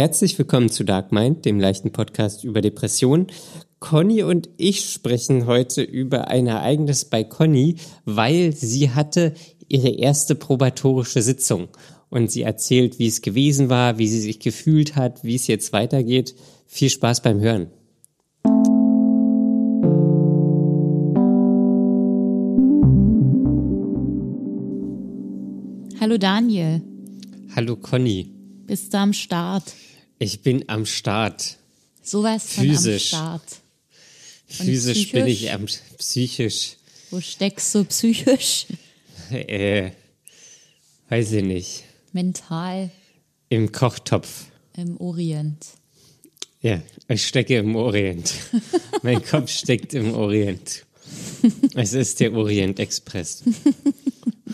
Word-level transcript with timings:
Herzlich 0.00 0.38
willkommen 0.38 0.68
zu 0.68 0.84
Dark 0.84 1.10
Mind, 1.10 1.44
dem 1.44 1.58
leichten 1.58 1.90
Podcast 1.90 2.44
über 2.44 2.60
Depressionen. 2.60 3.26
Conny 3.80 4.22
und 4.22 4.48
ich 4.56 4.88
sprechen 4.92 5.46
heute 5.46 5.82
über 5.82 6.28
ein 6.28 6.46
Ereignis 6.46 7.04
bei 7.04 7.24
Conny, 7.24 7.78
weil 8.04 8.52
sie 8.52 8.90
hatte 8.90 9.34
ihre 9.66 9.88
erste 9.88 10.36
probatorische 10.36 11.20
Sitzung 11.20 11.66
und 12.10 12.30
sie 12.30 12.42
erzählt, 12.42 13.00
wie 13.00 13.08
es 13.08 13.22
gewesen 13.22 13.70
war, 13.70 13.98
wie 13.98 14.06
sie 14.06 14.20
sich 14.20 14.38
gefühlt 14.38 14.94
hat, 14.94 15.24
wie 15.24 15.34
es 15.34 15.48
jetzt 15.48 15.72
weitergeht. 15.72 16.36
Viel 16.68 16.90
Spaß 16.90 17.20
beim 17.22 17.40
Hören. 17.40 17.66
Hallo 26.00 26.18
Daniel. 26.18 26.82
Hallo 27.56 27.74
Conny. 27.74 28.37
Bist 28.68 28.92
du 28.92 28.98
am 28.98 29.14
Start? 29.14 29.72
Ich 30.18 30.42
bin 30.42 30.68
am 30.68 30.84
Start. 30.84 31.56
Sowas 32.02 32.52
von 32.52 32.64
Physisch. 32.64 33.14
am 33.14 33.18
Start. 33.18 33.56
Und 34.60 34.66
Physisch 34.66 35.10
bin 35.10 35.26
ich 35.26 35.50
am 35.50 35.64
psychisch. 35.96 36.76
Wo 37.10 37.18
steckst 37.18 37.74
du 37.74 37.84
psychisch? 37.84 38.66
Äh, 39.30 39.90
weiß 41.10 41.32
ich 41.32 41.44
nicht. 41.44 41.84
Mental 42.12 42.90
Im 43.50 43.72
Kochtopf. 43.72 44.46
im 44.74 44.98
Orient. 44.98 45.66
Ja, 46.62 46.80
ich 47.08 47.26
stecke 47.26 47.58
im 47.58 47.76
Orient. 47.76 48.32
mein 49.02 49.22
Kopf 49.22 49.50
steckt 49.50 49.92
im 49.92 50.14
Orient. 50.14 50.86
Es 51.74 51.92
ist 51.92 52.20
der 52.20 52.32
Orient 52.32 52.78
Express. 52.80 53.44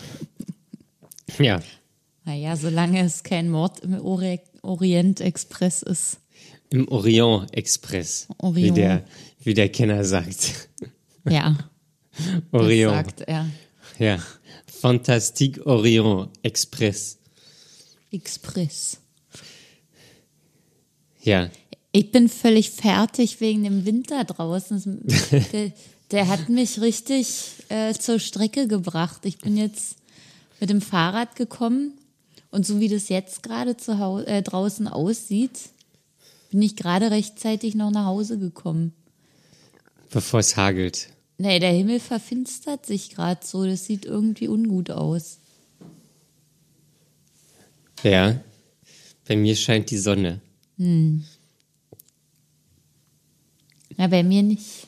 ja, 1.39 1.61
Naja, 2.25 2.55
solange 2.57 3.01
es 3.01 3.21
kein 3.23 3.49
Mord 3.49 3.81
im 3.81 3.99
Ori 4.03 4.39
Orient 4.63 5.21
Express 5.21 5.83
ist. 5.83 6.17
im 6.71 6.87
Orient 6.87 7.53
Express. 7.55 8.27
Wie 8.29 8.43
Orient. 8.45 8.77
der, 8.77 9.05
wie 9.43 9.53
der 9.53 9.69
Kenner 9.69 10.03
sagt. 10.03 10.69
Ja, 11.29 11.55
Orient. 12.51 12.91
sagt 12.91 13.21
er. 13.21 13.47
Ja. 13.99 14.17
Fantastique 14.65 15.63
Orient 15.67 16.29
Express. 16.41 17.17
Express. 18.11 18.97
Ja. 21.21 21.49
Ich 21.91 22.11
bin 22.11 22.27
völlig 22.27 22.71
fertig 22.71 23.39
wegen 23.39 23.63
dem 23.63 23.85
Winter 23.85 24.23
draußen. 24.25 25.01
Der, 25.53 25.71
der 26.11 26.27
hat 26.27 26.49
mich 26.49 26.81
richtig 26.81 27.53
äh, 27.69 27.93
zur 27.93 28.19
Strecke 28.19 28.67
gebracht. 28.67 29.25
Ich 29.25 29.37
bin 29.39 29.57
jetzt 29.57 29.95
mit 30.59 30.69
dem 30.69 30.81
Fahrrad 30.81 31.35
gekommen 31.35 31.93
und 32.55 32.65
so 32.65 32.79
wie 32.79 32.87
das 32.87 33.09
jetzt 33.09 33.43
gerade 33.43 33.75
zu 33.75 33.99
Hau 33.99 34.19
äh, 34.19 34.41
draußen 34.41 34.87
aussieht, 34.87 35.59
bin 36.51 36.61
ich 36.61 36.77
gerade 36.77 37.11
rechtzeitig 37.11 37.75
noch 37.75 37.91
nach 37.91 38.05
Hause 38.05 38.39
gekommen. 38.39 38.93
Bevor 40.09 40.39
es 40.39 40.55
hagelt. 40.55 41.09
Nee, 41.37 41.59
der 41.59 41.73
Himmel 41.73 41.99
verfinstert 41.99 42.85
sich 42.85 43.09
gerade 43.09 43.45
so. 43.45 43.65
Das 43.65 43.83
sieht 43.83 44.05
irgendwie 44.05 44.47
ungut 44.47 44.89
aus. 44.89 45.39
Ja. 48.03 48.39
Bei 49.27 49.35
mir 49.35 49.57
scheint 49.57 49.91
die 49.91 49.97
Sonne. 49.97 50.39
Na, 53.97 54.07
bei 54.07 54.23
mir 54.23 54.43
nicht. 54.43 54.87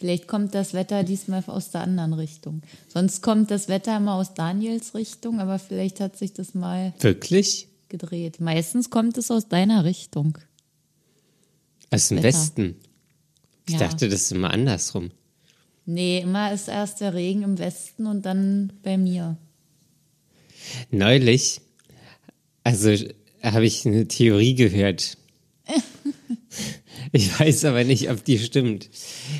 Vielleicht 0.00 0.26
kommt 0.28 0.54
das 0.54 0.72
Wetter 0.72 1.04
diesmal 1.04 1.44
aus 1.46 1.70
der 1.72 1.82
anderen 1.82 2.14
Richtung. 2.14 2.62
Sonst 2.88 3.20
kommt 3.22 3.50
das 3.50 3.68
Wetter 3.68 3.98
immer 3.98 4.14
aus 4.14 4.32
Daniels 4.32 4.94
Richtung, 4.94 5.40
aber 5.40 5.58
vielleicht 5.58 6.00
hat 6.00 6.16
sich 6.16 6.32
das 6.32 6.54
mal 6.54 6.94
Wirklich? 7.00 7.68
gedreht. 7.90 8.40
Meistens 8.40 8.88
kommt 8.88 9.18
es 9.18 9.30
aus 9.30 9.48
deiner 9.48 9.84
Richtung. 9.84 10.38
Aus 11.90 12.08
dem 12.08 12.16
Wetter. 12.16 12.28
Westen. 12.28 12.76
Ich 13.68 13.74
Ja. 13.74 13.80
dachte, 13.80 14.08
das 14.08 14.22
ist 14.22 14.32
immer 14.32 14.50
andersrum. 14.50 15.10
Nee, 15.84 16.20
immer 16.20 16.50
ist 16.50 16.68
erst 16.68 17.02
der 17.02 17.12
Regen 17.12 17.42
im 17.42 17.58
Westen 17.58 18.06
und 18.06 18.22
dann 18.24 18.72
bei 18.82 18.96
mir. 18.96 19.36
Neulich, 20.90 21.60
also 22.64 22.94
habe 23.42 23.66
ich 23.66 23.84
eine 23.84 24.08
Theorie 24.08 24.54
gehört. 24.54 25.18
Ich 27.12 27.38
weiß 27.40 27.64
aber 27.64 27.84
nicht, 27.84 28.10
ob 28.10 28.24
die 28.24 28.38
stimmt. 28.38 28.88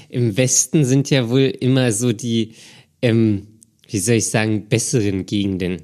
Im 0.09 0.37
Westen 0.37 0.85
sind 0.85 1.09
ja 1.11 1.29
wohl 1.31 1.43
immer 1.61 1.93
so 1.93 2.13
die, 2.13 2.55
ähm, 3.01 3.47
wie 3.89 3.99
soll 3.99 4.17
ich 4.17 4.27
sagen, 4.27 4.69
besseren 4.69 5.25
Gegenden. 5.27 5.83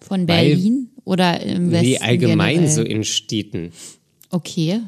Von 0.00 0.26
Weil- 0.28 0.48
Berlin 0.54 0.88
oder 1.04 1.40
im 1.42 1.70
Westen? 1.72 1.86
Wie 1.86 2.00
allgemein 2.00 2.54
generell? 2.56 2.74
so 2.74 2.82
in 2.82 3.04
Städten. 3.04 3.72
Okay. 4.30 4.80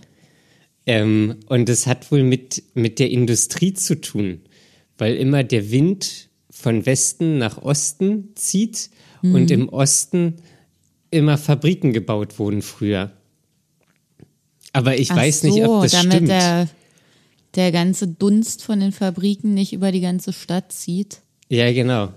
Ähm, 0.87 1.37
und 1.49 1.69
es 1.69 1.87
hat 1.87 2.11
wohl 2.11 2.23
mit, 2.23 2.63
mit 2.75 2.99
der 2.99 3.11
Industrie 3.11 3.75
zu 3.75 4.01
tun, 4.01 4.41
weil 4.97 5.17
immer 5.17 5.45
der 5.45 5.71
Wind 5.71 6.29
von 6.51 6.87
Westen 6.87 7.39
nach 7.39 7.59
Osten 7.61 8.31
zieht 8.35 8.91
Mhm. 9.21 9.35
und 9.35 9.51
im 9.51 9.69
Osten 9.69 10.37
immer 11.11 11.37
Fabriken 11.39 11.93
gebaut 11.93 12.39
wurden 12.39 12.63
früher. 12.63 13.13
Aber 14.79 14.97
ich 14.97 15.11
Ach 15.11 15.17
weiß 15.17 15.41
so, 15.41 15.49
nicht, 15.49 15.65
ob 15.65 15.83
das 15.83 15.93
damit 15.93 16.13
stimmt. 16.13 16.29
Der, 16.29 16.69
der 17.57 17.73
ganze 17.73 18.07
Dunst 18.07 18.63
von 18.63 18.79
den 18.79 18.93
Fabriken 18.93 19.53
nicht 19.53 19.73
über 19.73 19.91
die 19.91 20.01
ganze 20.01 20.33
Stadt 20.33 20.71
zieht. 20.73 21.19
Ja, 21.49 21.73
genau. 21.73 22.11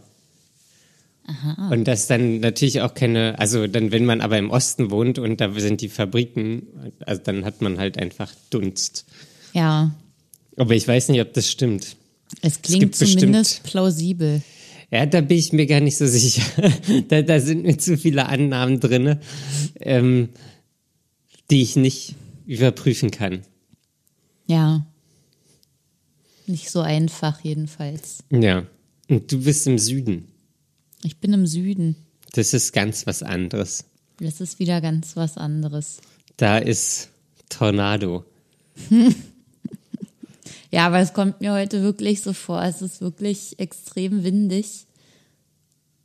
Und 1.71 1.85
dass 1.85 2.05
dann 2.07 2.39
natürlich 2.39 2.81
auch 2.81 2.93
keine, 2.93 3.39
also 3.39 3.65
dann, 3.65 3.91
wenn 3.91 4.05
man 4.05 4.21
aber 4.21 4.37
im 4.37 4.51
Osten 4.51 4.91
wohnt 4.91 5.17
und 5.17 5.41
da 5.41 5.51
sind 5.57 5.81
die 5.81 5.89
Fabriken, 5.89 6.67
also 7.05 7.21
dann 7.23 7.45
hat 7.45 7.61
man 7.61 7.79
halt 7.79 7.97
einfach 7.97 8.31
Dunst. 8.51 9.05
Ja, 9.53 9.91
Aber 10.57 10.75
ich 10.75 10.87
weiß 10.87 11.09
nicht, 11.09 11.21
ob 11.21 11.33
das 11.33 11.49
stimmt. 11.49 11.95
es 12.41 12.61
klingt 12.61 12.91
bestimmt- 12.91 13.21
zumindest 13.21 13.63
plausibel. 13.63 14.41
Ja, 14.91 15.05
da 15.05 15.21
bin 15.21 15.37
ich 15.37 15.51
mir 15.53 15.65
gar 15.67 15.79
nicht 15.79 15.97
so 15.97 16.05
sicher. 16.05 16.43
da, 17.07 17.21
da 17.23 17.39
sind 17.39 17.63
mir 17.63 17.77
zu 17.77 17.97
viele 17.97 18.27
Annahmen 18.27 18.79
drin, 18.81 19.17
ähm, 19.79 20.29
die 21.49 21.61
ich 21.61 21.75
nicht 21.77 22.15
überprüfen 22.45 23.11
kann. 23.11 23.41
Ja. 24.47 24.85
Nicht 26.47 26.69
so 26.69 26.81
einfach 26.81 27.41
jedenfalls. 27.41 28.23
Ja. 28.31 28.65
Und 29.07 29.31
du 29.31 29.43
bist 29.43 29.67
im 29.67 29.77
Süden. 29.77 30.27
Ich 31.03 31.17
bin 31.17 31.33
im 31.33 31.47
Süden. 31.47 31.95
Das 32.33 32.53
ist 32.53 32.73
ganz 32.73 33.07
was 33.07 33.23
anderes. 33.23 33.85
Das 34.17 34.41
ist 34.41 34.59
wieder 34.59 34.81
ganz 34.81 35.15
was 35.15 35.37
anderes. 35.37 35.99
Da 36.37 36.57
ist 36.57 37.09
Tornado. 37.49 38.25
Ja, 40.71 40.87
aber 40.87 40.99
es 40.99 41.13
kommt 41.13 41.41
mir 41.41 41.51
heute 41.51 41.83
wirklich 41.83 42.21
so 42.21 42.31
vor. 42.31 42.63
Es 42.63 42.81
ist 42.81 43.01
wirklich 43.01 43.59
extrem 43.59 44.23
windig. 44.23 44.87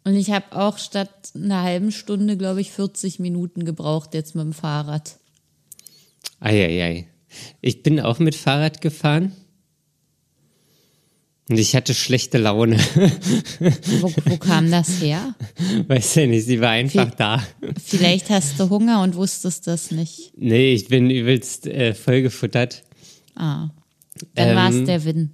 Und 0.04 0.16
ich 0.16 0.30
habe 0.30 0.44
auch 0.50 0.78
statt 0.78 1.30
einer 1.34 1.62
halben 1.62 1.92
Stunde, 1.92 2.36
glaube 2.36 2.60
ich, 2.60 2.72
40 2.72 3.20
Minuten 3.20 3.64
gebraucht 3.64 4.12
jetzt 4.12 4.34
mit 4.34 4.44
dem 4.44 4.52
Fahrrad. 4.52 5.19
Eieiei. 6.41 7.08
Ich 7.60 7.82
bin 7.82 8.00
auch 8.00 8.19
mit 8.19 8.34
Fahrrad 8.34 8.80
gefahren. 8.80 9.32
Und 11.48 11.58
ich 11.58 11.76
hatte 11.76 11.94
schlechte 11.94 12.38
Laune. 12.38 12.76
Wo, 14.00 14.12
wo 14.24 14.36
kam 14.41 14.69
das 14.70 15.00
her? 15.00 15.34
Weiß 15.86 16.16
ja 16.16 16.26
nicht, 16.26 16.44
sie 16.44 16.60
war 16.60 16.70
einfach 16.70 17.12
Wie- 17.12 17.16
da. 17.16 17.46
Vielleicht 17.84 18.30
hast 18.30 18.58
du 18.58 18.69
Hunger 18.69 19.00
und 19.02 19.14
wusstest 19.14 19.66
das 19.69 19.92
nicht. 19.92 20.32
Nee, 20.36 20.72
ich 20.75 20.88
bin 20.88 21.08
übelst 21.08 21.69
äh, 21.69 21.94
vollgefuttert. 21.94 22.82
Ah, 23.36 23.69
dann 24.34 24.56
war 24.56 24.70
es 24.70 24.76
Ähm, 24.76 24.86
der 24.86 25.04
Wind. 25.04 25.30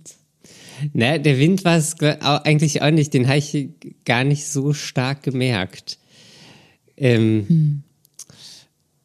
Na, 0.93 1.17
der 1.17 1.39
Wind 1.39 1.65
war 1.65 1.77
es 1.79 1.99
eigentlich 2.01 2.83
auch 2.83 2.91
nicht, 2.91 3.15
den 3.15 3.29
habe 3.29 3.39
ich 3.39 3.69
gar 4.05 4.25
nicht 4.25 4.47
so 4.49 4.75
stark 4.75 5.23
gemerkt. 5.23 5.99
Ähm, 6.99 7.85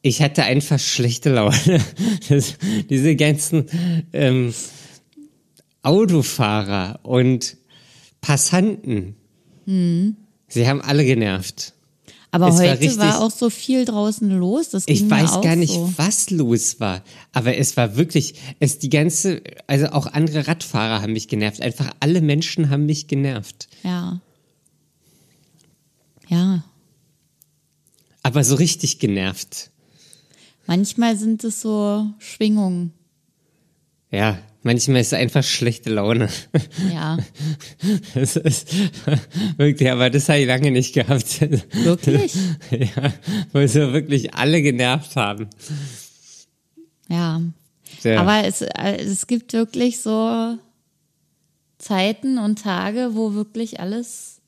Ich 0.08 0.22
hatte 0.22 0.44
einfach 0.44 0.80
schlechte 0.80 1.32
Laune. 1.34 1.82
Das, 2.30 2.56
diese 2.90 3.16
ganzen 3.16 3.66
ähm, 4.14 4.54
Autofahrer 5.84 7.00
und 7.04 7.58
Passanten, 8.22 9.16
sie 9.66 10.68
haben 10.68 10.82
alle 10.82 11.06
genervt. 11.06 11.74
Aber 12.32 12.50
es 12.50 12.56
war 12.56 12.62
heute 12.70 12.80
richtig- 12.82 12.98
war 13.00 13.22
auch 13.22 13.32
so 13.32 13.50
viel 13.50 13.86
draußen 13.86 14.30
los. 14.30 14.70
Das 14.70 14.84
Ich 14.88 15.10
weiß 15.10 15.42
gar 15.42 15.56
nicht, 15.56 15.74
so. 15.74 15.94
was 15.98 16.30
los 16.30 16.80
war, 16.80 17.04
aber 17.34 17.56
es 17.58 17.78
war 17.78 17.96
wirklich, 17.96 18.36
es 18.60 18.80
die 18.80 18.90
ganze, 18.90 19.42
also 19.68 19.88
auch 19.88 20.08
andere 20.08 20.48
Radfahrer 20.48 21.02
haben 21.02 21.14
mich 21.14 21.28
genervt. 21.30 21.62
Einfach 21.62 21.92
alle 22.02 22.22
Menschen 22.22 22.70
haben 22.70 22.86
mich 22.86 23.08
genervt. 23.08 23.68
Ja. 23.84 24.20
Ja. 26.28 26.64
Aber 28.24 28.44
so 28.44 28.56
richtig 28.56 29.00
genervt. 29.00 29.72
Manchmal 30.68 31.16
sind 31.16 31.44
es 31.44 31.62
so 31.62 32.06
Schwingungen. 32.20 32.94
Ja, 34.12 34.38
manchmal 34.64 35.02
ist 35.02 35.08
es 35.08 35.14
einfach 35.14 35.44
schlechte 35.44 35.90
Laune. 35.90 36.30
Ja, 36.94 37.18
Das 38.14 38.36
ist 38.36 38.70
wirklich, 39.58 39.90
aber 39.90 40.10
das 40.10 40.30
habe 40.30 40.40
ich 40.40 40.48
lange 40.48 40.72
nicht 40.72 40.94
gehabt. 40.94 41.42
wirklich? 41.42 42.34
Ja, 42.72 43.14
wo 43.54 43.66
so 43.66 43.94
wirklich 43.94 44.34
alle 44.34 44.62
genervt 44.62 45.16
haben. 45.16 45.50
Ja. 47.10 47.42
Ja. 48.04 48.22
Aber 48.22 48.46
es, 48.46 48.62
äh, 48.62 48.98
es 48.98 49.28
gibt 49.28 49.54
wirklich 49.54 50.02
so 50.02 50.58
Zeiten 51.78 52.38
und 52.38 52.60
Tage, 52.62 53.12
wo 53.14 53.34
wirklich 53.34 53.80
alles 53.80 54.42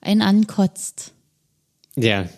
einen 0.00 0.22
ankotzt 0.22 1.12
Ja, 1.96 2.28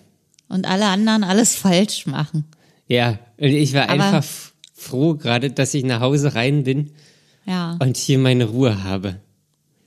und 0.48 0.66
alle 0.66 0.86
anderen 0.86 1.22
alles 1.24 1.54
falsch 1.54 2.06
machen. 2.06 2.44
Ja. 2.90 3.18
Und 3.38 3.48
ich 3.48 3.72
war 3.72 3.88
Aber- 3.88 3.92
einfach 4.04 4.24
froh 4.74 5.14
gerade, 5.14 5.50
dass 5.50 5.72
ich 5.72 5.84
nach 5.84 6.00
Hause 6.00 6.34
rein 6.34 6.64
bin 6.64 6.90
Ja, 7.46 7.76
und 7.80 7.96
hier 7.96 8.18
meine 8.18 8.44
Ruhe 8.46 8.82
habe. 8.84 9.20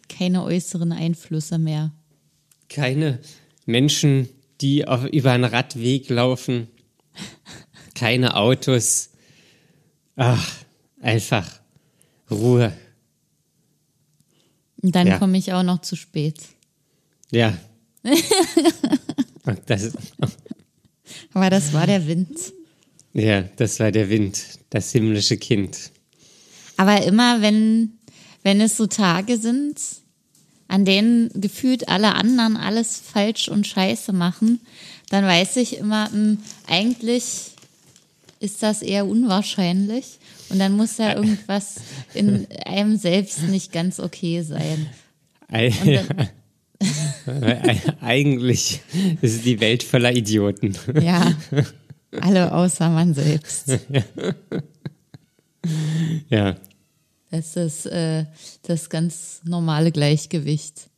keine 0.10 0.44
äußeren 0.44 0.92
Einflüsse 0.92 1.58
mehr. 1.60 1.92
Keine 2.70 3.20
Menschen, 3.66 4.30
die 4.62 4.88
auf, 4.88 5.06
über 5.06 5.32
einen 5.32 5.44
Radweg 5.46 6.10
laufen. 6.10 6.68
Keine 7.96 8.36
Autos. 8.36 9.10
Ach, 10.16 10.52
einfach 11.02 11.60
Ruhe. 12.32 12.74
Und 14.82 14.96
dann 14.96 15.08
Ja. 15.08 15.18
komme 15.20 15.38
ich 15.38 15.54
auch 15.54 15.64
noch 15.64 15.82
zu 15.82 15.96
spät. 15.96 16.40
Ja. 17.32 17.56
Das, 19.66 19.92
Aber 21.34 21.50
das 21.50 21.74
war 21.74 21.86
der 21.86 22.08
Wind. 22.08 22.30
Ja, 23.14 23.44
das 23.58 23.80
war 23.80 23.92
der 23.92 24.10
Wind, 24.10 24.42
das 24.70 24.92
himmlische 24.92 25.38
Kind. 25.38 25.92
Aber 26.78 27.04
immer, 27.04 27.42
wenn, 27.42 27.94
wenn 28.44 28.60
es 28.62 28.78
so 28.78 28.88
Tage 28.88 29.38
sind, 29.38 29.80
an 30.68 30.86
denen 30.86 31.30
gefühlt 31.40 31.88
alle 31.90 32.16
anderen 32.16 32.58
alles 32.58 33.00
falsch 33.00 33.48
und 33.50 33.68
scheiße 33.68 34.12
machen, 34.14 34.60
dann 35.10 35.24
weiß 35.26 35.58
ich 35.58 35.78
immer, 35.78 36.10
mh, 36.10 36.38
eigentlich 36.68 37.52
ist 38.40 38.64
das 38.64 38.82
eher 38.82 39.06
unwahrscheinlich. 39.06 40.18
Und 40.50 40.60
dann 40.60 40.74
muss 40.74 40.96
da 40.98 41.16
irgendwas 41.16 41.76
in 42.14 42.48
einem 42.66 42.98
selbst 42.98 43.44
nicht 43.44 43.72
ganz 43.72 44.00
okay 44.00 44.42
sein. 44.42 44.88
Ei- 45.50 45.72
Eigentlich 48.02 48.82
ist 49.22 49.46
die 49.46 49.60
Welt 49.60 49.84
voller 49.84 50.14
Idioten. 50.16 50.76
Ja, 51.02 51.34
alle 52.22 52.54
außer 52.54 52.90
man 52.90 53.14
selbst. 53.14 53.80
Ja, 56.30 56.56
Das 57.32 57.56
ist 57.56 57.86
äh, 57.86 58.26
das 58.64 58.90
ganz 58.90 59.42
normale 59.46 59.92
Gleichgewicht. 59.92 60.90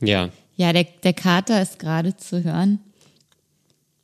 ja, 0.00 0.30
Ja, 0.56 0.72
der, 0.72 0.84
der 0.84 1.12
Kater 1.12 1.62
ist 1.62 1.78
gerade 1.78 2.16
zu 2.16 2.42
hören. 2.42 2.80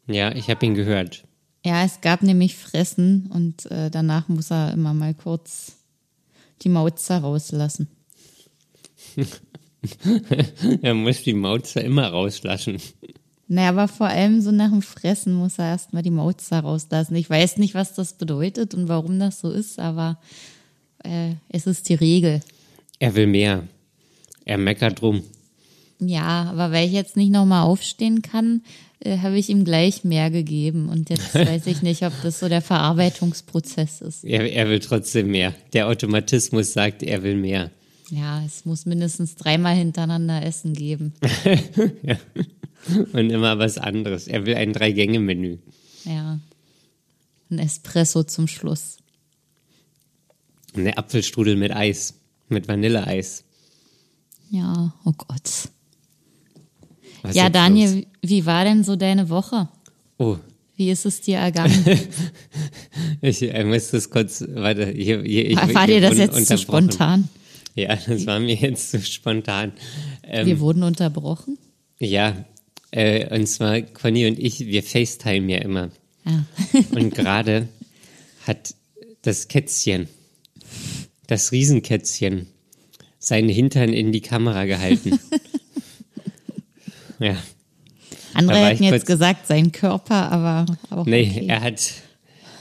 ja, 0.06 0.32
ich 0.34 0.48
habe 0.48 0.64
ihn 0.66 0.74
gehört. 0.74 1.24
Ja, 1.64 1.82
es 1.84 2.00
gab 2.02 2.22
nämlich 2.22 2.54
Fressen 2.56 3.26
und 3.32 3.70
äh, 3.70 3.90
danach 3.90 4.28
muss 4.28 4.50
er 4.50 4.72
immer 4.72 4.92
mal 4.94 5.14
kurz 5.14 5.76
die 6.62 6.68
Mauzer 6.68 7.18
rauslassen. 7.18 7.88
Er 10.80 10.94
muss 10.94 11.22
die 11.24 11.34
Mauze 11.34 11.80
immer 11.80 12.08
rauslassen. 12.08 12.80
Naja, 13.46 13.68
aber 13.68 13.88
vor 13.88 14.06
allem 14.06 14.40
so 14.40 14.50
nach 14.50 14.70
dem 14.70 14.82
Fressen 14.82 15.34
muss 15.34 15.58
er 15.58 15.66
erstmal 15.66 16.02
die 16.02 16.10
Mauzer 16.10 16.60
rauslassen. 16.60 17.14
Ich 17.16 17.28
weiß 17.28 17.58
nicht, 17.58 17.74
was 17.74 17.94
das 17.94 18.14
bedeutet 18.14 18.74
und 18.74 18.88
warum 18.88 19.18
das 19.18 19.40
so 19.40 19.50
ist, 19.50 19.78
aber 19.78 20.18
äh, 21.02 21.34
es 21.50 21.66
ist 21.66 21.88
die 21.88 21.94
Regel. 21.94 22.40
Er 22.98 23.14
will 23.14 23.26
mehr. 23.26 23.64
Er 24.44 24.58
meckert 24.58 25.02
rum. 25.02 25.22
Ja, 26.00 26.50
aber 26.50 26.72
weil 26.72 26.86
ich 26.86 26.92
jetzt 26.92 27.16
nicht 27.16 27.30
nochmal 27.30 27.64
aufstehen 27.64 28.22
kann, 28.22 28.62
äh, 29.00 29.18
habe 29.18 29.38
ich 29.38 29.50
ihm 29.50 29.64
gleich 29.64 30.04
mehr 30.04 30.30
gegeben. 30.30 30.88
Und 30.88 31.10
jetzt 31.10 31.34
weiß 31.34 31.66
ich 31.66 31.82
nicht, 31.82 32.02
ob 32.04 32.12
das 32.22 32.40
so 32.40 32.48
der 32.48 32.62
Verarbeitungsprozess 32.62 34.00
ist. 34.00 34.24
Er, 34.24 34.50
er 34.50 34.68
will 34.68 34.80
trotzdem 34.80 35.30
mehr. 35.30 35.54
Der 35.72 35.88
Automatismus 35.88 36.72
sagt, 36.72 37.02
er 37.02 37.22
will 37.22 37.36
mehr. 37.36 37.70
Ja, 38.10 38.42
es 38.44 38.64
muss 38.64 38.84
mindestens 38.84 39.34
dreimal 39.36 39.74
hintereinander 39.74 40.44
Essen 40.44 40.74
geben. 40.74 41.14
Und 43.12 43.30
immer 43.30 43.58
was 43.58 43.78
anderes. 43.78 44.26
Er 44.26 44.46
will 44.46 44.54
ein 44.54 44.72
Drei-Gänge-Menü. 44.72 45.58
Ja. 46.04 46.38
Ein 47.50 47.58
Espresso 47.58 48.24
zum 48.24 48.46
Schluss. 48.46 48.98
Eine 50.74 50.98
Apfelstrudel 50.98 51.56
mit 51.56 51.74
Eis. 51.74 52.14
Mit 52.48 52.68
Vanilleeis. 52.68 53.44
Ja, 54.50 54.94
oh 55.04 55.12
Gott. 55.16 55.70
Was 57.22 57.34
ja, 57.34 57.48
Daniel, 57.48 57.94
los? 57.94 58.04
wie 58.22 58.44
war 58.44 58.64
denn 58.64 58.84
so 58.84 58.96
deine 58.96 59.30
Woche? 59.30 59.68
Oh, 60.18 60.36
Wie 60.76 60.90
ist 60.90 61.06
es 61.06 61.20
dir 61.22 61.38
ergangen? 61.38 61.82
ich 63.22 63.42
äh, 63.42 63.64
muss 63.64 63.90
das 63.90 64.10
kurz, 64.10 64.44
warte, 64.46 64.86
hier, 64.86 65.22
hier, 65.22 65.50
ich, 65.50 65.74
war 65.74 65.86
dir 65.86 66.00
das 66.00 66.18
jetzt 66.18 66.46
zu 66.46 66.58
spontan? 66.58 67.28
Ja, 67.74 67.96
das 67.96 68.26
war 68.26 68.40
mir 68.40 68.54
jetzt 68.54 68.90
zu 68.90 69.00
spontan. 69.00 69.72
Ähm, 70.22 70.46
Wir 70.46 70.60
wurden 70.60 70.82
unterbrochen? 70.82 71.58
ja, 71.98 72.44
äh, 72.94 73.34
und 73.34 73.46
zwar 73.48 73.82
Conny 73.82 74.26
und 74.28 74.38
ich, 74.38 74.60
wir 74.60 74.84
FaceTime 74.84 75.52
ja 75.52 75.58
immer. 75.58 75.90
Ja. 76.24 76.44
Und 76.92 77.12
gerade 77.12 77.68
hat 78.46 78.74
das 79.22 79.48
Kätzchen, 79.48 80.08
das 81.26 81.50
Riesenkätzchen, 81.50 82.46
seinen 83.18 83.48
Hintern 83.48 83.92
in 83.92 84.12
die 84.12 84.20
Kamera 84.20 84.64
gehalten. 84.64 85.18
ja, 87.18 87.36
Andere 88.32 88.66
hätten 88.66 88.84
jetzt 88.84 89.06
gesagt, 89.06 89.48
sein 89.48 89.72
Körper, 89.72 90.30
aber 90.30 90.66
auch 90.90 91.04
nee, 91.04 91.30
okay. 91.34 91.46
er 91.48 91.62
hat, 91.62 91.82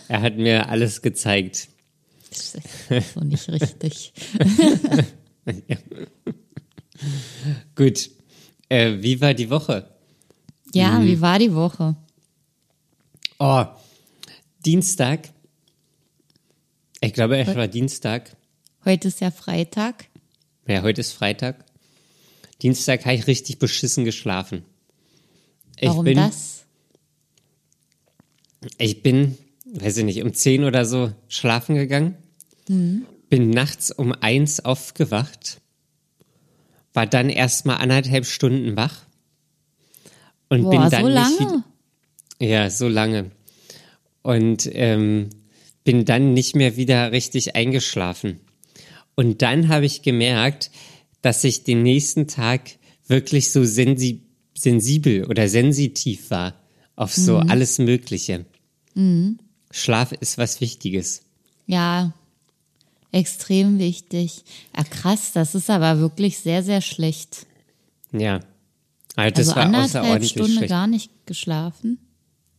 er 0.07 0.21
hat 0.21 0.37
mir 0.37 0.67
alles 0.69 1.03
gezeigt. 1.03 1.67
Das 2.29 2.55
ist 2.89 3.13
so 3.13 3.19
nicht 3.19 3.47
richtig. 3.49 4.13
Gut, 7.75 8.09
äh, 8.69 8.93
wie 9.01 9.21
war 9.21 9.35
die 9.35 9.51
Woche? 9.51 9.92
Ja, 10.73 10.99
Mhm. 10.99 11.05
wie 11.05 11.21
war 11.21 11.39
die 11.39 11.53
Woche? 11.53 11.95
Oh, 13.39 13.65
Dienstag. 14.65 15.29
Ich 17.01 17.13
glaube, 17.13 17.37
es 17.37 17.53
war 17.55 17.67
Dienstag. 17.67 18.35
Heute 18.85 19.07
ist 19.09 19.21
ja 19.21 19.31
Freitag. 19.31 20.05
Ja, 20.67 20.81
heute 20.81 21.01
ist 21.01 21.11
Freitag. 21.13 21.63
Dienstag 22.61 23.05
habe 23.05 23.15
ich 23.15 23.27
richtig 23.27 23.59
beschissen 23.59 24.05
geschlafen. 24.05 24.63
Ich 25.77 25.89
Warum 25.89 26.05
bin, 26.05 26.15
das? 26.17 26.63
Ich 28.77 29.03
bin, 29.03 29.37
weiß 29.65 29.97
ich 29.97 30.05
nicht, 30.05 30.23
um 30.23 30.33
10 30.33 30.63
oder 30.63 30.85
so 30.85 31.11
schlafen 31.27 31.75
gegangen. 31.75 32.15
Mhm. 32.69 33.05
Bin 33.29 33.49
nachts 33.49 33.91
um 33.91 34.13
eins 34.13 34.63
aufgewacht. 34.63 35.59
War 36.93 37.07
dann 37.07 37.29
erstmal 37.29 37.77
anderthalb 37.77 38.25
Stunden 38.25 38.77
wach. 38.77 39.01
Und 40.49 40.63
Boah, 40.63 40.69
bin 40.71 40.89
dann 40.89 41.01
so 41.01 41.07
nicht 41.07 41.15
lange? 41.15 41.39
wieder- 41.39 41.63
Ja, 42.39 42.69
so 42.69 42.87
lange. 42.87 43.31
Und 44.21 44.69
ähm, 44.73 45.29
bin 45.83 46.05
dann 46.05 46.33
nicht 46.33 46.55
mehr 46.55 46.77
wieder 46.77 47.11
richtig 47.11 47.55
eingeschlafen. 47.55 48.39
Und 49.15 49.41
dann 49.41 49.67
habe 49.69 49.85
ich 49.85 50.01
gemerkt, 50.01 50.71
dass 51.21 51.43
ich 51.43 51.63
den 51.63 51.83
nächsten 51.83 52.27
Tag 52.27 52.61
wirklich 53.07 53.51
so 53.51 53.63
sensi 53.63 54.21
sensibel 54.55 55.25
oder 55.25 55.49
sensitiv 55.49 56.29
war 56.31 56.53
auf 56.95 57.13
so 57.13 57.37
alles 57.37 57.79
Mögliche. 57.79 58.45
Schlaf 59.71 60.11
ist 60.13 60.37
was 60.37 60.61
Wichtiges. 60.61 61.23
Ja, 61.65 62.13
extrem 63.11 63.79
wichtig. 63.79 64.43
Ja, 64.77 64.83
krass, 64.83 65.31
das 65.33 65.55
ist 65.55 65.69
aber 65.69 65.99
wirklich 65.99 66.37
sehr, 66.37 66.63
sehr 66.63 66.81
schlecht. 66.81 67.45
Ja. 68.11 68.39
Also 69.15 69.35
das 69.35 69.47
also 69.49 69.55
war 69.55 69.63
anderthalb 69.65 70.25
Stunden 70.25 70.53
schlecht. 70.53 70.69
gar 70.69 70.87
nicht 70.87 71.11
geschlafen. 71.25 71.99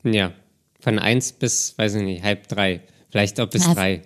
Ja. 0.05 0.33
Von 0.81 0.99
eins 0.99 1.33
bis, 1.33 1.77
weiß 1.79 1.95
ich 1.97 2.03
nicht, 2.03 2.23
halb 2.23 2.47
drei. 2.49 2.83
Vielleicht 3.11 3.41
auch 3.41 3.49
bis 3.49 3.67
Na, 3.67 3.75
drei. 3.75 4.03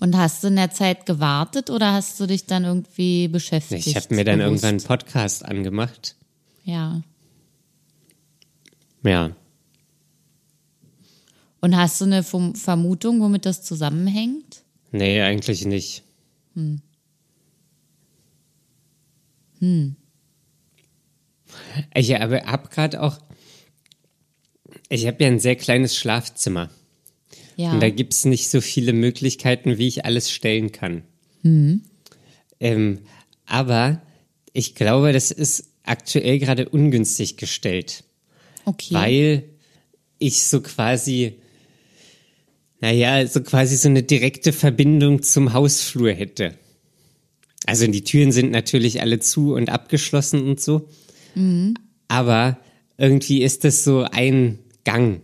Und 0.00 0.16
hast 0.16 0.42
du 0.42 0.48
in 0.48 0.56
der 0.56 0.70
Zeit 0.70 1.06
gewartet 1.06 1.70
oder 1.70 1.92
hast 1.92 2.18
du 2.18 2.26
dich 2.26 2.46
dann 2.46 2.64
irgendwie 2.64 3.28
beschäftigt? 3.28 3.86
Ich 3.86 3.96
habe 3.96 4.14
mir 4.14 4.24
dann 4.24 4.38
bewusst? 4.38 4.64
irgendwann 4.64 4.68
einen 4.80 4.82
Podcast 4.84 5.44
angemacht. 5.44 6.16
Ja. 6.64 7.02
Ja. 9.04 9.30
Und 11.60 11.76
hast 11.76 12.00
du 12.00 12.04
eine 12.06 12.22
Verm- 12.22 12.56
Vermutung, 12.56 13.20
womit 13.20 13.46
das 13.46 13.62
zusammenhängt? 13.62 14.62
Nee, 14.90 15.20
eigentlich 15.22 15.64
nicht. 15.64 16.02
Ich 21.94 22.12
habe 22.12 22.42
hab 22.44 22.70
gerade 22.70 23.02
auch, 23.02 23.18
ich 24.88 25.06
habe 25.06 25.22
ja 25.24 25.30
ein 25.30 25.40
sehr 25.40 25.56
kleines 25.56 25.96
Schlafzimmer. 25.96 26.70
Ja. 27.56 27.72
Und 27.72 27.80
da 27.80 27.90
gibt 27.90 28.14
es 28.14 28.24
nicht 28.24 28.48
so 28.48 28.60
viele 28.60 28.92
Möglichkeiten, 28.92 29.78
wie 29.78 29.88
ich 29.88 30.04
alles 30.04 30.30
stellen 30.30 30.72
kann. 30.72 31.02
Ähm, 32.60 33.00
aber 33.46 34.00
ich 34.52 34.74
glaube, 34.74 35.12
das 35.12 35.30
ist 35.30 35.64
aktuell 35.82 36.38
gerade 36.38 36.68
ungünstig 36.68 37.36
gestellt, 37.36 38.04
Okay. 38.64 38.94
weil 38.94 39.44
ich 40.18 40.44
so 40.44 40.60
quasi, 40.60 41.34
naja, 42.80 43.26
so 43.26 43.42
quasi 43.42 43.76
so 43.76 43.88
eine 43.88 44.02
direkte 44.02 44.52
Verbindung 44.52 45.22
zum 45.22 45.52
Hausflur 45.52 46.12
hätte. 46.12 46.54
Also 47.66 47.86
die 47.86 48.04
Türen 48.04 48.32
sind 48.32 48.50
natürlich 48.50 49.00
alle 49.00 49.18
zu 49.20 49.54
und 49.54 49.70
abgeschlossen 49.70 50.42
und 50.48 50.60
so. 50.60 50.88
Aber 52.08 52.58
irgendwie 52.98 53.42
ist 53.42 53.64
das 53.64 53.84
so 53.84 54.02
ein 54.02 54.58
Gang 54.84 55.22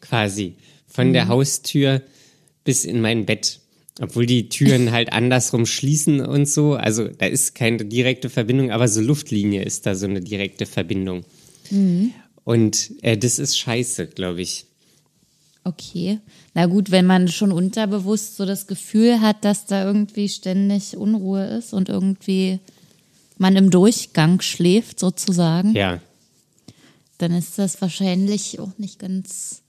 quasi 0.00 0.56
von 0.86 1.12
der 1.12 1.28
Haustür 1.28 2.02
bis 2.64 2.84
in 2.84 3.00
mein 3.00 3.26
Bett. 3.26 3.60
Obwohl 4.00 4.26
die 4.26 4.48
Türen 4.48 4.92
halt 4.92 5.12
andersrum 5.12 5.66
schließen 5.66 6.20
und 6.20 6.48
so. 6.48 6.74
Also 6.74 7.08
da 7.08 7.26
ist 7.26 7.54
keine 7.54 7.84
direkte 7.84 8.30
Verbindung, 8.30 8.70
aber 8.70 8.88
so 8.88 9.00
Luftlinie 9.00 9.62
ist 9.62 9.86
da 9.86 9.94
so 9.94 10.06
eine 10.06 10.20
direkte 10.20 10.66
Verbindung. 10.66 11.24
Und 12.44 12.92
äh, 13.02 13.16
das 13.16 13.38
ist 13.38 13.58
scheiße, 13.58 14.08
glaube 14.08 14.42
ich. 14.42 14.66
Okay. 15.64 16.20
Na 16.54 16.66
gut, 16.66 16.92
wenn 16.92 17.06
man 17.06 17.26
schon 17.26 17.50
unterbewusst 17.50 18.36
so 18.36 18.46
das 18.46 18.68
Gefühl 18.68 19.20
hat, 19.20 19.44
dass 19.44 19.66
da 19.66 19.84
irgendwie 19.84 20.28
ständig 20.28 20.96
Unruhe 20.96 21.44
ist 21.44 21.72
und 21.72 21.88
irgendwie 21.88 22.60
man 23.38 23.56
im 23.56 23.70
Durchgang 23.70 24.40
schläft 24.40 24.98
sozusagen, 25.00 25.74
Ja. 25.74 26.00
dann 27.18 27.32
ist 27.32 27.58
das 27.58 27.80
wahrscheinlich 27.80 28.58
auch 28.60 28.76
nicht 28.78 28.98
ganz, 28.98 29.62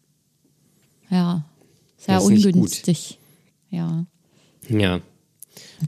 ja, 1.10 1.46
sehr 1.98 2.22
ungünstig. 2.24 3.18
Ja. 3.70 4.06
Ja. 4.70 5.02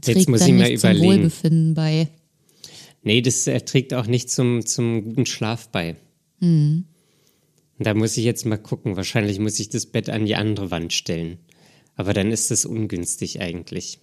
Trägt 0.02 0.18
Jetzt 0.18 0.28
muss 0.28 0.40
dann 0.40 0.48
ich 0.50 0.54
mal 0.54 0.68
nicht 0.70 0.80
zum 0.80 0.90
überlegen. 0.90 1.12
Wohlbefinden 1.12 1.74
bei. 1.74 2.08
Nee, 3.02 3.22
das 3.22 3.44
trägt 3.44 3.94
auch 3.94 4.06
nicht 4.06 4.30
zum, 4.30 4.66
zum 4.66 5.04
guten 5.04 5.26
Schlaf 5.26 5.68
bei. 5.68 5.96
Und 6.40 6.84
Da 7.78 7.94
muss 7.94 8.16
ich 8.16 8.24
jetzt 8.24 8.44
mal 8.46 8.58
gucken. 8.58 8.96
Wahrscheinlich 8.96 9.38
muss 9.38 9.58
ich 9.58 9.68
das 9.70 9.86
Bett 9.86 10.10
an 10.10 10.26
die 10.26 10.34
andere 10.36 10.70
Wand 10.70 10.92
stellen. 10.92 11.38
Aber 11.96 12.12
dann 12.14 12.30
ist 12.30 12.50
das 12.50 12.64
ungünstig 12.66 13.40
eigentlich. 13.40 13.98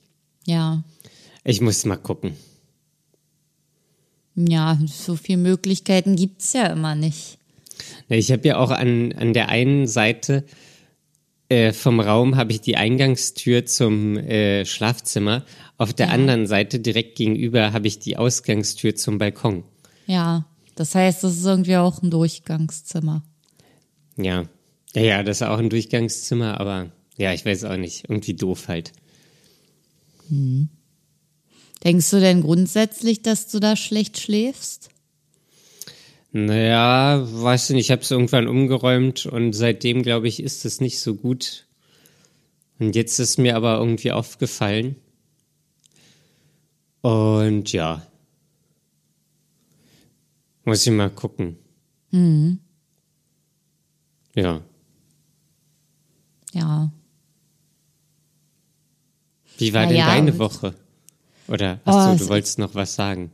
Ja. 0.46 0.84
Ich 1.44 1.62
muss 1.62 1.86
mal 1.86 1.98
gucken. 1.98 2.34
Ja, 4.38 4.79
so 4.86 5.15
viele 5.15 5.39
Möglichkeiten 5.39 6.15
gibt's 6.15 6.53
ja 6.53 6.67
immer 6.67 6.94
nicht. 6.94 7.39
Ich 8.08 8.32
habe 8.32 8.48
ja 8.48 8.58
auch 8.58 8.70
an, 8.72 9.12
an 9.13 9.34
der 9.34 9.50
einen 9.50 9.88
Seite 9.88 10.46
äh, 11.50 11.74
vom 11.74 12.00
Raum 12.00 12.36
habe 12.36 12.51
ich 12.51 12.62
die 12.62 12.77
Eingangstür 12.77 13.65
zum 13.65 14.17
äh, 14.17 14.65
Schlafzimmer. 14.65 15.46
Auf 15.77 15.94
der 15.94 16.12
anderen 16.12 16.46
Seite 16.46 16.79
direkt 16.79 17.17
gegenüber 17.17 17.74
habe 17.74 17.88
ich 17.88 18.00
die 18.00 18.17
Ausgangstür 18.17 18.96
zum 18.96 19.17
Balkon. 19.17 19.63
Ja. 20.06 20.46
Das 20.75 20.94
heißt, 20.94 21.24
das 21.24 21.38
ist 21.38 21.46
irgendwie 21.46 21.77
auch 21.77 22.03
ein 22.03 22.12
Durchgangszimmer. 22.12 23.24
Ja. 24.17 24.44
Ja, 24.94 25.01
ja, 25.01 25.24
das 25.24 25.41
ist 25.41 25.48
auch 25.48 25.58
ein 25.58 25.70
Durchgangszimmer, 25.70 26.60
aber 26.60 26.91
ja, 27.17 27.34
ich 27.34 27.46
weiß 27.46 27.63
auch 27.63 27.77
nicht. 27.77 28.06
Irgendwie 28.10 28.34
doof 28.34 28.67
halt. 28.67 28.91
Denkst 31.84 32.10
du 32.10 32.20
denn 32.20 32.42
grundsätzlich, 32.42 33.22
dass 33.22 33.48
du 33.48 33.60
da 33.60 33.76
schlecht 33.76 34.20
schläfst? 34.20 34.90
Naja, 36.32 37.26
weiß 37.26 37.70
nicht, 37.72 37.86
ich 37.86 37.92
habe 37.92 38.02
es 38.02 38.12
irgendwann 38.12 38.48
umgeräumt 38.48 39.26
und 39.26 39.54
seitdem, 39.54 40.04
glaube 40.04 40.28
ich, 40.28 40.42
ist 40.42 40.66
es 40.66 40.82
nicht 40.82 41.00
so 41.00 41.16
gut. 41.16 41.66
Und 42.80 42.96
jetzt 42.96 43.20
ist 43.20 43.38
mir 43.38 43.56
aber 43.56 43.78
irgendwie 43.78 44.12
aufgefallen. 44.12 44.96
Und 47.02 47.72
ja. 47.72 48.06
Muss 50.66 50.86
ich 50.86 50.92
mal 50.92 51.10
gucken. 51.10 51.58
Ja. 54.36 54.62
Ja. 56.54 56.92
Wie 59.58 59.74
war 59.74 59.84
Na 59.84 59.88
denn 59.88 59.98
ja, 59.98 60.08
deine 60.08 60.38
Woche? 60.38 60.76
Oder, 61.48 61.80
Oh, 61.86 61.92
achso, 61.92 62.12
es- 62.12 62.20
du 62.20 62.30
wolltest 62.30 62.60
noch 62.60 62.75
was 62.75 62.96
sagen. 62.96 63.32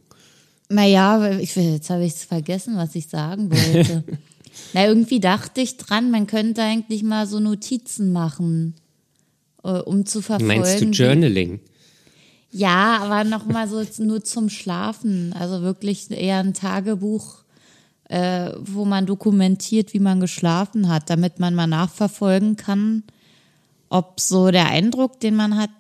Naja, 0.69 1.31
ich, 1.39 1.55
jetzt 1.55 1.89
habe 1.89 2.05
ich 2.05 2.13
vergessen, 2.13 2.75
was 2.77 2.95
ich 2.95 3.07
sagen 3.07 3.51
wollte. 3.51 4.03
Na, 4.73 4.85
irgendwie 4.85 5.19
dachte 5.19 5.61
ich 5.61 5.77
dran, 5.77 6.09
man 6.11 6.27
könnte 6.27 6.61
eigentlich 6.63 7.03
mal 7.03 7.27
so 7.27 7.39
Notizen 7.39 8.11
machen, 8.11 8.75
äh, 9.63 9.69
um 9.79 10.05
zu 10.05 10.21
verfolgen. 10.21 10.59
Meinst 10.61 10.81
du 10.81 10.85
Journaling? 10.89 11.59
Ja, 12.51 12.99
aber 13.01 13.23
noch 13.23 13.45
mal 13.45 13.67
so 13.67 13.83
nur 14.03 14.23
zum 14.23 14.49
Schlafen. 14.49 15.33
Also 15.33 15.61
wirklich 15.63 16.09
eher 16.11 16.37
ein 16.39 16.53
Tagebuch, 16.53 17.43
äh, 18.09 18.51
wo 18.59 18.85
man 18.85 19.05
dokumentiert, 19.07 19.93
wie 19.93 19.99
man 19.99 20.19
geschlafen 20.19 20.87
hat, 20.87 21.09
damit 21.09 21.39
man 21.39 21.55
mal 21.55 21.65
nachverfolgen 21.67 22.55
kann, 22.55 23.03
ob 23.89 24.19
so 24.19 24.51
der 24.51 24.67
Eindruck, 24.67 25.19
den 25.19 25.35
man 25.35 25.57
hat, 25.57 25.71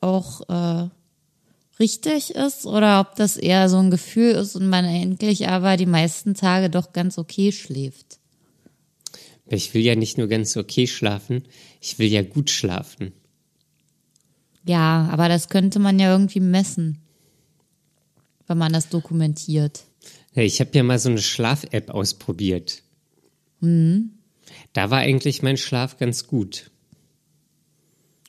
auch 0.00 0.40
äh, 0.48 0.88
richtig 1.80 2.34
ist 2.34 2.66
oder 2.66 3.00
ob 3.00 3.16
das 3.16 3.36
eher 3.36 3.68
so 3.68 3.78
ein 3.78 3.90
Gefühl 3.90 4.32
ist 4.32 4.56
und 4.56 4.68
man 4.68 4.84
eigentlich 4.84 5.48
aber 5.48 5.76
die 5.76 5.86
meisten 5.86 6.34
Tage 6.34 6.70
doch 6.70 6.92
ganz 6.92 7.18
okay 7.18 7.52
schläft. 7.52 8.18
Ich 9.46 9.72
will 9.72 9.82
ja 9.82 9.94
nicht 9.94 10.18
nur 10.18 10.28
ganz 10.28 10.56
okay 10.56 10.86
schlafen, 10.86 11.44
ich 11.80 11.98
will 11.98 12.08
ja 12.08 12.22
gut 12.22 12.50
schlafen. 12.50 13.12
Ja, 14.64 15.08
aber 15.10 15.28
das 15.28 15.48
könnte 15.48 15.78
man 15.78 15.98
ja 15.98 16.12
irgendwie 16.12 16.40
messen, 16.40 16.98
wenn 18.46 18.58
man 18.58 18.72
das 18.72 18.90
dokumentiert. 18.90 19.84
Ich 20.34 20.60
habe 20.60 20.70
ja 20.74 20.82
mal 20.82 20.98
so 20.98 21.08
eine 21.08 21.22
Schlaf-App 21.22 21.90
ausprobiert. 21.90 22.82
Mhm. 23.60 24.10
Da 24.72 24.90
war 24.90 24.98
eigentlich 24.98 25.42
mein 25.42 25.56
Schlaf 25.56 25.96
ganz 25.96 26.26
gut. 26.26 26.70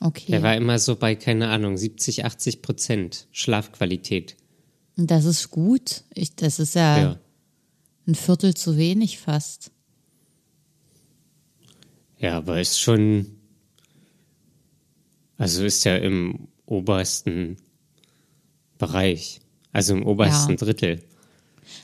Okay. 0.02 0.32
Der 0.32 0.42
war 0.44 0.56
immer 0.56 0.80
so 0.80 0.96
bei, 0.96 1.16
keine 1.16 1.50
Ahnung, 1.50 1.78
70, 1.78 2.24
80 2.26 2.62
Prozent 2.62 3.28
Schlafqualität. 3.32 4.38
Das 4.96 5.26
ist 5.26 5.52
gut. 5.52 6.04
Ich, 6.14 6.36
das 6.36 6.60
ist 6.60 6.76
ja, 6.76 6.98
Ja. 6.98 7.20
ein 8.08 8.16
Viertel 8.16 8.54
zu 8.54 8.78
wenig 8.78 9.20
fast. 9.20 9.72
Ja, 12.18 12.38
aber 12.38 12.60
ist 12.60 12.80
schon, 12.80 13.28
also 15.38 15.64
ist 15.64 15.84
ja 15.86 15.96
im 15.98 16.48
obersten 16.66 17.58
Bereich, 18.78 19.40
also 19.72 19.94
im 19.96 20.06
obersten 20.06 20.52
Ja. 20.52 20.58
Drittel. 20.58 21.04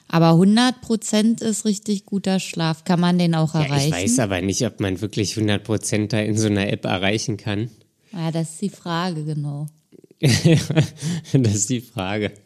Aber 0.07 0.31
100 0.31 0.81
Prozent 0.81 1.41
ist 1.41 1.65
richtig 1.65 2.05
guter 2.05 2.39
Schlaf. 2.39 2.83
Kann 2.85 2.99
man 2.99 3.17
den 3.17 3.35
auch 3.35 3.53
Ja, 3.53 3.63
erreichen? 3.63 3.87
ich 3.87 3.93
weiß 3.93 4.19
aber 4.19 4.41
nicht, 4.41 4.65
ob 4.65 4.79
man 4.79 4.99
wirklich 5.01 5.35
100 5.37 5.63
Prozent 5.63 6.13
da 6.13 6.19
in 6.19 6.37
so 6.37 6.47
einer 6.47 6.67
App 6.69 6.85
erreichen 6.85 7.37
kann. 7.37 7.69
Ja, 8.15 8.31
das 8.31 8.51
ist 8.51 8.61
die 8.61 8.69
Frage, 8.69 9.23
genau. 9.25 9.67
das 10.21 11.55
ist 11.55 11.69
die 11.69 11.81
Frage. 11.81 12.31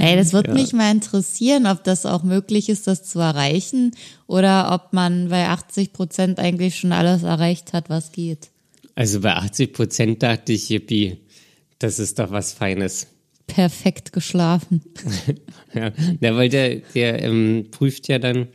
Ey, 0.00 0.16
das 0.16 0.32
würde 0.32 0.52
mich 0.52 0.72
mal 0.72 0.90
interessieren, 0.90 1.66
ob 1.66 1.84
das 1.84 2.06
auch 2.06 2.22
möglich 2.22 2.68
ist, 2.68 2.86
das 2.86 3.02
zu 3.02 3.18
erreichen 3.18 3.90
oder 4.26 4.72
ob 4.72 4.92
man 4.92 5.28
bei 5.28 5.48
80 5.48 5.92
Prozent 5.92 6.38
eigentlich 6.38 6.76
schon 6.76 6.92
alles 6.92 7.22
erreicht 7.22 7.72
hat, 7.72 7.90
was 7.90 8.12
geht. 8.12 8.50
Also 8.94 9.20
bei 9.20 9.34
80 9.34 9.72
Prozent 9.72 10.22
dachte 10.22 10.52
ich, 10.52 10.70
yippie, 10.70 11.18
das 11.78 11.98
ist 11.98 12.18
doch 12.18 12.30
was 12.30 12.52
Feines. 12.52 13.08
Perfekt 13.46 14.12
geschlafen. 14.12 14.82
Ja, 15.74 15.90
ja 16.20 16.36
weil 16.36 16.48
der, 16.50 16.76
der 16.94 17.20
ähm, 17.20 17.66
prüft 17.72 18.06
ja 18.06 18.20
dann, 18.20 18.46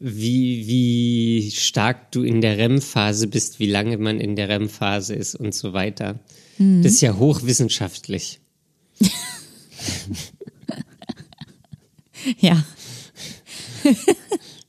wie, 0.00 0.66
wie 0.66 1.50
stark 1.52 2.10
du 2.10 2.22
in 2.22 2.40
der 2.40 2.58
REM-Phase 2.58 3.28
bist, 3.28 3.60
wie 3.60 3.66
lange 3.66 3.98
man 3.98 4.18
in 4.18 4.34
der 4.34 4.48
REM-Phase 4.48 5.14
ist 5.14 5.34
und 5.34 5.54
so 5.54 5.72
weiter. 5.72 6.18
Das 6.58 6.92
ist 6.92 7.00
ja 7.00 7.16
hochwissenschaftlich. 7.16 8.40
Ja. 12.38 12.64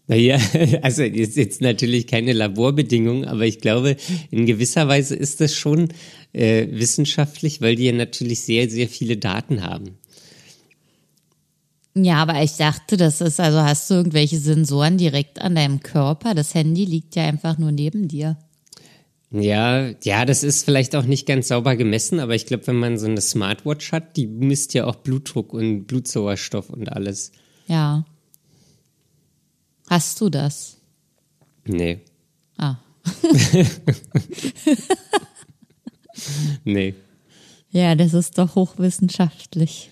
Naja, 0.08 0.42
also 0.82 1.04
ist 1.04 1.38
jetzt 1.38 1.62
natürlich 1.62 2.06
keine 2.06 2.34
Laborbedingung, 2.34 3.24
aber 3.24 3.46
ich 3.46 3.60
glaube, 3.62 3.96
in 4.30 4.46
gewisser 4.46 4.90
Weise 4.90 5.16
ist 5.16 5.40
das 5.40 5.56
schon 5.56 5.88
äh, 6.34 6.68
wissenschaftlich, 6.70 7.62
weil 7.62 7.78
die 7.78 7.86
ja 7.86 7.94
natürlich 7.94 8.42
sehr, 8.42 8.70
sehr 8.70 8.90
viele 8.90 9.16
Daten 9.16 9.62
haben. 9.62 9.98
Ja, 11.94 12.22
aber 12.22 12.42
ich 12.42 12.56
dachte, 12.56 12.96
das 12.96 13.20
ist, 13.20 13.40
also 13.40 13.60
hast 13.62 13.90
du 13.90 13.96
irgendwelche 13.96 14.40
Sensoren 14.40 14.98
direkt 14.98 15.42
an 15.42 15.56
deinem 15.56 15.82
Körper? 15.82 16.34
Das 16.34 16.54
Handy 16.54 16.86
liegt 16.86 17.16
ja 17.16 17.26
einfach 17.26 17.58
nur 17.58 17.72
neben 17.72 18.08
dir. 18.08 18.38
Ja, 19.32 19.92
ja, 20.04 20.26
das 20.26 20.44
ist 20.44 20.66
vielleicht 20.66 20.96
auch 20.96 21.06
nicht 21.06 21.26
ganz 21.26 21.48
sauber 21.50 21.78
gemessen, 21.78 22.20
aber 22.20 22.36
ich 22.36 22.46
glaube, 22.46 22.68
wenn 22.68 22.76
man 22.76 22.98
so 22.98 23.08
eine 23.08 23.22
Smartwatch 23.22 23.94
hat, 23.94 24.18
die 24.18 24.28
misst 24.28 24.74
ja 24.74 24.86
auch 24.86 24.96
Blutdruck 24.96 25.54
und 25.54 25.86
Blutsauerstoff 25.86 26.70
und 26.70 26.92
alles. 26.92 27.32
Ja. 27.68 28.06
Hast 29.90 30.20
du 30.20 30.30
das? 30.30 30.78
Nee. 31.66 32.02
Ah. 32.58 32.76
nee. 36.66 36.94
Ja, 37.72 37.96
das 37.96 38.14
ist 38.14 38.38
doch 38.38 38.56
hochwissenschaftlich. 38.56 39.92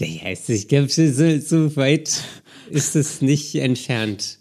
Ja, 0.00 0.30
ich 0.30 0.68
glaube, 0.68 0.88
so, 0.88 1.38
so 1.40 1.76
weit 1.76 2.22
ist 2.70 2.96
es 2.96 3.20
nicht 3.20 3.54
entfernt. 3.54 4.38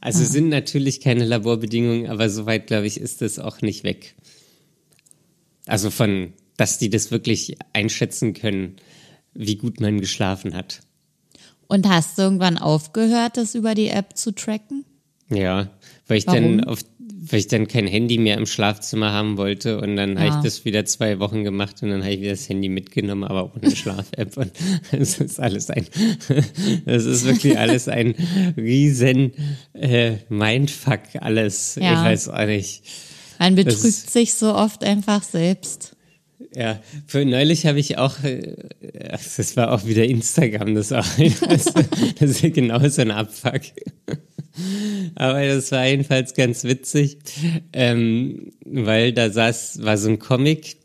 Also 0.00 0.22
Ah. 0.22 0.26
sind 0.26 0.48
natürlich 0.48 1.00
keine 1.00 1.24
Laborbedingungen, 1.24 2.08
aber 2.08 2.28
so 2.28 2.46
weit, 2.46 2.66
glaube 2.66 2.86
ich, 2.86 3.00
ist 3.00 3.22
es 3.22 3.38
auch 3.38 3.60
nicht 3.62 3.84
weg. 3.84 4.14
Also 5.66 5.90
von, 5.90 6.32
dass 6.56 6.78
die 6.78 6.90
das 6.90 7.10
wirklich 7.10 7.56
einschätzen 7.72 8.34
können, 8.34 8.76
wie 9.34 9.56
gut 9.56 9.80
man 9.80 10.00
geschlafen 10.00 10.54
hat. 10.54 10.80
Und 11.68 11.88
hast 11.88 12.18
du 12.18 12.22
irgendwann 12.22 12.58
aufgehört, 12.58 13.36
das 13.36 13.54
über 13.54 13.74
die 13.74 13.88
App 13.88 14.16
zu 14.16 14.32
tracken? 14.32 14.84
Ja, 15.30 15.70
weil 16.06 16.18
ich 16.18 16.26
Warum? 16.26 16.58
dann 16.58 16.64
auf, 16.64 16.80
weil 17.30 17.38
ich 17.40 17.46
dann 17.48 17.68
kein 17.68 17.86
Handy 17.86 18.18
mehr 18.18 18.36
im 18.36 18.46
Schlafzimmer 18.46 19.12
haben 19.12 19.36
wollte 19.36 19.80
und 19.80 19.96
dann 19.96 20.18
habe 20.18 20.30
Ah. 20.32 20.36
ich 20.38 20.44
das 20.44 20.64
wieder 20.64 20.84
zwei 20.84 21.18
Wochen 21.20 21.44
gemacht 21.44 21.82
und 21.82 21.90
dann 21.90 22.02
habe 22.02 22.12
ich 22.12 22.20
wieder 22.20 22.30
das 22.32 22.48
Handy 22.48 22.68
mitgenommen, 22.68 23.24
aber 23.24 23.52
ohne 23.54 23.74
Schlaf-App 23.74 24.36
und 24.36 24.52
es 24.92 25.18
ist 25.20 25.40
alles 25.40 25.70
ein, 25.70 25.86
das 26.86 27.04
ist 27.04 27.24
wirklich 27.24 27.58
alles 27.58 27.88
ein 27.88 28.14
riesen 28.56 29.32
äh, 29.74 30.16
Mindfuck 30.28 31.00
alles. 31.20 31.76
Ja. 31.80 31.92
Ich 31.92 31.98
weiß 32.10 32.28
auch 32.28 32.46
nicht. 32.46 32.82
Man 33.38 33.56
Das 33.56 33.64
betrügt 33.64 33.84
ist- 33.88 34.12
sich 34.12 34.34
so 34.34 34.54
oft 34.54 34.84
einfach 34.84 35.22
selbst. 35.22 35.90
Ja, 36.56 36.78
für 37.06 37.24
neulich 37.24 37.66
habe 37.66 37.80
ich 37.80 37.98
auch, 37.98 38.22
äh, 38.22 38.54
das 39.36 39.56
war 39.56 39.72
auch 39.72 39.86
wieder 39.86 40.04
Instagram, 40.04 40.74
das 40.76 40.92
auch, 40.92 41.06
das, 41.48 41.64
das 42.20 42.42
ist 42.42 42.54
genau 42.54 42.86
so 42.88 43.02
ein 43.02 43.10
Abfuck. 43.10 43.62
Aber 45.14 45.46
das 45.46 45.72
war 45.72 45.86
jedenfalls 45.86 46.34
ganz 46.34 46.64
witzig, 46.64 47.18
ähm, 47.72 48.52
weil 48.64 49.12
da 49.12 49.30
saß, 49.30 49.82
war 49.82 49.98
so 49.98 50.08
ein 50.08 50.18
Comic 50.18 50.76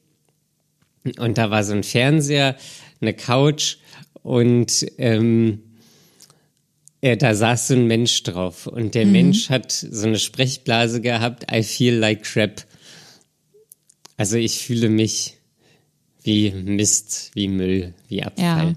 und 1.18 1.38
da 1.38 1.52
war 1.52 1.64
so 1.64 1.74
ein 1.74 1.84
Fernseher, 1.84 2.56
eine 3.00 3.14
Couch 3.14 3.78
und 4.24 4.86
ähm, 4.98 5.62
ja, 7.02 7.16
da 7.16 7.34
saß 7.34 7.70
so 7.70 7.74
ein 7.76 7.88
Mensch 7.88 8.24
drauf 8.24 8.68
und 8.68 8.94
der 8.96 9.06
Mensch 9.06 9.50
hat 9.50 9.72
so 9.72 10.08
eine 10.08 10.20
Sprechblase 10.20 11.00
gehabt, 11.00 11.46
I 11.52 11.64
feel 11.64 11.96
like 11.96 12.24
crap. 12.24 12.66
Also 14.18 14.36
ich 14.36 14.60
fühle 14.60 14.90
mich 14.90 15.38
wie 16.24 16.52
Mist, 16.52 17.32
wie 17.36 17.48
Müll, 17.48 17.94
wie 18.10 18.24
Abfall. 18.24 18.76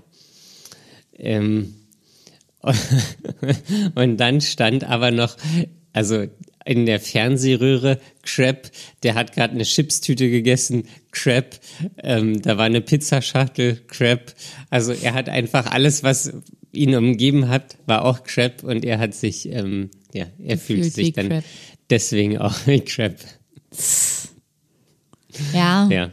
Ähm, 1.19 1.75
und 3.95 4.17
dann 4.19 4.41
stand 4.41 4.85
aber 4.85 5.11
noch, 5.11 5.37
also 5.93 6.27
in 6.65 6.87
der 6.87 7.01
Fernsehröhre 7.01 8.01
Crap, 8.23 8.71
der 9.03 9.15
hat 9.15 9.33
gerade 9.33 9.55
eine 9.55 9.65
Chipstüte 9.65 10.31
gegessen, 10.31 10.85
Crap, 11.11 11.59
ähm, 11.99 12.41
da 12.41 12.57
war 12.57 12.67
eine 12.67 12.81
Pizzaschachtel, 12.81 13.83
Crap. 13.89 14.35
Also 14.71 14.93
er 14.93 15.15
hat 15.15 15.29
einfach 15.29 15.67
alles, 15.67 16.03
was 16.03 16.33
ihn 16.73 16.95
umgeben 16.95 17.49
hat, 17.49 17.77
war 17.87 18.05
auch 18.05 18.25
Crap 18.25 18.63
und 18.63 18.85
er 18.85 18.99
hat 18.99 19.15
sich, 19.15 19.49
ähm, 19.49 19.91
ja, 20.13 20.27
er 20.39 20.59
fühlt 20.59 20.93
sich 20.93 21.13
dann 21.13 21.29
Crap. 21.29 21.45
deswegen 21.91 22.39
auch 22.39 22.55
wie 22.67 22.81
Crap. 22.81 23.17
Ja. 25.53 25.89
Ja. 25.91 26.11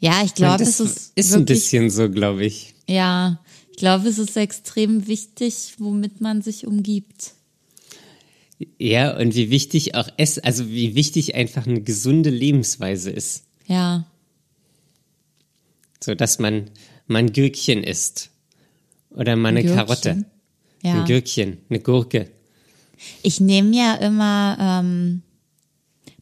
Ja, 0.00 0.22
ich 0.24 0.34
glaube, 0.34 0.58
das 0.58 0.78
es 0.78 0.80
ist, 0.80 1.12
ist 1.16 1.34
ein 1.34 1.44
bisschen 1.44 1.90
so, 1.90 2.08
glaube 2.08 2.44
ich. 2.44 2.74
ja, 2.88 3.40
glaube, 3.78 4.08
es 4.08 4.18
ist 4.18 4.36
extrem 4.36 5.06
wichtig, 5.06 5.74
womit 5.78 6.20
man 6.20 6.42
sich 6.42 6.66
umgibt. 6.66 7.32
Ja, 8.78 9.16
und 9.16 9.34
wie 9.36 9.50
wichtig 9.50 9.94
auch 9.94 10.08
es, 10.16 10.38
also 10.38 10.68
wie 10.68 10.94
wichtig 10.96 11.34
einfach 11.36 11.66
eine 11.66 11.80
gesunde 11.80 12.30
Lebensweise 12.30 13.10
ist. 13.10 13.44
Ja, 13.66 14.06
So, 16.02 16.14
dass 16.14 16.38
man 16.38 16.70
mal 17.06 17.18
ein 17.20 17.32
Gürkchen 17.32 17.82
isst. 17.84 18.30
Oder 19.10 19.36
mal 19.36 19.48
eine 19.50 19.62
Gürkchen? 19.62 19.76
Karotte. 19.86 20.24
ja. 20.82 20.94
Ein 21.00 21.04
Gürkchen, 21.06 21.58
eine 21.70 21.80
Gurke. 21.80 22.30
Ich 23.22 23.40
nehme 23.40 23.76
ja 23.76 23.94
immer 23.94 24.56
ähm, 24.60 25.22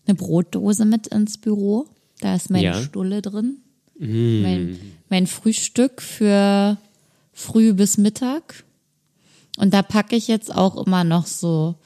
eine 0.06 0.14
Brotdose 0.14 0.84
mit 0.84 1.06
ins 1.08 1.38
Büro. 1.38 1.86
Da 2.20 2.34
ist 2.36 2.50
meine 2.50 2.64
Ja. 2.64 2.82
Stulle 2.82 3.22
drin. 3.22 3.58
Mein, 3.98 4.78
mein 5.08 5.26
Frühstück 5.26 6.02
für 6.02 6.76
früh 7.36 7.74
bis 7.74 7.98
Mittag. 7.98 8.64
Und 9.58 9.74
da 9.74 9.82
packe 9.82 10.16
ich 10.16 10.26
jetzt 10.26 10.52
auch 10.52 10.84
immer 10.84 11.04
noch 11.04 11.26
so, 11.26 11.76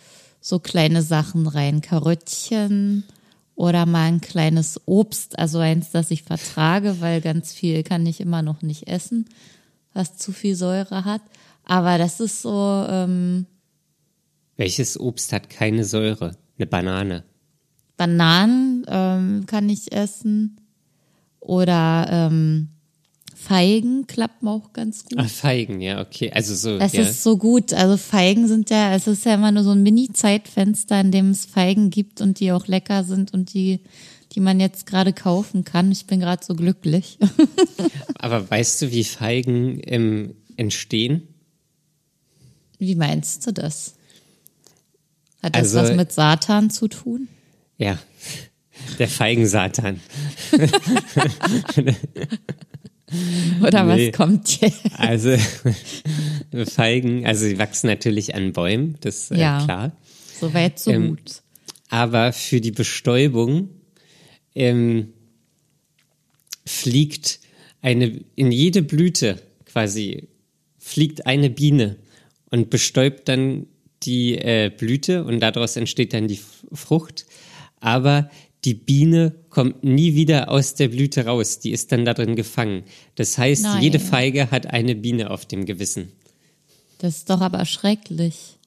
so 0.41 0.61
kleine 0.61 1.03
Sachen 1.03 1.49
rein. 1.49 1.81
Karöttchen 1.81 3.03
oder 3.57 3.85
mal 3.85 4.07
ein 4.07 4.21
kleines 4.21 4.81
Obst, 4.87 5.39
also 5.39 5.59
eins, 5.59 5.91
das 5.91 6.13
ich 6.13 6.23
vertrage, 6.23 7.01
weil 7.01 7.21
ganz 7.21 7.53
viel 7.53 7.83
kann 7.83 8.07
ich 8.07 8.21
immer 8.21 8.43
noch 8.43 8.63
nicht 8.63 8.87
essen, 8.87 9.27
was 9.93 10.17
zu 10.17 10.33
viel 10.33 10.55
Säure 10.55 11.05
hat. 11.05 11.23
Aber 11.65 11.99
das 11.99 12.21
ist 12.21 12.43
so, 12.43 12.87
ähm, 12.89 13.47
Welches 14.57 14.99
Obst 14.99 15.33
hat 15.33 15.51
keine 15.51 15.85
Säure? 15.85 16.37
Eine 16.59 16.67
Banane. 16.67 17.25
Bananen 17.97 18.87
ähm, 18.89 19.47
kann 19.47 19.69
ich 19.69 19.93
essen 19.93 20.61
oder 21.41 22.07
ähm, 22.09 22.69
Feigen 23.43 24.07
klappen 24.07 24.47
auch 24.49 24.73
ganz 24.75 25.05
gut. 25.05 25.15
Ach, 25.17 25.29
Feigen, 25.29 25.81
ja, 25.81 26.01
okay. 26.03 26.31
Also 26.33 26.55
so, 26.55 26.77
Es 26.77 26.93
ja. 26.93 27.03
ist 27.03 27.23
so 27.23 27.39
gut. 27.39 27.73
Also 27.73 27.97
Feigen 27.97 28.47
sind 28.47 28.69
ja, 28.71 28.95
es 28.95 29.07
ist 29.07 29.25
ja 29.25 29.35
immer 29.35 29.51
nur 29.51 29.65
so 29.65 29.71
ein 29.71 29.83
Mini-Zeitfenster, 29.83 31.01
in 31.01 31.11
dem 31.11 31.31
es 31.31 31.47
Feigen 31.47 31.89
gibt 31.91 32.21
und 32.21 32.39
die 32.39 32.53
auch 32.53 32.67
lecker 32.67 33.03
sind 33.03 33.33
und 33.33 33.55
die, 33.55 33.81
die 34.33 34.41
man 34.41 34.61
jetzt 34.61 34.85
gerade 34.87 35.13
kaufen 35.15 35.65
kann. 35.65 35.91
Ich 35.91 36.07
bin 36.07 36.21
gerade 36.21 36.45
so 36.45 36.55
glücklich. 36.55 37.19
Aber 38.15 38.49
weißt 38.51 38.83
du, 38.83 38.91
wie 38.93 39.05
Feigen 39.05 39.81
ähm, 39.85 40.35
entstehen? 40.57 41.23
Wie 42.79 42.95
meinst 42.95 43.47
du 43.47 43.53
das? 43.53 43.95
Hat 45.43 45.57
Also- 45.57 45.79
das 45.79 45.91
was 45.91 45.97
mit 45.97 46.13
Satan 46.13 46.69
zu 46.71 46.89
tun? 46.89 47.29
Ja, 47.79 47.99
der 48.99 49.09
Feigensatan. 49.09 50.01
Oder 53.63 53.85
Nee. 53.85 54.09
was 54.09 54.17
kommt 54.17 54.61
jetzt? 54.61 54.81
Also 54.97 55.37
Feigen, 56.67 57.27
also 57.27 57.47
sie 57.47 57.59
wachsen 57.59 57.87
natürlich 57.89 58.35
an 58.35 58.53
Bäumen, 58.53 58.97
das 59.01 59.17
ist 59.25 59.31
äh, 59.33 59.41
Ja. 59.41 59.65
klar. 59.65 59.93
Soweit, 60.41 60.79
so 60.79 60.91
Ähm, 60.91 61.09
gut. 61.11 61.43
Aber 61.89 62.33
für 62.33 62.61
die 62.61 62.71
Bestäubung 62.71 63.71
ähm, 64.55 65.13
fliegt 66.67 67.41
eine, 67.83 68.21
in 68.37 68.53
jede 68.53 68.83
Blüte 68.83 69.41
quasi 69.65 70.29
fliegt 70.79 71.27
eine 71.27 71.51
Biene 71.51 71.97
und 72.51 72.71
bestäubt 72.71 73.29
dann 73.29 73.67
die 74.03 74.37
äh, 74.37 74.71
Blüte 74.77 75.25
und 75.25 75.41
daraus 75.41 75.77
entsteht 75.77 76.13
dann 76.15 76.27
die 76.27 76.41
Frucht. 76.73 77.27
Aber 77.81 78.31
die 78.65 78.75
Biene 78.75 79.35
kommt 79.49 79.85
nie 79.85 80.15
wieder 80.15 80.51
aus 80.51 80.75
der 80.75 80.89
Blüte 80.89 81.25
raus, 81.27 81.61
die 81.61 81.71
ist 81.71 81.93
dann 81.93 82.05
da 82.05 82.15
drin 82.15 82.37
gefangen. 82.37 82.85
Das 83.15 83.39
heißt, 83.39 83.63
Nein. 83.63 83.83
jede 83.83 83.99
Feige 83.99 84.51
hat 84.51 84.67
eine 84.67 84.95
Biene 84.95 85.31
auf 85.31 85.47
dem 85.47 85.65
Gewissen. 85.65 86.13
Das 86.99 87.17
ist 87.19 87.31
doch 87.31 87.41
aber 87.41 87.65
schrecklich. 87.65 88.59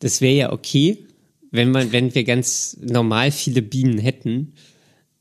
Das 0.00 0.20
wäre 0.20 0.34
ja 0.36 0.52
okay, 0.52 1.06
wenn 1.50 1.70
man, 1.70 1.92
wenn 1.92 2.14
wir 2.14 2.24
ganz 2.24 2.76
normal 2.80 3.30
viele 3.30 3.62
Bienen 3.62 3.98
hätten. 3.98 4.52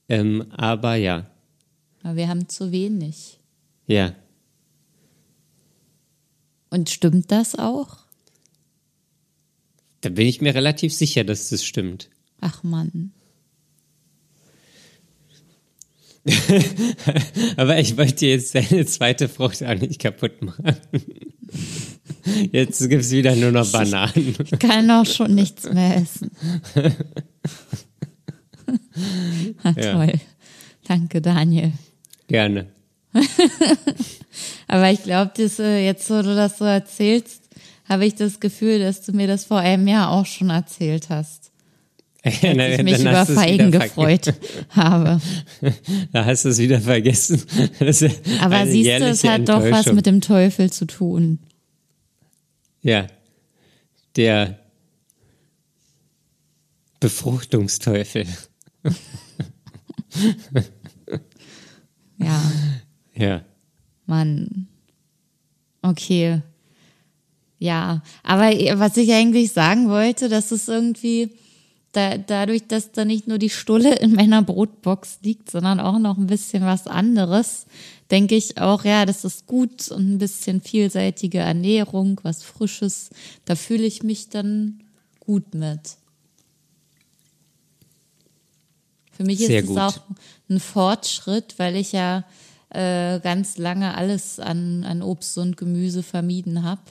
Ähm, 0.10 0.46
aber 0.52 0.96
ja, 0.96 1.30
Aber 2.04 2.18
wir 2.18 2.28
haben 2.28 2.50
zu 2.50 2.72
wenig. 2.72 3.40
ja. 3.88 4.14
Und 6.70 6.90
stimmt 6.90 7.32
das 7.32 7.56
auch? 7.58 8.00
Da 10.02 10.10
bin 10.10 10.28
ich 10.28 10.42
mir 10.42 10.54
relativ 10.54 10.94
sicher, 10.94 11.24
dass 11.24 11.48
das 11.50 11.64
stimmt. 11.64 12.10
Ach 12.42 12.64
Mann. 12.64 13.14
Aber 17.58 17.78
ich 17.78 17.98
wollte 17.98 18.26
jetzt 18.26 18.56
deine 18.56 18.86
zweite 18.86 19.30
Frucht 19.30 19.64
auch 19.64 19.76
nicht 19.76 20.00
kaputt 20.02 20.42
machen. 20.42 20.76
Jetzt 22.52 22.90
gibt's 22.90 23.12
wieder 23.12 23.36
nur 23.36 23.52
noch 23.52 23.72
Bananen. 23.72 24.36
Ich 24.40 24.60
kann 24.60 24.90
auch 24.90 25.06
schon 25.06 25.36
nichts 25.36 25.72
mehr 25.72 25.98
essen. 25.98 26.32
ah, 29.64 29.74
Ja. 29.78 29.94
toll. 29.94 30.14
Danke, 30.88 31.22
Daniel. 31.22 31.74
Gerne. 32.28 32.68
Aber 34.68 34.92
ich 34.92 35.04
glaube, 35.04 35.32
äh, 35.60 35.86
jetzt, 35.86 36.10
wo 36.10 36.22
du 36.22 36.36
das 36.36 36.58
so 36.58 36.66
erzählst, 36.66 37.44
habe 37.88 38.06
ich 38.06 38.16
das 38.16 38.40
Gefühl, 38.40 38.80
dass 38.80 39.04
du 39.04 39.12
mir 39.14 39.28
das 39.28 39.46
vor 39.46 39.60
einem 39.60 39.88
Jahr 39.88 40.10
auch 40.12 40.26
schon 40.26 40.50
erzählt 40.50 41.10
hast. 41.10 41.52
Als 42.60 42.80
ich 42.80 42.84
mich 42.84 43.00
über 43.00 43.26
Feigen 43.26 43.72
gefreut 43.72 44.34
habe. 44.70 45.22
Da 46.12 46.26
hast 46.26 46.46
du 46.46 46.50
es 46.50 46.58
wieder 46.58 46.82
vergessen. 46.82 47.42
Das 47.80 48.02
ist 48.02 48.20
Aber 48.42 48.66
siehst 48.66 49.00
du, 49.00 49.06
es 49.10 49.24
hat 49.24 49.48
doch 49.48 49.62
was 49.62 49.92
mit 49.94 50.06
dem 50.08 50.22
Teufel 50.22 50.72
zu 50.72 50.88
tun. 50.88 51.40
Ja. 52.82 53.08
Der 54.16 54.58
Befruchtungsteufel. 57.00 58.26
Ja, 62.18 62.42
Ja. 63.14 63.42
Mann. 64.08 64.68
Okay. 65.82 66.42
Ja, 67.60 68.02
aber 68.24 68.52
was 68.80 68.98
ich 68.98 69.12
eigentlich 69.14 69.52
sagen 69.52 69.90
wollte, 69.90 70.30
dass 70.30 70.52
es 70.52 70.68
irgendwie 70.68 71.32
da, 71.96 72.18
dadurch, 72.18 72.68
dass 72.68 72.92
da 72.92 73.06
nicht 73.06 73.28
nur 73.28 73.38
die 73.38 73.50
Stulle 73.50 73.96
in 73.96 74.14
meiner 74.14 74.42
Brotbox 74.42 75.20
liegt, 75.22 75.50
sondern 75.50 75.80
auch 75.80 75.98
noch 75.98 76.18
ein 76.18 76.28
bisschen 76.28 76.64
was 76.64 76.88
anderes, 76.88 77.66
denke 78.12 78.36
ich 78.36 78.58
auch, 78.60 78.84
ja, 78.84 79.06
das 79.06 79.24
ist 79.24 79.46
gut 79.46 79.90
und 79.90 80.14
ein 80.14 80.18
bisschen 80.18 80.62
vielseitige 80.62 81.40
Ernährung, 81.40 82.20
was 82.24 82.44
Frisches. 82.44 83.10
Da 83.46 83.56
fühle 83.56 83.86
ich 83.86 84.04
mich 84.04 84.30
dann 84.30 84.82
gut 85.20 85.54
mit. 85.56 85.98
Für 89.12 89.24
mich 89.24 89.40
Sehr 89.40 89.64
ist 89.64 89.70
es 89.70 89.78
auch 89.78 89.98
ein 90.50 90.60
Fortschritt, 90.60 91.56
weil 91.58 91.78
ich 91.78 91.94
ja 91.94 92.26
äh, 92.70 93.20
ganz 93.22 93.58
lange 93.58 93.96
alles 93.96 94.40
an, 94.40 94.84
an 94.84 95.02
Obst 95.02 95.38
und 95.38 95.56
Gemüse 95.56 96.04
vermieden 96.04 96.64
habe. 96.64 96.82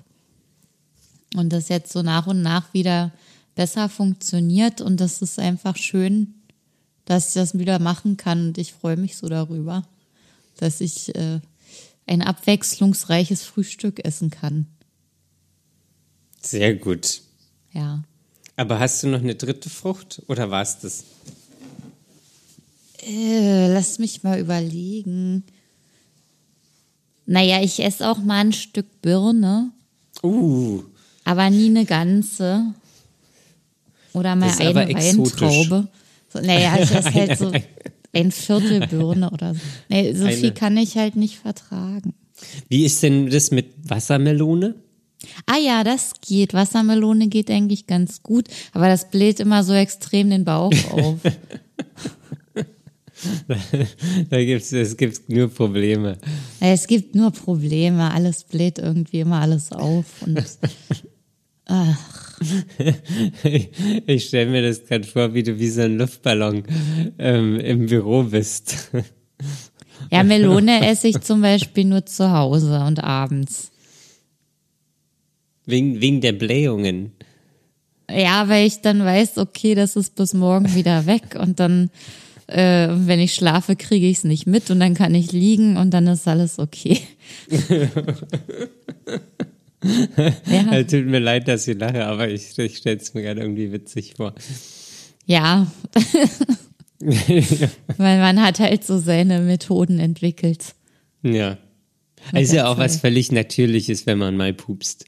Und 1.36 1.52
das 1.52 1.68
jetzt 1.68 1.92
so 1.92 2.02
nach 2.02 2.26
und 2.26 2.40
nach 2.40 2.72
wieder 2.72 3.12
besser 3.54 3.88
funktioniert. 3.88 4.80
Und 4.80 5.00
das 5.00 5.22
ist 5.22 5.38
einfach 5.38 5.76
schön, 5.76 6.34
dass 7.04 7.28
ich 7.28 7.34
das 7.34 7.58
wieder 7.58 7.78
machen 7.78 8.16
kann. 8.16 8.48
Und 8.48 8.58
ich 8.58 8.72
freue 8.72 8.96
mich 8.96 9.16
so 9.16 9.28
darüber, 9.28 9.84
dass 10.56 10.80
ich 10.80 11.14
äh, 11.14 11.40
ein 12.06 12.22
abwechslungsreiches 12.22 13.42
Frühstück 13.42 14.04
essen 14.04 14.30
kann. 14.30 14.66
Sehr 16.40 16.74
gut. 16.74 17.22
Ja. 17.72 18.04
Aber 18.56 18.78
hast 18.78 19.02
du 19.02 19.08
noch 19.08 19.20
eine 19.20 19.34
dritte 19.34 19.70
Frucht 19.70 20.22
oder 20.28 20.50
war 20.50 20.62
es 20.62 20.78
das? 20.78 21.04
Äh, 23.06 23.72
lass 23.72 23.98
mich 23.98 24.22
mal 24.22 24.38
überlegen. 24.38 25.44
Naja, 27.26 27.62
ich 27.62 27.80
esse 27.80 28.08
auch 28.08 28.18
mal 28.18 28.44
ein 28.44 28.52
Stück 28.52 28.86
Birne, 29.00 29.72
Uh, 30.22 30.82
aber 31.24 31.50
nie 31.50 31.66
eine 31.66 31.84
ganze. 31.84 32.72
Oder 34.14 34.34
mal 34.36 34.46
Das 34.46 34.54
ist 34.54 34.60
eine. 34.62 34.74
Weintraube. 34.94 35.88
So, 36.32 36.40
naja, 36.40 36.76
ich 36.80 36.90
esse 36.90 37.12
halt 37.14 37.38
so 37.38 37.52
ein 38.12 38.32
Viertel 38.32 38.86
Birne 38.86 39.30
oder 39.30 39.54
so. 39.54 39.60
Nee, 39.88 40.12
so 40.14 40.24
Eine. 40.24 40.36
viel 40.36 40.52
kann 40.52 40.76
ich 40.76 40.96
halt 40.96 41.16
nicht 41.16 41.36
vertragen. 41.38 42.14
wie 42.68 42.84
ist 42.84 43.02
denn 43.02 43.28
das 43.30 43.50
mit 43.50 43.66
Wassermelone? 43.88 44.74
Ah 45.46 45.56
ja, 45.58 45.84
das 45.84 46.12
geht. 46.20 46.54
Wassermelone 46.54 47.28
geht 47.28 47.50
eigentlich 47.50 47.86
ganz 47.86 48.22
gut, 48.22 48.48
aber 48.72 48.88
das 48.88 49.10
bläht 49.10 49.40
immer 49.40 49.64
so 49.64 49.72
extrem 49.72 50.30
den 50.30 50.44
Bauch 50.44 50.72
auf. 50.90 51.18
Da 54.28 54.44
gibt's, 54.44 54.72
es 54.72 54.96
gibt 54.96 55.28
nur 55.30 55.48
Probleme. 55.48 56.18
es 56.60 56.86
gibt 56.86 57.14
nur 57.14 57.30
Probleme. 57.30 58.12
Alles 58.12 58.44
bläht 58.44 58.78
irgendwie 58.78 59.20
immer 59.20 59.40
alles 59.40 59.72
auf. 59.72 60.04
Und 60.22 60.44
Ich 64.06 64.26
stelle 64.26 64.50
mir 64.50 64.62
das 64.62 64.84
gerade 64.84 65.04
vor, 65.04 65.34
wie 65.34 65.42
du 65.42 65.58
wie 65.58 65.68
so 65.68 65.82
ein 65.82 65.98
Luftballon 65.98 66.64
ähm, 67.18 67.58
im 67.58 67.86
Büro 67.86 68.24
bist. 68.24 68.90
ja, 70.10 70.22
Melone 70.22 70.86
esse 70.86 71.08
ich 71.08 71.20
zum 71.20 71.40
Beispiel 71.42 71.84
nur 71.84 72.06
zu 72.06 72.30
Hause 72.30 72.80
und 72.80 73.02
abends. 73.02 73.70
Wegen, 75.66 76.00
wegen 76.00 76.20
der 76.20 76.32
Blähungen. 76.32 77.12
Ja, 78.10 78.48
weil 78.48 78.66
ich 78.66 78.82
dann 78.82 79.04
weiß, 79.04 79.38
okay, 79.38 79.74
das 79.74 79.96
ist 79.96 80.14
bis 80.14 80.34
morgen 80.34 80.74
wieder 80.74 81.06
weg 81.06 81.38
und 81.40 81.58
dann, 81.58 81.90
äh, 82.48 82.88
wenn 82.90 83.18
ich 83.18 83.34
schlafe, 83.34 83.76
kriege 83.76 84.06
ich 84.06 84.18
es 84.18 84.24
nicht 84.24 84.46
mit 84.46 84.70
und 84.70 84.80
dann 84.80 84.92
kann 84.94 85.14
ich 85.14 85.32
liegen 85.32 85.78
und 85.78 85.90
dann 85.90 86.06
ist 86.06 86.28
alles 86.28 86.58
okay. 86.58 87.00
ja, 90.46 90.72
Äh, 90.72 90.84
Tut 90.86 91.06
mir 91.06 91.18
leid, 91.18 91.48
dass 91.48 91.68
ich 91.68 91.78
lache, 91.78 92.04
aber 92.06 92.28
ich, 92.28 92.58
ich 92.58 92.76
stelle 92.78 92.96
es 92.96 93.14
mir 93.14 93.22
gerade 93.22 93.40
irgendwie 93.40 93.72
witzig 93.72 94.14
vor. 94.16 94.34
ja. 95.26 95.70
weil 97.00 98.18
man 98.18 98.40
hat 98.42 98.60
halt 98.60 98.84
so 98.84 98.98
seine 98.98 99.40
Methoden 99.40 99.98
entwickelt. 99.98 100.74
Ja. 101.22 101.58
Es 102.32 102.48
ist 102.48 102.54
ja 102.54 102.68
auch 102.68 102.78
was 102.78 102.96
völlig 102.98 103.30
Natürliches, 103.32 104.06
wenn 104.06 104.18
man 104.18 104.36
mal 104.36 104.54
pupst. 104.54 105.04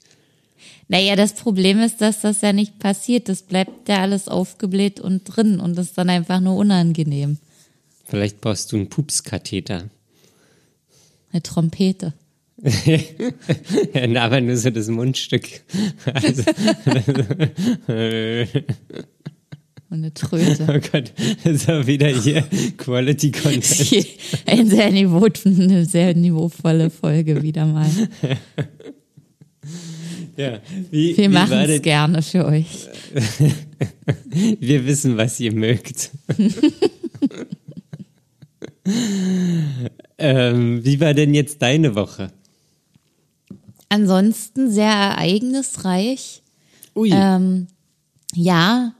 Naja, 0.89 1.15
das 1.15 1.33
Problem 1.33 1.79
ist, 1.79 1.99
dass 2.01 2.21
das 2.21 2.41
ja 2.41 2.53
nicht 2.53 2.79
passiert. 2.79 3.27
Das 3.29 3.41
bleibt 3.41 3.89
ja 3.89 3.97
alles 3.97 4.27
aufgebläht 4.27 4.99
und 4.99 5.23
drin 5.23 5.59
und 5.59 5.77
ist 5.77 5.97
dann 5.97 6.09
einfach 6.09 6.39
nur 6.39 6.55
unangenehm. 6.55 7.39
Vielleicht 8.05 8.39
brauchst 8.39 8.71
du 8.71 8.77
einen 8.77 8.89
Pupskatheter. 8.89 9.89
Eine 11.31 11.43
Trompete. 11.43 12.13
Ja, 13.93 14.23
aber 14.23 14.41
nur 14.41 14.57
so 14.57 14.69
das 14.71 14.87
Mundstück. 14.87 15.61
Also, 16.11 16.43
Und 19.89 19.99
eine 19.99 20.13
Tröte. 20.13 20.63
oh 20.67 20.79
Gott, 20.91 21.13
das 21.43 21.53
ist 21.53 21.69
auch 21.69 21.87
wieder 21.87 22.07
hier 22.09 22.43
Quality 22.77 23.31
Content. 23.31 24.07
Ein 24.45 24.67
sehr, 24.67 24.91
niveau, 24.91 25.27
eine 25.45 25.85
sehr 25.85 26.13
niveauvolle 26.13 26.89
Folge 26.89 27.41
wieder 27.41 27.65
mal. 27.65 27.89
Ja, 30.37 30.59
wie, 30.91 31.17
Wir 31.17 31.29
machen 31.29 31.57
es 31.57 31.81
gerne 31.81 32.21
für 32.21 32.45
euch. 32.45 32.87
wir 34.59 34.85
wissen, 34.85 35.17
was 35.17 35.39
ihr 35.39 35.51
mögt. 35.51 36.11
ähm, 40.19 40.85
wie 40.85 40.99
war 40.99 41.15
denn 41.15 41.33
jetzt 41.33 41.61
deine 41.63 41.95
Woche? 41.95 42.31
Ansonsten 43.89 44.71
sehr 44.71 44.91
ereignisreich. 44.91 46.41
Ui, 46.95 47.09
Ähm, 47.11 47.67
ja, 48.33 48.93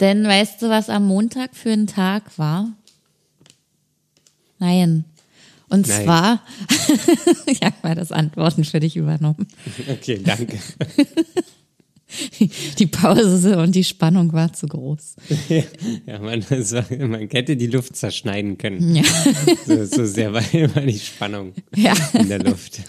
denn 0.00 0.24
weißt 0.24 0.60
du, 0.62 0.68
was 0.68 0.90
am 0.90 1.06
Montag 1.06 1.54
für 1.54 1.70
ein 1.70 1.86
Tag 1.86 2.38
war? 2.38 2.72
Nein. 4.58 5.04
Und 5.68 5.88
Nein. 5.88 6.04
zwar, 6.04 6.42
ich 7.46 7.62
habe 7.62 7.74
mal 7.82 7.94
das 7.94 8.12
Antworten 8.12 8.64
für 8.64 8.80
dich 8.80 8.96
übernommen. 8.96 9.46
okay, 9.90 10.20
danke. 10.22 10.58
Die 12.78 12.86
Pause 12.86 13.58
und 13.58 13.74
die 13.74 13.82
Spannung 13.82 14.32
war 14.32 14.52
zu 14.52 14.68
groß. 14.68 15.16
Ja, 16.06 16.20
man, 16.20 16.48
war, 16.48 17.06
man 17.08 17.28
hätte 17.28 17.56
die 17.56 17.66
Luft 17.66 17.96
zerschneiden 17.96 18.56
können. 18.56 18.94
Ja. 18.94 19.02
So, 19.66 19.84
so 19.84 20.04
sehr 20.06 20.32
war 20.32 20.54
immer 20.54 20.82
die 20.82 20.98
Spannung 20.98 21.54
Ja. 21.74 21.92
in 22.12 22.28
der 22.28 22.38
Luft. 22.40 22.82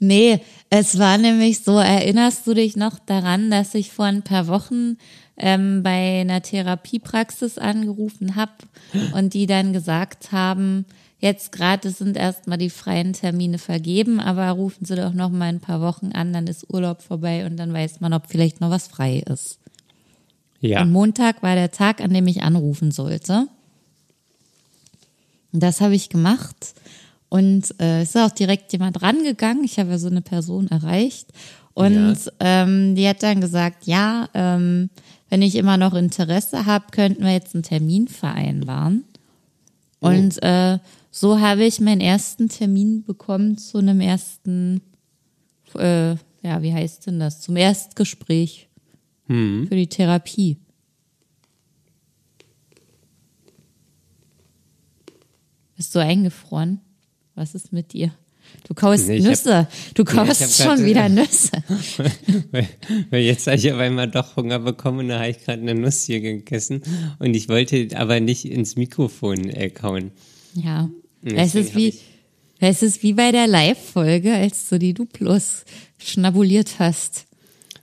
Nee, 0.00 0.40
es 0.70 0.98
war 0.98 1.18
nämlich 1.18 1.60
so, 1.60 1.78
erinnerst 1.78 2.46
du 2.46 2.54
dich 2.54 2.74
noch 2.74 2.98
daran, 2.98 3.50
dass 3.50 3.74
ich 3.74 3.92
vor 3.92 4.06
ein 4.06 4.22
paar 4.22 4.46
Wochen 4.46 4.96
ähm, 5.36 5.82
bei 5.82 6.22
einer 6.22 6.40
Therapiepraxis 6.40 7.58
angerufen 7.58 8.34
habe 8.34 8.52
und 9.14 9.34
die 9.34 9.46
dann 9.46 9.74
gesagt 9.74 10.32
haben, 10.32 10.86
jetzt 11.18 11.52
gerade 11.52 11.90
sind 11.90 12.16
erstmal 12.16 12.56
die 12.56 12.70
freien 12.70 13.12
Termine 13.12 13.58
vergeben, 13.58 14.20
aber 14.20 14.48
rufen 14.50 14.86
Sie 14.86 14.96
doch 14.96 15.12
noch 15.12 15.30
mal 15.30 15.50
ein 15.50 15.60
paar 15.60 15.82
Wochen 15.82 16.12
an, 16.12 16.32
dann 16.32 16.46
ist 16.46 16.72
Urlaub 16.72 17.02
vorbei 17.02 17.44
und 17.44 17.58
dann 17.58 17.72
weiß 17.72 18.00
man, 18.00 18.14
ob 18.14 18.26
vielleicht 18.26 18.62
noch 18.62 18.70
was 18.70 18.88
frei 18.88 19.22
ist. 19.30 19.58
Ja, 20.60 20.80
Und 20.80 20.92
Montag 20.92 21.42
war 21.42 21.54
der 21.54 21.70
Tag, 21.70 22.00
an 22.00 22.12
dem 22.12 22.26
ich 22.26 22.42
anrufen 22.42 22.90
sollte. 22.90 23.48
Und 25.52 25.62
das 25.62 25.80
habe 25.82 25.94
ich 25.94 26.08
gemacht. 26.08 26.74
Und 27.30 27.80
äh, 27.80 28.02
es 28.02 28.10
ist 28.10 28.16
auch 28.16 28.32
direkt 28.32 28.72
jemand 28.72 29.00
rangegangen. 29.00 29.64
Ich 29.64 29.78
habe 29.78 29.90
ja 29.90 29.98
so 29.98 30.08
eine 30.08 30.20
Person 30.20 30.66
erreicht. 30.68 31.28
Und 31.72 32.18
ähm, 32.40 32.96
die 32.96 33.08
hat 33.08 33.22
dann 33.22 33.40
gesagt, 33.40 33.86
ja, 33.86 34.28
ähm, 34.34 34.90
wenn 35.30 35.40
ich 35.40 35.54
immer 35.54 35.76
noch 35.76 35.94
Interesse 35.94 36.66
habe, 36.66 36.86
könnten 36.90 37.22
wir 37.22 37.32
jetzt 37.32 37.54
einen 37.54 37.62
Termin 37.62 38.08
vereinbaren. 38.08 39.04
Und 40.00 40.42
äh, 40.42 40.78
so 41.12 41.40
habe 41.40 41.64
ich 41.64 41.80
meinen 41.80 42.00
ersten 42.00 42.48
Termin 42.48 43.04
bekommen 43.04 43.56
zu 43.58 43.78
einem 43.78 44.00
ersten, 44.00 44.82
äh, 45.76 46.10
ja, 46.42 46.62
wie 46.62 46.74
heißt 46.74 47.06
denn 47.06 47.20
das? 47.20 47.40
Zum 47.40 47.56
Erstgespräch 47.56 48.68
für 49.68 49.76
die 49.76 49.86
Therapie. 49.86 50.56
Bist 55.76 55.94
du 55.94 56.00
eingefroren? 56.00 56.80
Was 57.34 57.54
ist 57.54 57.72
mit 57.72 57.92
dir? 57.92 58.12
Du 58.66 58.74
kaust 58.74 59.06
Nee, 59.06 59.16
ich 59.18 59.24
hab- 59.24 59.30
Nüsse. 59.30 59.68
Du 59.94 60.04
kaust 60.04 60.40
hab 60.42 60.50
schon 60.50 60.76
grad, 60.78 60.84
wieder 60.84 61.08
Nüsse. 61.08 61.52
weil, 62.50 62.68
weil 63.10 63.22
jetzt 63.22 63.46
habe 63.46 63.56
ich 63.56 63.72
auf 63.72 63.78
einmal 63.78 64.08
doch 64.10 64.36
Hunger 64.36 64.58
bekommen 64.58 65.00
und 65.00 65.08
da 65.08 65.20
habe 65.20 65.30
ich 65.30 65.38
gerade 65.44 65.62
eine 65.62 65.74
Nuss 65.74 66.02
hier 66.02 66.20
gegessen 66.20 66.82
und 67.18 67.34
ich 67.34 67.48
wollte 67.48 67.88
aber 67.96 68.18
nicht 68.20 68.44
ins 68.46 68.76
Mikrofon 68.76 69.48
äh, 69.50 69.70
kauen. 69.70 70.10
Ja. 70.54 70.90
Es 71.22 71.54
ist 71.54 71.76
wie, 71.76 71.94
es 72.58 72.82
ist 72.82 73.02
wie 73.02 73.12
bei 73.12 73.30
der 73.30 73.46
Live-Folge, 73.46 74.34
als 74.34 74.68
du 74.68 74.78
die 74.78 74.94
Duplos 74.94 75.64
schnabuliert 75.98 76.78
hast. 76.80 77.26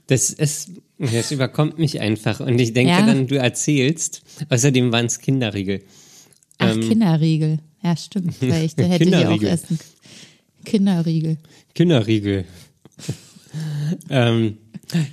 Das 0.07 0.31
ist, 0.31 0.71
Das 0.97 1.31
überkommt 1.31 1.77
mich 1.79 1.99
einfach. 2.01 2.39
Und 2.39 2.59
ich 2.59 2.73
denke 2.73 2.91
Ja. 2.93 3.05
dann, 3.05 3.27
du 3.27 3.37
erzählst. 3.37 4.21
Außerdem 4.49 4.91
waren 4.91 5.05
es 5.05 5.19
Kinderriegel. 5.19 5.83
Ach, 6.57 6.73
Ähm, 6.75 6.81
Kinderriegel. 6.81 7.59
Ja, 7.83 7.95
stimmt. 7.95 8.41
Weil 8.41 8.65
ich, 8.65 8.75
da 8.75 8.83
hätte 8.83 9.05
ich 9.05 9.15
auch 9.15 9.41
essen. 9.41 9.79
Kinderriegel. 10.65 11.37
Kinderriegel. 11.73 12.45
ähm, 14.09 14.57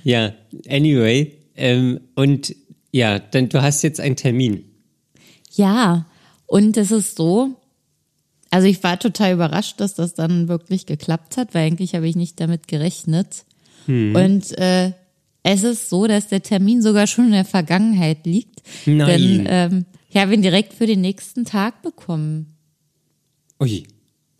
ja, 0.03 0.33
anyway. 0.67 1.31
Ähm, 1.55 2.01
und 2.15 2.55
ja, 2.91 3.19
dann 3.19 3.49
du 3.49 3.61
hast 3.61 3.81
jetzt 3.81 3.99
einen 3.99 4.15
Termin. 4.15 4.65
Ja, 5.53 6.05
und 6.47 6.77
es 6.77 6.91
ist 6.91 7.17
so, 7.17 7.55
also 8.51 8.67
ich 8.67 8.83
war 8.83 8.99
total 8.99 9.33
überrascht, 9.33 9.79
dass 9.79 9.95
das 9.95 10.13
dann 10.13 10.47
wirklich 10.47 10.85
geklappt 10.85 11.37
hat, 11.37 11.53
weil 11.53 11.67
eigentlich 11.67 11.95
habe 11.95 12.07
ich 12.07 12.15
nicht 12.15 12.39
damit 12.39 12.67
gerechnet. 12.67 13.45
Hm. 13.85 14.15
Und 14.15 14.57
äh, 14.57 14.91
es 15.43 15.63
ist 15.63 15.89
so, 15.89 16.07
dass 16.07 16.27
der 16.27 16.41
Termin 16.41 16.81
sogar 16.81 17.07
schon 17.07 17.25
in 17.25 17.31
der 17.31 17.45
Vergangenheit 17.45 18.25
liegt. 18.25 18.63
Nein. 18.85 19.07
Denn 19.07 19.45
ähm, 19.47 19.85
ich 20.09 20.17
habe 20.17 20.33
ihn 20.33 20.41
direkt 20.41 20.73
für 20.73 20.87
den 20.87 21.01
nächsten 21.01 21.45
Tag 21.45 21.81
bekommen. 21.81 22.54
Ui. 23.59 23.83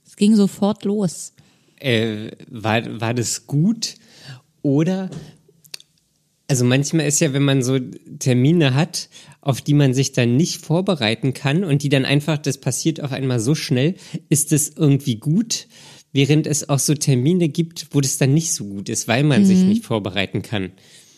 Es 0.06 0.16
ging 0.16 0.36
sofort 0.36 0.86
los. 0.86 1.34
Äh, 1.78 2.32
war, 2.50 3.02
war 3.02 3.14
das 3.14 3.48
gut? 3.48 3.96
Oder, 4.62 5.10
also 6.48 6.66
manchmal 6.66 7.08
ist 7.08 7.20
ja, 7.20 7.34
wenn 7.34 7.44
man 7.44 7.64
so 7.64 7.80
Termine 8.20 8.74
hat, 8.74 9.10
auf 9.42 9.62
die 9.62 9.74
man 9.74 9.94
sich 9.94 10.12
dann 10.12 10.38
nicht 10.38 10.58
vorbereiten 10.58 11.34
kann 11.34 11.64
und 11.64 11.84
die 11.84 11.90
dann 11.90 12.06
einfach, 12.06 12.38
das 12.38 12.58
passiert 12.60 13.02
auf 13.02 13.12
einmal 13.12 13.40
so 13.40 13.56
schnell, 13.56 13.96
ist 14.30 14.52
es 14.52 14.70
irgendwie 14.70 15.16
gut, 15.18 15.68
während 16.14 16.48
es 16.48 16.70
auch 16.70 16.80
so 16.80 16.94
Termine 16.94 17.50
gibt, 17.50 17.88
wo 17.92 18.02
das 18.02 18.18
dann 18.18 18.34
nicht 18.34 18.54
so 18.54 18.66
gut 18.66 18.90
ist, 18.90 19.08
weil 19.08 19.24
man 19.24 19.46
sich 19.46 19.60
nicht 19.60 19.86
vorbereiten 19.86 20.42
kann. 20.42 20.72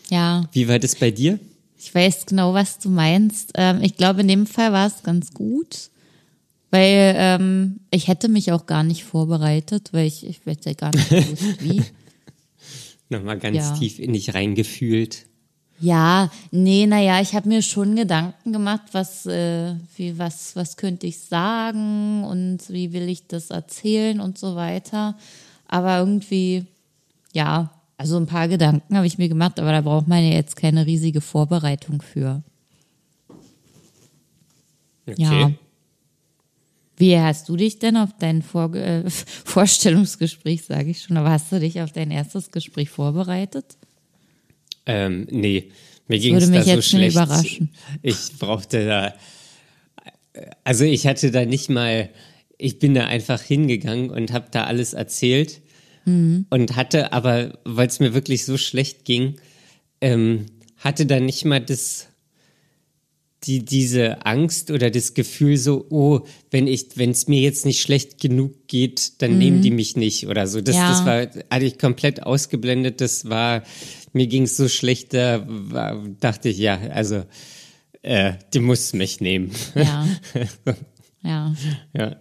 Ja, 0.10 0.50
Wie 0.52 0.68
war 0.68 0.80
das 0.80 0.96
bei 0.96 1.12
dir? 1.12 1.40
ich 1.80 1.94
weiß 1.94 2.26
genau, 2.26 2.54
was 2.54 2.80
du 2.80 2.90
meinst. 2.90 3.52
Ähm, 3.56 3.82
ich 3.84 3.96
glaube, 3.98 4.22
in 4.22 4.28
dem 4.28 4.48
Fall 4.48 4.74
war 4.74 4.88
es 4.88 5.04
ganz 5.04 5.34
gut, 5.34 5.90
weil 6.78 7.16
ähm, 7.18 7.80
ich 7.90 8.08
hätte 8.08 8.30
mich 8.30 8.52
auch 8.52 8.66
gar 8.68 8.84
nicht 8.84 9.04
vorbereitet, 9.04 9.90
weil 9.94 10.06
ich, 10.06 10.26
ich 10.26 10.42
hätte 10.46 10.76
gar 10.76 10.92
nicht 10.92 11.10
gewusst, 11.10 11.44
wie. 11.64 11.82
Nochmal 13.10 13.40
ganz 13.40 13.58
Ja. 13.58 13.74
tief 13.74 14.00
in 14.00 14.14
dich 14.14 14.34
reingefühlt. 14.36 15.26
Ja, 15.80 16.32
nee, 16.52 16.86
naja, 16.88 17.22
ich 17.22 17.34
habe 17.36 17.48
mir 17.50 17.62
schon 17.62 17.96
Gedanken 17.96 18.52
gemacht, 18.52 18.82
was, 18.92 19.26
äh, 19.28 19.76
wie, 19.96 20.18
was, 20.18 20.56
was 20.56 20.76
könnte 20.78 21.06
ich 21.08 21.20
sagen 21.20 22.24
und 22.24 22.60
wie 22.70 22.94
will 22.94 23.08
ich 23.10 23.28
das 23.28 23.50
erzählen 23.52 24.20
und 24.20 24.38
so 24.38 24.56
weiter. 24.56 25.16
Aber 25.68 26.00
irgendwie, 26.00 26.66
ja, 27.34 27.72
also 27.98 28.18
ein 28.18 28.26
paar 28.26 28.48
Gedanken 28.48 28.96
habe 28.98 29.08
ich 29.08 29.18
mir 29.18 29.30
gemacht, 29.30 29.60
aber 29.60 29.72
da 29.72 29.82
braucht 29.82 30.08
man 30.08 30.24
ja 30.24 30.32
jetzt 30.36 30.56
keine 30.56 30.86
riesige 30.86 31.22
Vorbereitung 31.22 32.02
für. 32.02 32.44
Okay. 35.08 35.22
Ja. 35.22 35.52
Wie 36.98 37.18
hast 37.18 37.48
du 37.48 37.56
dich 37.56 37.80
denn 37.80 37.96
auf 37.96 38.10
dein 38.20 38.42
Vor 38.42 38.74
äh, 38.76 39.04
Vorstellungsgespräch, 39.46 40.64
sage 40.66 40.90
ich 40.92 41.04
schon, 41.04 41.18
aber 41.18 41.30
hast 41.32 41.52
du 41.52 41.60
dich 41.60 41.80
auf 41.82 41.92
dein 41.92 42.12
erstes 42.12 42.52
Gespräch 42.52 42.90
vorbereitet? 42.90 43.78
Ähm, 44.86 45.28
nee, 45.30 45.70
mir 46.08 46.20
ging 46.20 46.36
es 46.36 46.44
würde 46.48 46.54
da 46.54 46.66
mich 46.66 46.74
so 46.76 46.82
schlecht. 46.82 47.16
überraschen. 47.16 47.70
Ich 48.02 48.38
brauchte 48.40 48.86
da, 48.86 49.14
also 50.64 50.84
ich 50.86 51.06
hatte 51.08 51.32
da 51.32 51.46
nicht 51.46 51.70
mal, 51.70 52.10
ich 52.58 52.80
bin 52.80 52.94
da 52.94 53.06
einfach 53.06 53.42
hingegangen 53.42 54.10
und 54.10 54.32
habe 54.32 54.48
da 54.52 54.64
alles 54.66 54.94
erzählt 54.94 55.62
Mhm. 56.06 56.46
und 56.50 56.78
hatte 56.78 57.12
aber, 57.12 57.60
weil 57.66 57.88
es 57.88 58.00
mir 58.00 58.14
wirklich 58.14 58.46
so 58.46 58.58
schlecht 58.58 59.04
ging, 59.04 59.36
ähm, 60.00 60.46
hatte 60.78 61.06
da 61.06 61.20
nicht 61.20 61.44
mal 61.44 61.60
das, 61.60 62.07
die, 63.48 63.64
diese 63.66 64.26
Angst 64.26 64.70
oder 64.72 64.92
das 64.92 65.14
Gefühl 65.14 65.58
so, 65.58 65.86
oh, 65.90 66.22
wenn 66.52 66.68
ich, 66.68 66.90
wenn 66.96 67.12
es 67.12 67.28
mir 67.28 67.40
jetzt 67.42 67.66
nicht 67.66 67.82
schlecht 67.82 68.20
genug 68.20 68.68
geht, 68.68 69.22
dann 69.22 69.38
nehmen 69.38 69.62
die 69.62 69.72
mich 69.72 69.96
nicht 69.96 70.28
oder 70.28 70.46
so. 70.48 70.62
Das, 70.62 70.76
Mhm. 70.76 70.82
Ja. 70.82 70.90
das 70.90 71.06
war, 71.06 71.44
hatte 71.50 71.66
ich 71.66 71.80
komplett 71.80 72.24
ausgeblendet. 72.24 73.02
Das 73.02 73.30
war, 73.30 73.64
mir 74.14 74.28
ging 74.28 74.44
es 74.44 74.58
so 74.58 74.68
schlecht, 74.68 75.14
da 75.14 75.44
war, 75.48 76.04
dachte 76.20 76.50
ich, 76.50 76.58
ja, 76.58 76.78
also, 76.78 77.24
äh, 78.02 78.34
die 78.54 78.60
muss 78.60 78.94
mich 78.94 79.22
nehmen. 79.22 79.52
Ja. 79.76 80.08
ja. 81.24 81.56
ja. 81.98 82.16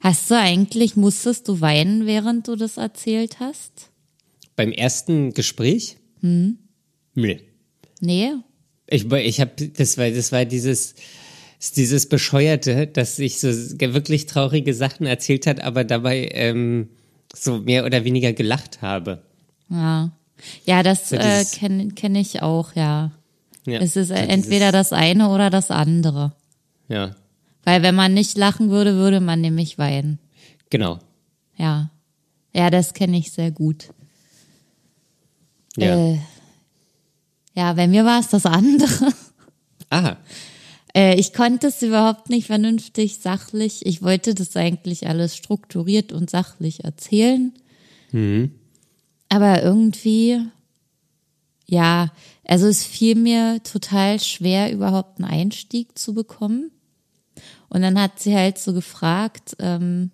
Hast 0.00 0.30
du 0.30 0.38
eigentlich, 0.38 0.96
musstest 0.96 1.48
du 1.48 1.60
weinen, 1.60 2.04
während 2.06 2.46
du 2.48 2.56
das 2.56 2.76
erzählt 2.76 3.40
hast? 3.40 3.90
Beim 4.56 4.70
ersten 4.72 5.32
Gespräch? 5.32 5.96
Hm. 6.20 6.58
Nee. 7.14 7.40
Nee? 8.00 8.32
Ich, 8.86 9.10
ich 9.10 9.40
habe, 9.40 9.50
das 9.68 9.96
war, 9.98 10.10
das 10.10 10.30
war 10.32 10.44
dieses, 10.44 10.94
dieses 11.76 12.08
Bescheuerte, 12.08 12.86
dass 12.86 13.18
ich 13.18 13.40
so 13.40 13.48
wirklich 13.48 14.26
traurige 14.26 14.74
Sachen 14.74 15.06
erzählt 15.06 15.46
hat, 15.46 15.60
aber 15.60 15.84
dabei 15.84 16.28
ähm, 16.32 16.88
so 17.34 17.58
mehr 17.58 17.84
oder 17.86 18.04
weniger 18.04 18.32
gelacht 18.32 18.82
habe. 18.82 19.22
Ja. 19.70 20.12
Ja, 20.66 20.82
das 20.82 21.08
So 21.08 21.16
äh, 21.16 21.44
kenne 21.44 21.88
kenn 21.92 22.14
ich 22.14 22.42
auch, 22.42 22.74
ja. 22.74 23.12
Ja, 23.66 23.80
Es 23.80 23.96
ist 23.96 24.08
so 24.08 24.14
äh, 24.14 24.26
entweder 24.26 24.72
das 24.72 24.92
eine 24.92 25.30
oder 25.30 25.48
das 25.48 25.70
andere. 25.70 26.32
Ja, 26.88 27.16
Weil 27.62 27.82
wenn 27.82 27.94
man 27.94 28.12
nicht 28.12 28.36
lachen 28.36 28.68
würde, 28.68 28.94
würde 28.96 29.20
man 29.20 29.40
nämlich 29.40 29.78
weinen. 29.78 30.18
genau. 30.70 30.98
Ja. 31.56 31.90
Ja, 32.52 32.68
das 32.70 32.92
kenne 32.94 33.16
ich 33.16 33.32
sehr 33.32 33.50
gut. 33.50 33.88
Ja. 35.76 36.12
Äh, 36.12 36.18
ja, 37.54 37.72
bei 37.72 37.86
mir 37.86 38.04
war 38.04 38.20
es 38.20 38.28
das 38.28 38.46
andere. 38.46 39.12
Ah, 39.90 40.16
Äh, 40.96 41.18
ich 41.18 41.32
konnte 41.32 41.66
es 41.68 41.82
überhaupt 41.82 42.30
nicht 42.30 42.46
vernünftig 42.46 43.18
sachlich. 43.18 43.84
Ich 43.84 44.02
wollte 44.02 44.34
das 44.34 44.56
eigentlich 44.56 45.08
alles 45.08 45.36
strukturiert 45.36 46.12
und 46.12 46.30
sachlich 46.30 46.84
erzählen. 46.84 47.52
Aber 49.28 49.62
irgendwie, 49.62 50.40
ja, 51.66 52.12
also 52.46 52.66
es 52.66 52.84
fiel 52.84 53.16
mir 53.16 53.60
total 53.64 54.20
schwer, 54.20 54.72
überhaupt 54.72 55.18
einen 55.18 55.28
Einstieg 55.28 55.98
zu 55.98 56.14
bekommen. 56.14 56.70
Und 57.68 57.82
dann 57.82 58.00
hat 58.00 58.20
sie 58.20 58.34
halt 58.34 58.58
so 58.58 58.72
gefragt, 58.72 59.56
ähm, 59.58 60.12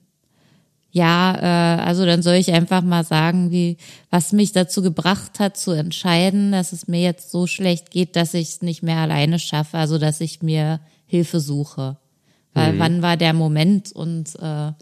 ja, 0.92 1.34
äh, 1.36 1.82
also 1.82 2.04
dann 2.04 2.22
soll 2.22 2.34
ich 2.34 2.52
einfach 2.52 2.82
mal 2.82 3.04
sagen, 3.04 3.50
wie, 3.50 3.76
was 4.10 4.32
mich 4.32 4.52
dazu 4.52 4.82
gebracht 4.82 5.38
hat, 5.38 5.56
zu 5.56 5.70
entscheiden, 5.70 6.52
dass 6.52 6.72
es 6.72 6.88
mir 6.88 7.00
jetzt 7.00 7.30
so 7.30 7.46
schlecht 7.46 7.90
geht, 7.90 8.16
dass 8.16 8.34
ich 8.34 8.48
es 8.48 8.62
nicht 8.62 8.82
mehr 8.82 8.98
alleine 8.98 9.38
schaffe, 9.38 9.78
also 9.78 9.98
dass 9.98 10.20
ich 10.20 10.42
mir 10.42 10.80
Hilfe 11.06 11.40
suche. 11.40 11.96
Weil 12.52 12.78
wann 12.80 13.00
war 13.00 13.16
der 13.16 13.32
Moment 13.32 13.92
und 13.92 14.34
äh, 14.40 14.72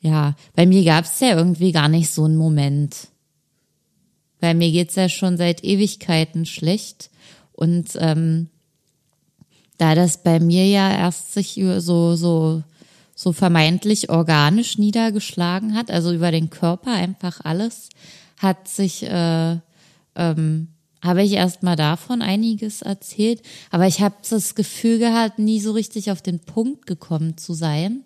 ja, 0.00 0.34
bei 0.56 0.66
mir 0.66 0.84
gab 0.84 1.04
es 1.04 1.20
ja 1.20 1.36
irgendwie 1.36 1.70
gar 1.70 1.88
nicht 1.88 2.10
so 2.10 2.24
einen 2.24 2.36
Moment. 2.36 3.08
Weil 4.40 4.54
mir 4.54 4.72
geht's 4.72 4.96
ja 4.96 5.08
schon 5.08 5.36
seit 5.36 5.62
Ewigkeiten 5.62 6.44
schlecht. 6.44 7.10
Und 7.52 7.90
ähm, 8.00 8.48
da 9.78 9.94
das 9.94 10.24
bei 10.24 10.40
mir 10.40 10.66
ja 10.66 10.90
erst 10.90 11.32
sich 11.32 11.60
so, 11.78 12.16
so, 12.16 12.64
so 13.22 13.32
vermeintlich 13.32 14.10
organisch 14.10 14.78
niedergeschlagen 14.78 15.76
hat, 15.76 15.92
also 15.92 16.12
über 16.12 16.32
den 16.32 16.50
Körper 16.50 16.90
einfach 16.90 17.40
alles, 17.44 17.88
hat 18.36 18.66
sich, 18.66 19.04
äh, 19.04 19.58
ähm, 20.16 20.66
habe 21.00 21.22
ich 21.22 21.30
erst 21.34 21.62
mal 21.62 21.76
davon 21.76 22.20
einiges 22.20 22.82
erzählt. 22.82 23.40
Aber 23.70 23.86
ich 23.86 24.00
habe 24.00 24.16
das 24.28 24.56
Gefühl 24.56 24.98
gehabt, 24.98 25.38
nie 25.38 25.60
so 25.60 25.70
richtig 25.70 26.10
auf 26.10 26.20
den 26.20 26.40
Punkt 26.40 26.88
gekommen 26.88 27.38
zu 27.38 27.54
sein. 27.54 28.00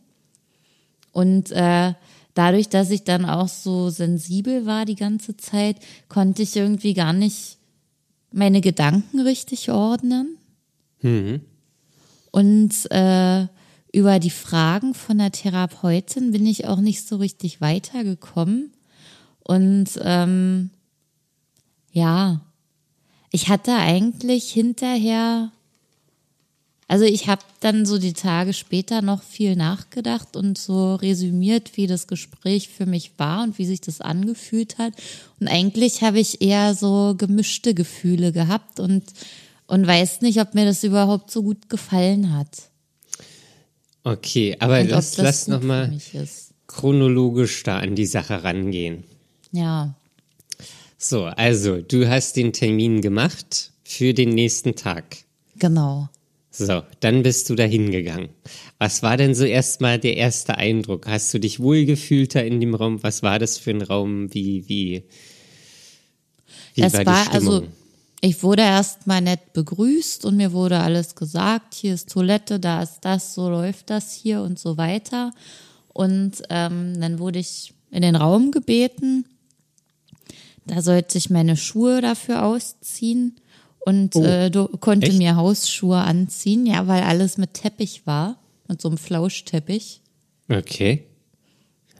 Und 1.13 1.51
äh, 1.51 1.95
dadurch, 2.35 2.69
dass 2.69 2.91
ich 2.91 3.05
dann 3.05 3.25
auch 3.25 3.49
so 3.49 3.89
sensibel 3.89 4.67
war 4.67 4.85
die 4.85 4.97
ganze 4.97 5.39
Zeit, 5.39 5.77
konnte 6.11 6.43
ich 6.43 6.55
irgendwie 6.55 6.93
gar 6.93 7.15
nicht 7.15 7.57
meine 8.33 8.61
Gedanken 8.61 9.21
richtig 9.21 9.71
ordnen. 9.71 10.37
Und 12.33 12.75
äh, 12.91 13.47
über 13.97 14.19
die 14.19 14.29
Fragen 14.31 14.93
von 14.93 15.17
der 15.17 15.33
Therapeutin 15.33 16.31
bin 16.31 16.45
ich 16.45 16.67
auch 16.67 16.81
nicht 16.81 17.09
so 17.09 17.17
richtig 17.17 17.63
weitergekommen. 17.63 18.71
Und 19.43 19.89
ähm, 20.03 20.69
ja, 21.93 22.43
ich 23.33 23.49
hatte 23.49 23.75
eigentlich 23.75 24.53
hinterher 24.53 25.51
also 26.89 27.05
ich 27.05 27.27
habe 27.27 27.43
dann 27.59 27.85
so 27.85 27.99
die 27.99 28.13
Tage 28.13 28.53
später 28.53 29.03
noch 29.03 29.23
viel 29.23 29.57
nachgedacht 29.57 30.37
und 30.37 30.57
so 30.57 30.95
resümiert, 30.95 31.77
wie 31.77 31.89
das 31.89 32.07
Gespräch 32.07 32.69
für 32.69 32.87
mich 32.87 33.11
war 33.17 33.43
und 33.43 33.59
wie 33.59 33.67
sich 33.67 33.81
das 33.81 34.01
angefühlt 34.01 34.79
hat. 34.79 34.93
Und 35.41 35.49
eigentlich 35.49 36.03
habe 36.03 36.21
ich 36.21 36.43
eher 36.43 36.75
so 36.75 37.17
gemischte 37.19 37.75
Gefühle 37.75 38.31
gehabt 38.31 38.79
und, 38.79 39.03
und 39.67 39.85
weiß 39.85 40.21
nicht, 40.21 40.41
ob 40.41 40.55
mir 40.55 40.65
das 40.65 40.85
überhaupt 40.85 41.33
so 41.33 41.43
gut 41.43 41.69
gefallen 41.69 42.33
hat. 42.33 42.71
Okay, 44.07 44.57
aber 44.59 44.81
Und 44.81 44.91
lass, 44.91 45.13
das 45.13 45.25
lass 45.25 45.49
nochmal 45.49 45.97
chronologisch 46.67 47.63
da 47.63 47.79
an 47.79 47.95
die 47.95 48.07
Sache 48.07 48.43
rangehen. 48.45 49.05
Ja. 49.53 49.95
So, 50.99 51.25
also, 51.25 51.81
du 51.81 52.09
hast 52.09 52.37
den 52.37 52.53
Termin 52.53 53.01
gemacht 53.01 53.73
für 53.85 54.15
den 54.15 54.31
nächsten 54.31 54.75
Tag. 54.75 55.19
Genau. 55.59 56.09
So, 56.51 56.83
dann 57.01 57.23
bist 57.23 57.51
du 57.51 57.55
da 57.55 57.65
hingegangen. 57.65 58.31
Was 58.79 59.03
war 59.03 59.19
denn 59.19 59.35
so 59.35 59.45
erstmal 59.45 59.99
der 59.99 60.17
erste 60.17 60.57
Eindruck? 60.57 61.07
Hast 61.07 61.33
du 61.35 61.39
dich 61.39 61.61
wohlgefühlt 61.61 62.35
da 62.35 62.41
in 62.41 62.61
dem 62.61 62.75
Raum? 62.75 63.03
Was 63.03 63.23
war 63.23 63.39
das 63.39 63.59
für 63.59 63.71
ein 63.71 63.83
Raum? 63.83 64.33
Wie, 64.33 64.67
wie, 64.67 65.05
wie 66.75 66.83
Es 66.83 66.95
war, 66.95 67.07
war 67.07 67.25
die 67.25 67.31
Stimmung? 67.31 67.55
also, 67.55 67.69
ich 68.21 68.43
wurde 68.43 68.63
erstmal 68.63 69.21
nett 69.21 69.53
begrüßt 69.53 70.25
und 70.25 70.37
mir 70.37 70.53
wurde 70.53 70.81
alles 70.81 71.15
gesagt. 71.15 71.75
Hier 71.75 71.95
ist 71.95 72.11
Toilette, 72.11 72.59
da 72.59 72.83
ist 72.83 73.01
das, 73.03 73.35
so 73.35 73.49
läuft 73.51 73.91
das 73.91 74.13
hier 74.15 74.41
und 74.43 74.59
so 74.59 74.77
weiter. 74.77 75.33
Und 75.93 76.43
ähm, 76.51 77.01
dann 77.01 77.19
wurde 77.19 77.39
ich 77.39 77.75
in 77.91 78.03
den 78.03 78.17
Raum 78.17 78.51
gebeten. 78.51 79.25
Da 80.67 80.83
sollte 80.83 81.17
ich 81.19 81.31
meine 81.31 81.57
Schuhe 81.57 82.01
dafür 82.01 82.45
ausziehen 82.45 83.37
und 83.81 84.17
Oh, 84.17 84.25
äh, 84.25 84.51
konnte 84.81 85.07
echt? 85.09 85.19
mir 85.19 85.37
Hausschuhe 85.37 85.99
anziehen, 85.99 86.67
ja, 86.67 86.89
weil 86.89 87.03
alles 87.05 87.39
mit 87.39 87.55
Teppich 87.55 88.05
war, 88.07 88.39
mit 88.67 88.81
so 88.83 88.89
einem 88.89 88.99
Flauschteppich. 88.99 90.01
okay. 90.49 91.05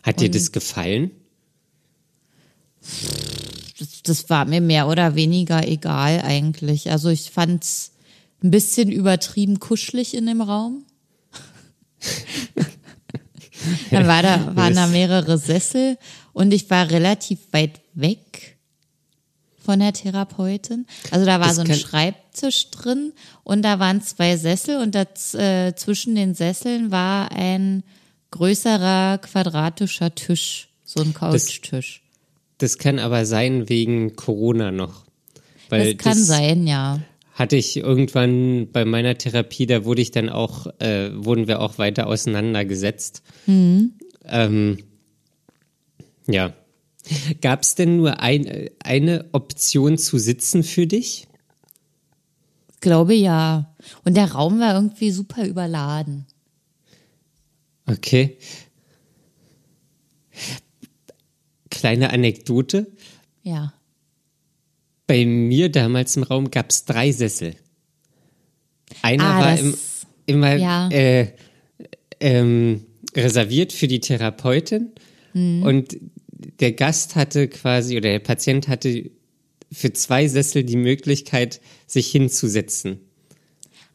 Hat 0.03 0.21
dir 0.21 0.31
das 0.31 0.51
gefallen? 0.53 1.11
Das, 3.79 4.03
das 4.03 4.31
war 4.31 4.45
mir 4.45 4.61
mehr 4.61 4.89
oder 4.89 5.15
weniger 5.15 5.67
egal 5.67 6.21
eigentlich. 6.23 6.91
Also 6.91 7.09
ich 7.11 7.31
fand's 7.31 7.93
ein 8.43 8.51
bisschen 8.51 8.91
übertrieben 8.91 9.61
kuschelig 9.61 10.15
in 10.15 10.27
dem 10.27 10.41
Raum. 10.41 10.85
Dann 13.91 14.07
war 14.07 14.23
da, 14.23 14.55
waren 14.55 14.75
da 14.75 14.87
mehrere 14.87 15.39
Sessel 15.39 15.99
und 16.33 16.53
ich 16.53 16.71
war 16.71 16.91
relativ 16.91 17.39
weit 17.53 17.81
weg 17.95 18.59
von 19.65 19.81
der 19.81 19.93
Therapeutin. 19.93 20.87
Also 21.11 21.27
da 21.27 21.41
war 21.41 21.49
Das 21.49 21.57
so 21.57 21.63
ein 21.63 21.75
Schreibtisch 21.75 22.71
drin 22.71 23.13
und 23.43 23.63
da 23.63 23.81
waren 23.81 24.01
zwei 24.03 24.37
Sessel 24.37 24.77
und 24.77 24.95
das, 24.95 25.35
äh, 25.35 25.75
zwischen 25.75 26.15
den 26.15 26.35
Sesseln 26.35 26.93
war 26.93 27.33
ein 27.33 27.83
größerer 28.31 29.19
quadratischer 29.19 30.15
Tisch, 30.15 30.69
so 30.85 31.03
ein 31.03 31.15
Couchtisch. 31.15 32.03
Das 32.59 32.79
kann 32.79 32.99
aber 32.99 33.27
sein 33.27 33.69
wegen 33.69 34.17
Corona 34.17 34.71
noch. 34.71 35.05
Weil 35.69 35.95
Das 35.95 36.05
kann 36.05 36.19
sein, 36.19 36.67
ja. 36.67 37.01
Hatte 37.33 37.57
ich 37.57 37.77
irgendwann 37.77 38.69
bei 38.73 38.85
meiner 38.87 39.19
Therapie, 39.19 39.67
da 39.67 39.85
wurde 39.85 40.01
ich 40.01 40.11
dann 40.11 40.31
auch, 40.31 40.67
äh, 40.79 41.11
wurden 41.13 41.49
wir 41.49 41.61
auch 41.61 41.77
weiter 41.77 42.07
auseinandergesetzt. 42.07 43.23
Ähm, 44.25 44.79
ja. 46.27 46.55
Gab 47.41 47.63
es 47.63 47.75
denn 47.75 47.99
nur 47.99 48.21
ein, 48.21 48.71
eine 48.83 49.27
Option 49.33 49.99
zu 49.99 50.19
sitzen 50.19 50.63
für 50.63 50.87
dich? 50.87 51.29
Glaube 52.81 53.15
ja. 53.15 53.75
Und 54.05 54.17
der 54.17 54.33
Raum 54.33 54.59
war 54.59 54.75
irgendwie 54.75 55.11
super 55.11 55.47
überladen. 55.47 56.27
Okay. 57.87 58.39
Kleine 61.71 62.13
Anekdote. 62.13 62.87
Ja. 63.43 63.73
Bei 65.07 65.25
mir 65.25 65.71
damals 65.71 66.17
im 66.17 66.23
Raum 66.25 66.51
gab 66.51 66.71
es 66.71 66.85
drei 66.85 67.13
Sessel. 67.13 67.55
Einer 69.03 69.25
Ah, 69.25 69.41
war 69.41 69.59
im, 69.59 69.77
immer 70.27 70.57
ja. 70.57 70.89
äh, 70.91 71.33
ähm, 72.21 72.85
reserviert 73.15 73.73
für 73.73 73.89
die 73.89 74.01
Therapeutin 74.01 74.93
Mhm. 75.33 75.63
und 75.65 75.97
der 76.61 76.73
Gast 76.73 77.15
hatte 77.15 77.47
quasi 77.49 77.97
oder 77.97 78.11
der 78.11 78.19
Patient 78.21 78.69
hatte 78.69 79.11
für 79.71 79.93
zwei 79.93 80.29
Sessel 80.29 80.65
die 80.65 80.77
Möglichkeit, 80.77 81.61
sich 81.87 82.09
hinzusetzen. 82.11 83.01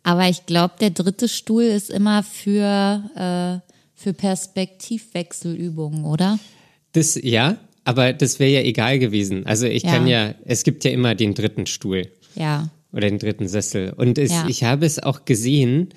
Aber 0.03 0.27
ich 0.29 0.45
glaube, 0.45 0.75
der 0.79 0.89
dritte 0.91 1.27
Stuhl 1.27 1.63
ist 1.63 1.89
immer 1.89 2.23
für, 2.23 3.03
äh, 3.15 3.71
für 3.95 4.13
Perspektivwechselübungen, 4.13 6.05
oder? 6.05 6.39
Das 6.93 7.15
ja, 7.21 7.57
aber 7.83 8.13
das 8.13 8.39
wäre 8.39 8.51
ja 8.51 8.61
egal 8.61 8.99
gewesen. 8.99 9.45
Also 9.45 9.65
ich 9.65 9.83
Ja. 9.83 9.91
kann 9.93 10.07
ja, 10.07 10.35
es 10.45 10.63
gibt 10.63 10.83
ja 10.83 10.91
immer 10.91 11.15
den 11.15 11.33
dritten 11.33 11.65
Stuhl. 11.65 12.11
Ja. 12.35 12.69
oder 12.93 13.07
den 13.09 13.19
dritten 13.19 13.47
Sessel. 13.47 13.93
Und 13.93 14.17
es, 14.17 14.31
Ja. 14.31 14.47
ich 14.49 14.65
habe 14.65 14.85
es 14.85 14.99
auch 14.99 15.23
gesehen, 15.23 15.89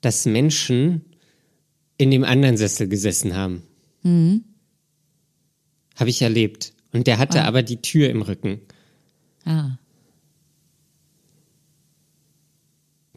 dass 0.00 0.26
Menschen 0.26 1.04
in 1.98 2.12
dem 2.12 2.22
anderen 2.22 2.56
Sessel 2.56 2.86
gesessen 2.88 3.34
haben. 3.34 3.62
Mhm. 4.04 4.44
Habe 5.96 6.10
ich 6.10 6.22
erlebt. 6.22 6.72
Und 6.92 7.08
der 7.08 7.18
hatte 7.18 7.42
Ah. 7.42 7.46
aber 7.46 7.62
die 7.64 7.82
Tür 7.82 8.10
im 8.10 8.22
Rücken. 8.22 8.60
Ah. 9.44 9.70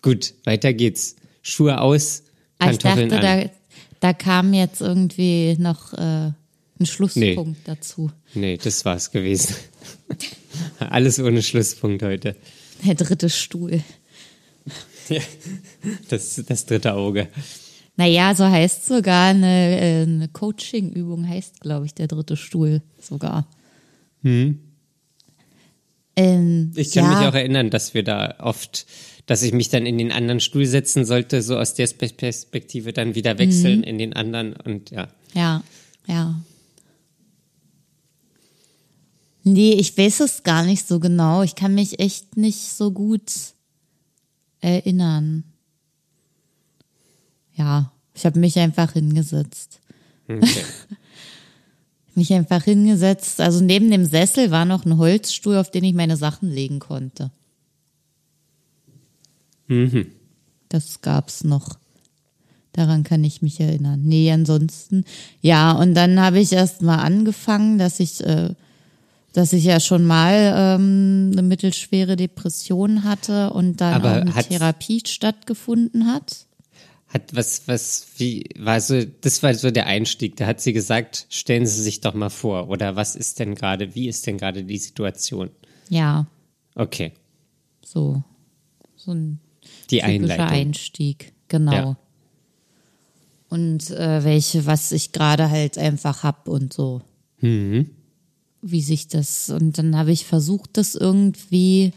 Gut, 0.02 0.34
weiter 0.46 0.74
geht's. 0.74 1.16
Schuhe 1.42 1.80
aus, 1.82 2.24
Ah, 2.58 2.72
ich 2.72 2.80
Pantoffeln 2.80 3.10
dachte, 3.10 3.28
an. 3.28 3.42
da, 3.44 3.50
da 4.00 4.14
kam 4.14 4.54
jetzt 4.54 4.82
irgendwie 4.82 5.56
noch 5.60 5.94
äh, 5.94 6.32
ein 6.80 6.86
Schlusspunkt 6.86 7.68
dazu. 7.68 8.12
Nee, 8.34 8.58
das 8.58 8.86
war's 8.86 9.12
gewesen. 9.12 9.56
Alles 10.80 11.20
ohne 11.20 11.42
Schlusspunkt 11.44 12.02
heute. 12.04 12.36
Der 12.86 12.96
dritte 12.96 13.30
Stuhl. 13.30 13.82
Das, 16.10 16.42
das 16.48 16.66
dritte 16.66 16.94
Auge. 16.94 17.28
Naja, 17.98 18.34
so 18.36 18.46
heißt 18.46 18.86
sogar 18.86 19.30
eine, 19.32 19.80
äh, 19.80 20.02
eine 20.04 20.28
Coaching-Übung, 20.30 21.28
heißt, 21.28 21.60
glaube 21.62 21.86
ich, 21.88 21.94
der 21.94 22.08
dritte 22.08 22.38
Stuhl 22.38 22.82
sogar. 23.02 23.48
Ähm, 24.24 24.60
Ich 26.76 26.92
kann 26.94 27.04
ja, 27.12 27.20
mich 27.20 27.28
auch 27.28 27.34
erinnern, 27.34 27.70
dass 27.70 27.94
wir 27.94 28.04
da 28.04 28.36
oft, 28.40 28.86
dass 29.26 29.42
ich 29.44 29.52
mich 29.54 29.70
dann 29.70 29.86
in 29.86 29.98
den 29.98 30.12
anderen 30.12 30.40
Stuhl 30.40 30.66
setzen 30.66 31.06
sollte, 31.06 31.42
so 31.42 31.58
aus 31.58 31.74
der 31.74 31.88
Spe- 31.88 32.10
Perspektive 32.10 32.94
dann 32.94 33.16
wieder 33.16 33.34
Mhm. 33.34 33.40
wechseln 33.40 33.84
in 33.84 33.98
den 33.98 34.14
anderen 34.14 34.54
und 34.54 34.92
ja. 34.92 35.08
Ja, 35.34 35.64
ja. 36.08 36.40
Nee, 39.44 39.74
ich 39.74 39.98
weiß 39.98 40.20
es 40.22 40.44
gar 40.44 40.64
nicht 40.64 40.88
so 40.88 41.00
genau. 41.00 41.44
Ich 41.44 41.56
kann 41.56 41.74
mich 41.74 42.00
echt 42.00 42.38
nicht 42.38 42.74
so 42.74 42.92
gut 42.92 43.32
erinnern. 44.62 45.44
Ja, 47.56 47.92
ich 48.14 48.26
habe 48.26 48.40
mich 48.40 48.60
einfach 48.60 48.94
hingesetzt. 48.94 49.80
Okay. 50.28 50.42
Mich 52.16 52.34
einfach 52.34 52.64
hingesetzt. 52.66 53.40
Also 53.40 53.64
neben 53.64 53.90
dem 53.90 54.04
Sessel 54.04 54.52
war 54.52 54.66
noch 54.66 54.84
ein 54.84 54.98
Holzstuhl, 54.98 55.56
auf 55.56 55.72
den 55.72 55.86
ich 55.86 55.94
meine 55.94 56.18
Sachen 56.18 56.52
legen 56.52 56.80
konnte. 56.80 57.32
Das 60.68 61.02
gab's 61.02 61.44
noch. 61.46 61.80
Daran 62.74 63.04
kann 63.04 63.24
ich 63.24 63.42
mich 63.42 63.60
erinnern. 63.60 64.02
Nee, 64.04 64.32
ansonsten. 64.32 65.06
Ja, 65.42 65.72
und 65.72 65.96
dann 65.96 66.20
habe 66.20 66.40
ich 66.40 66.52
erst 66.52 66.82
mal 66.82 66.98
angefangen, 66.98 67.78
dass 67.78 68.00
ich, 68.00 68.22
äh, 68.22 68.54
dass 69.34 69.54
ich 69.54 69.64
ja 69.64 69.80
schon 69.80 70.06
mal 70.06 70.54
ähm, 70.56 71.30
eine 71.34 71.42
mittelschwere 71.44 72.16
Depression 72.16 73.04
hatte 73.04 73.52
und 73.52 73.82
dann 73.82 73.94
Aber 73.94 74.12
auch 74.12 74.22
eine 74.22 74.34
Therapie 74.34 75.02
stattgefunden 75.06 76.08
hat. 76.08 76.46
Hat 77.08 77.36
was, 77.36 77.68
was, 77.68 78.08
wie, 78.18 78.46
war 78.60 78.80
so, 78.82 79.04
das 79.04 79.42
war 79.42 79.54
so 79.56 79.72
der 79.72 79.88
Einstieg. 79.88 80.36
Da 80.36 80.46
hat 80.46 80.62
sie 80.62 80.74
gesagt, 80.74 81.26
stellen 81.30 81.66
Sie 81.66 81.82
sich 81.82 82.02
doch 82.02 82.14
mal 82.14 82.30
vor. 82.30 82.70
Oder 82.70 82.96
was 82.96 83.16
ist 83.16 83.40
denn 83.40 83.56
gerade, 83.56 83.96
wie 83.96 84.08
ist 84.08 84.28
denn 84.28 84.38
gerade 84.38 84.64
die 84.64 84.78
Situation? 84.78 85.50
Ja, 85.90 86.28
Okay. 86.76 87.12
so. 87.84 88.24
So 88.96 89.12
ein 89.12 89.40
Die 89.90 89.98
typischer 90.00 90.06
Einleitung. 90.14 90.46
Einstieg, 90.48 91.34
genau. 91.48 91.72
Ja. 91.74 91.98
Und 93.50 93.90
äh, 93.90 94.24
welche, 94.24 94.66
was 94.66 94.92
ich 94.92 95.12
gerade 95.12 95.50
halt 95.50 95.78
einfach 95.78 96.22
hab 96.24 96.48
und 96.48 96.72
so. 96.74 97.02
Mhm. 97.42 97.90
Wie 98.62 98.82
sich 98.82 99.08
das, 99.08 99.50
und 99.50 99.78
dann 99.78 99.96
habe 99.96 100.12
ich 100.12 100.26
versucht, 100.26 100.72
das 100.78 100.96
irgendwie 100.96 101.94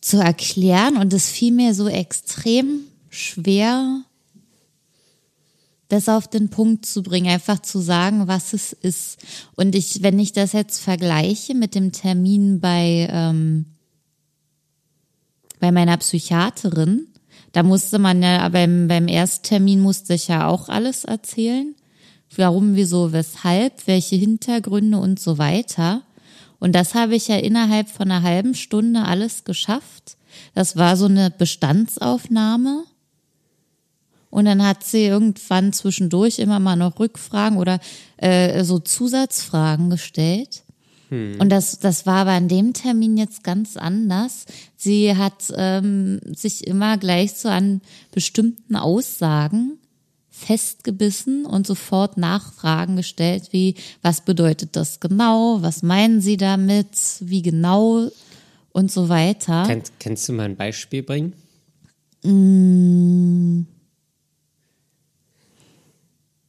zu 0.00 0.18
erklären 0.18 0.96
und 0.96 1.12
es 1.12 1.28
fiel 1.28 1.52
mir 1.52 1.74
so 1.74 1.88
extrem 1.88 2.82
schwer, 3.10 4.02
das 5.88 6.08
auf 6.08 6.28
den 6.28 6.48
Punkt 6.48 6.86
zu 6.86 7.02
bringen, 7.02 7.28
einfach 7.28 7.60
zu 7.60 7.78
sagen, 7.78 8.26
was 8.26 8.52
es 8.52 8.72
ist. 8.72 9.18
Und 9.54 9.74
ich, 9.74 10.02
wenn 10.02 10.18
ich 10.18 10.32
das 10.32 10.52
jetzt 10.52 10.80
vergleiche 10.80 11.54
mit 11.54 11.74
dem 11.74 11.92
Termin 11.92 12.60
bei, 12.60 13.08
ähm, 13.10 13.66
bei 15.60 15.70
meiner 15.70 15.96
Psychiaterin, 15.96 17.06
da 17.52 17.62
musste 17.62 17.98
man 17.98 18.22
ja 18.22 18.48
beim, 18.48 18.88
beim 18.88 19.08
Ersttermin 19.08 19.80
musste 19.80 20.14
ich 20.14 20.28
ja 20.28 20.48
auch 20.48 20.68
alles 20.68 21.04
erzählen. 21.04 21.74
Warum, 22.38 22.76
wieso, 22.76 23.12
weshalb, 23.12 23.86
welche 23.86 24.16
Hintergründe 24.16 24.98
und 24.98 25.20
so 25.20 25.38
weiter. 25.38 26.02
Und 26.58 26.74
das 26.74 26.94
habe 26.94 27.14
ich 27.14 27.28
ja 27.28 27.36
innerhalb 27.36 27.88
von 27.88 28.10
einer 28.10 28.22
halben 28.22 28.54
Stunde 28.54 29.04
alles 29.04 29.44
geschafft. 29.44 30.16
Das 30.54 30.76
war 30.76 30.96
so 30.96 31.06
eine 31.06 31.30
Bestandsaufnahme. 31.30 32.84
Und 34.30 34.44
dann 34.44 34.66
hat 34.66 34.84
sie 34.84 35.04
irgendwann 35.04 35.72
zwischendurch 35.72 36.38
immer 36.38 36.58
mal 36.58 36.76
noch 36.76 36.98
Rückfragen 36.98 37.58
oder 37.58 37.78
äh, 38.16 38.64
so 38.64 38.78
Zusatzfragen 38.78 39.88
gestellt. 39.88 40.62
Hm. 41.08 41.36
Und 41.38 41.50
das, 41.50 41.78
das 41.78 42.06
war 42.06 42.22
aber 42.22 42.32
an 42.32 42.48
dem 42.48 42.72
Termin 42.72 43.16
jetzt 43.16 43.44
ganz 43.44 43.76
anders. 43.76 44.46
Sie 44.76 45.16
hat 45.16 45.52
ähm, 45.56 46.20
sich 46.34 46.66
immer 46.66 46.98
gleich 46.98 47.34
so 47.34 47.48
an 47.48 47.80
bestimmten 48.12 48.76
Aussagen 48.76 49.78
festgebissen 50.36 51.46
und 51.46 51.66
sofort 51.66 52.18
Nachfragen 52.18 52.96
gestellt, 52.96 53.48
wie, 53.52 53.74
was 54.02 54.20
bedeutet 54.20 54.76
das 54.76 55.00
genau? 55.00 55.62
Was 55.62 55.82
meinen 55.82 56.20
Sie 56.20 56.36
damit? 56.36 56.88
Wie 57.20 57.40
genau? 57.40 58.10
Und 58.72 58.92
so 58.92 59.08
weiter. 59.08 59.64
Kann, 59.66 59.82
kannst 59.98 60.28
du 60.28 60.34
mal 60.34 60.44
ein 60.44 60.56
Beispiel 60.56 61.02
bringen? 61.02 61.32
Mm. 62.22 63.66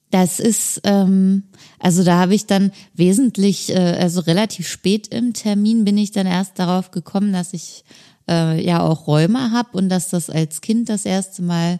Das 0.10 0.40
ist, 0.40 0.82
ähm, 0.84 1.44
also 1.80 2.04
da 2.04 2.20
habe 2.20 2.36
ich 2.36 2.46
dann 2.46 2.72
wesentlich, 2.94 3.70
äh, 3.70 3.98
also 4.00 4.20
relativ 4.22 4.68
spät 4.68 5.08
im 5.08 5.34
Termin 5.34 5.86
bin 5.86 5.98
ich 5.98 6.12
dann 6.12 6.28
erst 6.28 6.60
darauf 6.60 6.92
gekommen, 6.92 7.32
dass 7.32 7.54
ich 7.54 7.84
äh, 8.30 8.62
ja 8.64 8.82
auch 8.82 9.08
Rheuma 9.08 9.52
habe 9.52 9.78
und 9.78 9.90
dass 9.90 10.10
das 10.10 10.30
als 10.30 10.60
Kind 10.62 10.90
das 10.90 11.06
erste 11.06 11.42
Mal 11.42 11.80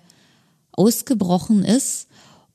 ausgebrochen 0.78 1.66
ist. 1.66 2.08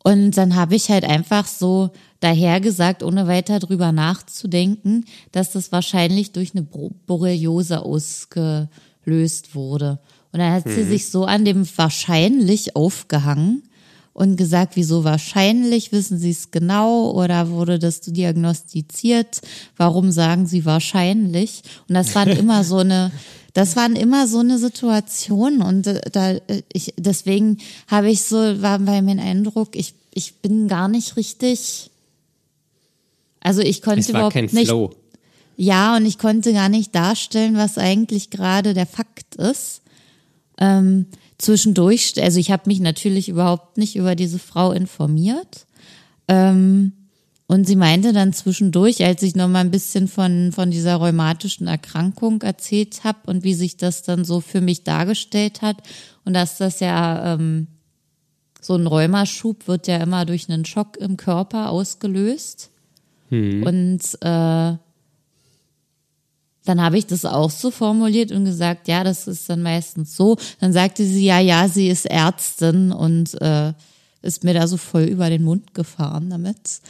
Und 0.03 0.33
dann 0.33 0.57
habe 0.57 0.75
ich 0.75 0.89
halt 0.89 1.05
einfach 1.05 1.47
so 1.47 1.91
daher 2.21 2.61
gesagt, 2.61 3.03
ohne 3.03 3.27
weiter 3.27 3.59
drüber 3.59 3.93
nachzudenken, 3.93 5.05
dass 5.33 5.53
das 5.53 5.71
wahrscheinlich 5.71 6.33
durch 6.33 6.53
eine 6.55 6.63
Borreliose 6.63 7.83
ausgelöst 7.83 9.55
wurde. 9.55 10.01
Und 10.33 10.39
dann 10.41 10.53
hat 10.53 10.67
mhm. 10.67 10.75
sie 10.75 10.85
sich 10.85 11.11
so 11.11 11.25
an 11.25 11.45
dem 11.45 11.67
wahrscheinlich 11.77 12.75
aufgehangen 12.75 13.63
und 14.15 14.37
gesagt, 14.37 14.77
wieso 14.77 15.05
wahrscheinlich, 15.05 15.93
wissen 15.93 16.19
Sie 16.19 16.31
es 16.31 16.51
genau 16.51 17.11
oder 17.13 17.49
wurde 17.51 17.79
das 17.79 18.01
diagnostiziert? 18.01 19.41
Warum 19.77 20.11
sagen 20.13 20.47
Sie 20.47 20.65
wahrscheinlich? 20.65 21.63
Und 21.89 21.95
das 21.95 22.15
waren 22.15 22.29
immer 22.29 22.63
so 22.65 22.79
eine, 22.79 23.11
das 23.55 23.77
waren 23.77 23.97
immer 23.97 24.27
so 24.27 24.41
eine 24.41 24.59
Situation 24.59 25.63
und 25.63 25.87
äh, 25.87 26.01
da 26.11 26.37
ich 26.73 26.95
deswegen 26.97 27.59
habe 27.87 28.11
ich 28.11 28.23
so 28.23 28.63
war 28.63 28.79
bei 28.79 29.03
mir 29.03 29.13
ein 29.13 29.21
Eindruck, 29.21 29.77
ich 29.77 29.95
ich 30.15 30.37
bin 30.37 30.69
gar 30.69 30.89
nicht 30.89 31.17
richtig 31.17 31.91
also 33.41 33.61
ich 33.61 33.83
konnte 33.83 34.01
es 34.01 34.09
war 34.09 34.21
überhaupt 34.21 34.35
kein 34.35 34.45
nicht 34.47 34.69
Flow. 34.69 34.91
ja 35.57 35.97
und 35.97 36.07
ich 36.07 36.19
konnte 36.19 36.53
gar 36.53 36.69
nicht 36.69 36.95
darstellen, 36.95 37.57
was 37.57 37.77
eigentlich 37.77 38.31
gerade 38.31 38.73
der 38.75 38.87
Fakt 38.87 39.35
ist. 39.37 39.83
Ähm, 40.59 41.07
zwischendurch, 41.43 42.15
also 42.23 42.39
ich 42.39 42.51
habe 42.51 42.63
mich 42.67 42.81
natürlich 42.81 43.29
überhaupt 43.29 43.77
nicht 43.77 43.97
über 43.97 44.15
diese 44.15 44.39
Frau 44.39 44.73
informiert. 44.73 45.67
Ähm, 46.29 46.93
und 47.49 47.67
sie 47.67 47.77
meinte 47.77 48.13
dann 48.13 48.33
zwischendurch, 48.33 49.05
als 49.05 49.23
ich 49.23 49.35
noch 49.35 49.49
mal 49.49 49.59
ein 49.59 49.71
bisschen 49.71 50.09
von, 50.09 50.53
von 50.53 50.71
dieser 50.71 50.97
rheumatischen 50.97 51.67
Erkrankung 51.67 52.41
erzählt 52.43 53.05
habe 53.05 53.19
und 53.27 53.45
wie 53.45 53.55
sich 53.55 53.77
das 53.77 54.03
dann 54.03 54.25
so 54.25 54.41
für 54.41 54.61
mich 54.61 54.85
dargestellt 54.85 55.61
hat 55.61 55.77
und 56.25 56.33
dass 56.33 56.57
das 56.57 56.81
ja 56.81 57.35
ähm, 57.35 57.67
so 58.61 58.77
ein 58.77 58.87
Rheumaschub 58.87 59.67
wird 59.67 59.89
ja 59.89 59.99
immer 59.99 60.25
durch 60.25 60.49
einen 60.49 60.65
Schock 60.65 60.97
im 60.97 61.17
Körper 61.17 61.71
ausgelöst. 61.71 62.71
Hm. 63.29 63.65
Und 63.65 64.01
äh, 64.21 64.77
dann 66.65 66.81
habe 66.81 66.99
ich 66.99 67.07
das 67.07 67.25
auch 67.25 67.51
so 67.51 67.71
formuliert 67.71 68.31
und 68.31 68.45
gesagt, 68.45 68.89
ja, 68.89 69.03
das 69.05 69.27
ist 69.27 69.51
dann 69.51 69.63
meistens 69.63 70.17
so. 70.17 70.37
Dann 70.61 70.73
sagte 70.73 71.05
sie, 71.05 71.25
ja, 71.25 71.41
ja, 71.41 71.69
sie 71.69 71.89
ist 71.89 72.07
Ärztin 72.07 72.93
und 72.93 73.41
äh, 73.41 73.73
ist 74.23 74.45
mir 74.45 74.55
da 74.55 74.69
so 74.69 74.77
voll 74.77 75.03
über 75.03 75.29
den 75.29 75.43
Mund 75.43 75.75
gefahren 75.75 76.31
damit. 76.31 76.81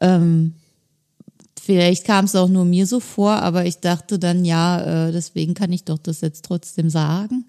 Ähm, 0.00 0.54
vielleicht 1.60 2.04
kam 2.04 2.24
es 2.24 2.34
auch 2.34 2.48
nur 2.48 2.64
mir 2.64 2.86
so 2.86 2.98
vor, 2.98 3.36
aber 3.36 3.64
ich 3.66 3.78
dachte 3.78 4.18
dann, 4.18 4.44
ja, 4.44 5.08
äh, 5.08 5.12
deswegen 5.12 5.54
kann 5.54 5.72
ich 5.72 5.84
doch 5.84 5.98
das 5.98 6.20
jetzt 6.20 6.44
trotzdem 6.44 6.90
sagen. 6.90 7.46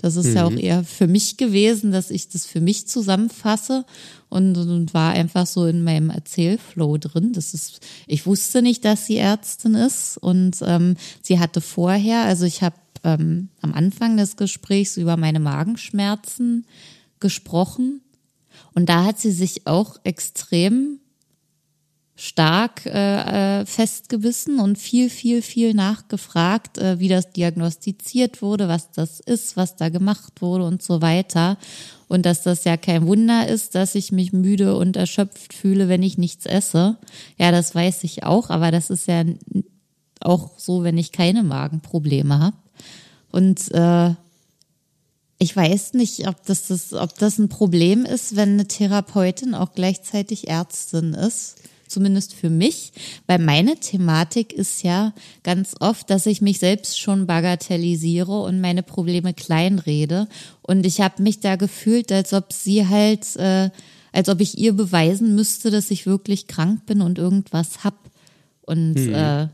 Das 0.00 0.14
ist 0.14 0.28
mhm. 0.28 0.36
ja 0.36 0.44
auch 0.46 0.50
mhm. 0.50 0.58
eher 0.58 0.84
für 0.84 1.08
mich 1.08 1.36
gewesen, 1.36 1.90
dass 1.90 2.10
ich 2.10 2.28
das 2.28 2.46
für 2.46 2.60
mich 2.60 2.86
zusammenfasse 2.86 3.84
und, 4.28 4.56
und 4.56 4.94
war 4.94 5.12
einfach 5.12 5.46
so 5.46 5.66
in 5.66 5.82
meinem 5.82 6.10
Erzählflow 6.10 6.98
drin. 6.98 7.32
Das 7.32 7.52
ist, 7.52 7.80
ich 8.06 8.24
wusste 8.24 8.62
nicht, 8.62 8.84
dass 8.84 9.06
sie 9.06 9.16
Ärztin 9.16 9.74
ist 9.74 10.16
und 10.16 10.56
ähm, 10.62 10.96
sie 11.20 11.40
hatte 11.40 11.60
vorher, 11.60 12.22
also 12.22 12.44
ich 12.44 12.62
habe 12.62 12.76
ähm, 13.02 13.48
am 13.60 13.74
Anfang 13.74 14.16
des 14.16 14.36
Gesprächs 14.36 14.96
über 14.96 15.16
meine 15.16 15.40
Magenschmerzen 15.40 16.64
gesprochen 17.18 18.00
und 18.74 18.88
da 18.88 19.04
hat 19.04 19.18
sie 19.18 19.32
sich 19.32 19.66
auch 19.66 19.96
extrem 20.04 21.00
stark 22.20 22.84
äh, 22.84 23.60
äh, 23.60 23.64
festgebissen 23.64 24.58
und 24.58 24.76
viel, 24.76 25.08
viel, 25.08 25.40
viel 25.40 25.72
nachgefragt, 25.72 26.76
äh, 26.76 26.98
wie 26.98 27.06
das 27.06 27.30
diagnostiziert 27.30 28.42
wurde, 28.42 28.66
was 28.66 28.90
das 28.90 29.20
ist, 29.20 29.56
was 29.56 29.76
da 29.76 29.88
gemacht 29.88 30.42
wurde 30.42 30.64
und 30.64 30.82
so 30.82 31.00
weiter. 31.00 31.58
Und 32.08 32.26
dass 32.26 32.42
das 32.42 32.64
ja 32.64 32.76
kein 32.76 33.06
Wunder 33.06 33.46
ist, 33.46 33.76
dass 33.76 33.94
ich 33.94 34.10
mich 34.10 34.32
müde 34.32 34.76
und 34.76 34.96
erschöpft 34.96 35.54
fühle, 35.54 35.88
wenn 35.88 36.02
ich 36.02 36.18
nichts 36.18 36.44
esse. 36.44 36.96
Ja, 37.36 37.52
das 37.52 37.72
weiß 37.72 38.02
ich 38.02 38.24
auch, 38.24 38.50
aber 38.50 38.72
das 38.72 38.90
ist 38.90 39.06
ja 39.06 39.22
auch 40.18 40.58
so, 40.58 40.82
wenn 40.82 40.98
ich 40.98 41.12
keine 41.12 41.44
Magenprobleme 41.44 42.40
habe. 42.40 42.56
Und 43.30 43.70
äh, 43.70 44.16
ich 45.38 45.54
weiß 45.54 45.94
nicht, 45.94 46.26
ob 46.26 46.44
das, 46.46 46.66
das, 46.66 46.92
ob 46.94 47.16
das 47.16 47.38
ein 47.38 47.48
Problem 47.48 48.04
ist, 48.04 48.34
wenn 48.34 48.54
eine 48.54 48.66
Therapeutin 48.66 49.54
auch 49.54 49.72
gleichzeitig 49.72 50.48
Ärztin 50.48 51.14
ist 51.14 51.58
zumindest 51.88 52.34
für 52.34 52.50
mich, 52.50 52.92
weil 53.26 53.38
meine 53.38 53.76
Thematik 53.76 54.52
ist 54.52 54.82
ja 54.82 55.12
ganz 55.42 55.74
oft, 55.80 56.10
dass 56.10 56.26
ich 56.26 56.40
mich 56.40 56.58
selbst 56.58 56.98
schon 56.98 57.26
bagatellisiere 57.26 58.40
und 58.40 58.60
meine 58.60 58.82
Probleme 58.82 59.34
kleinrede. 59.34 60.28
Und 60.62 60.86
ich 60.86 61.00
habe 61.00 61.22
mich 61.22 61.40
da 61.40 61.56
gefühlt, 61.56 62.12
als 62.12 62.32
ob 62.32 62.52
sie 62.52 62.86
halt, 62.86 63.36
äh, 63.36 63.70
als 64.12 64.28
ob 64.28 64.40
ich 64.40 64.58
ihr 64.58 64.72
beweisen 64.72 65.34
müsste, 65.34 65.70
dass 65.70 65.90
ich 65.90 66.06
wirklich 66.06 66.46
krank 66.46 66.86
bin 66.86 67.00
und 67.00 67.18
irgendwas 67.18 67.84
hab. 67.84 68.10
Und 68.62 68.96
hm. 68.96 69.14
äh, 69.14 69.48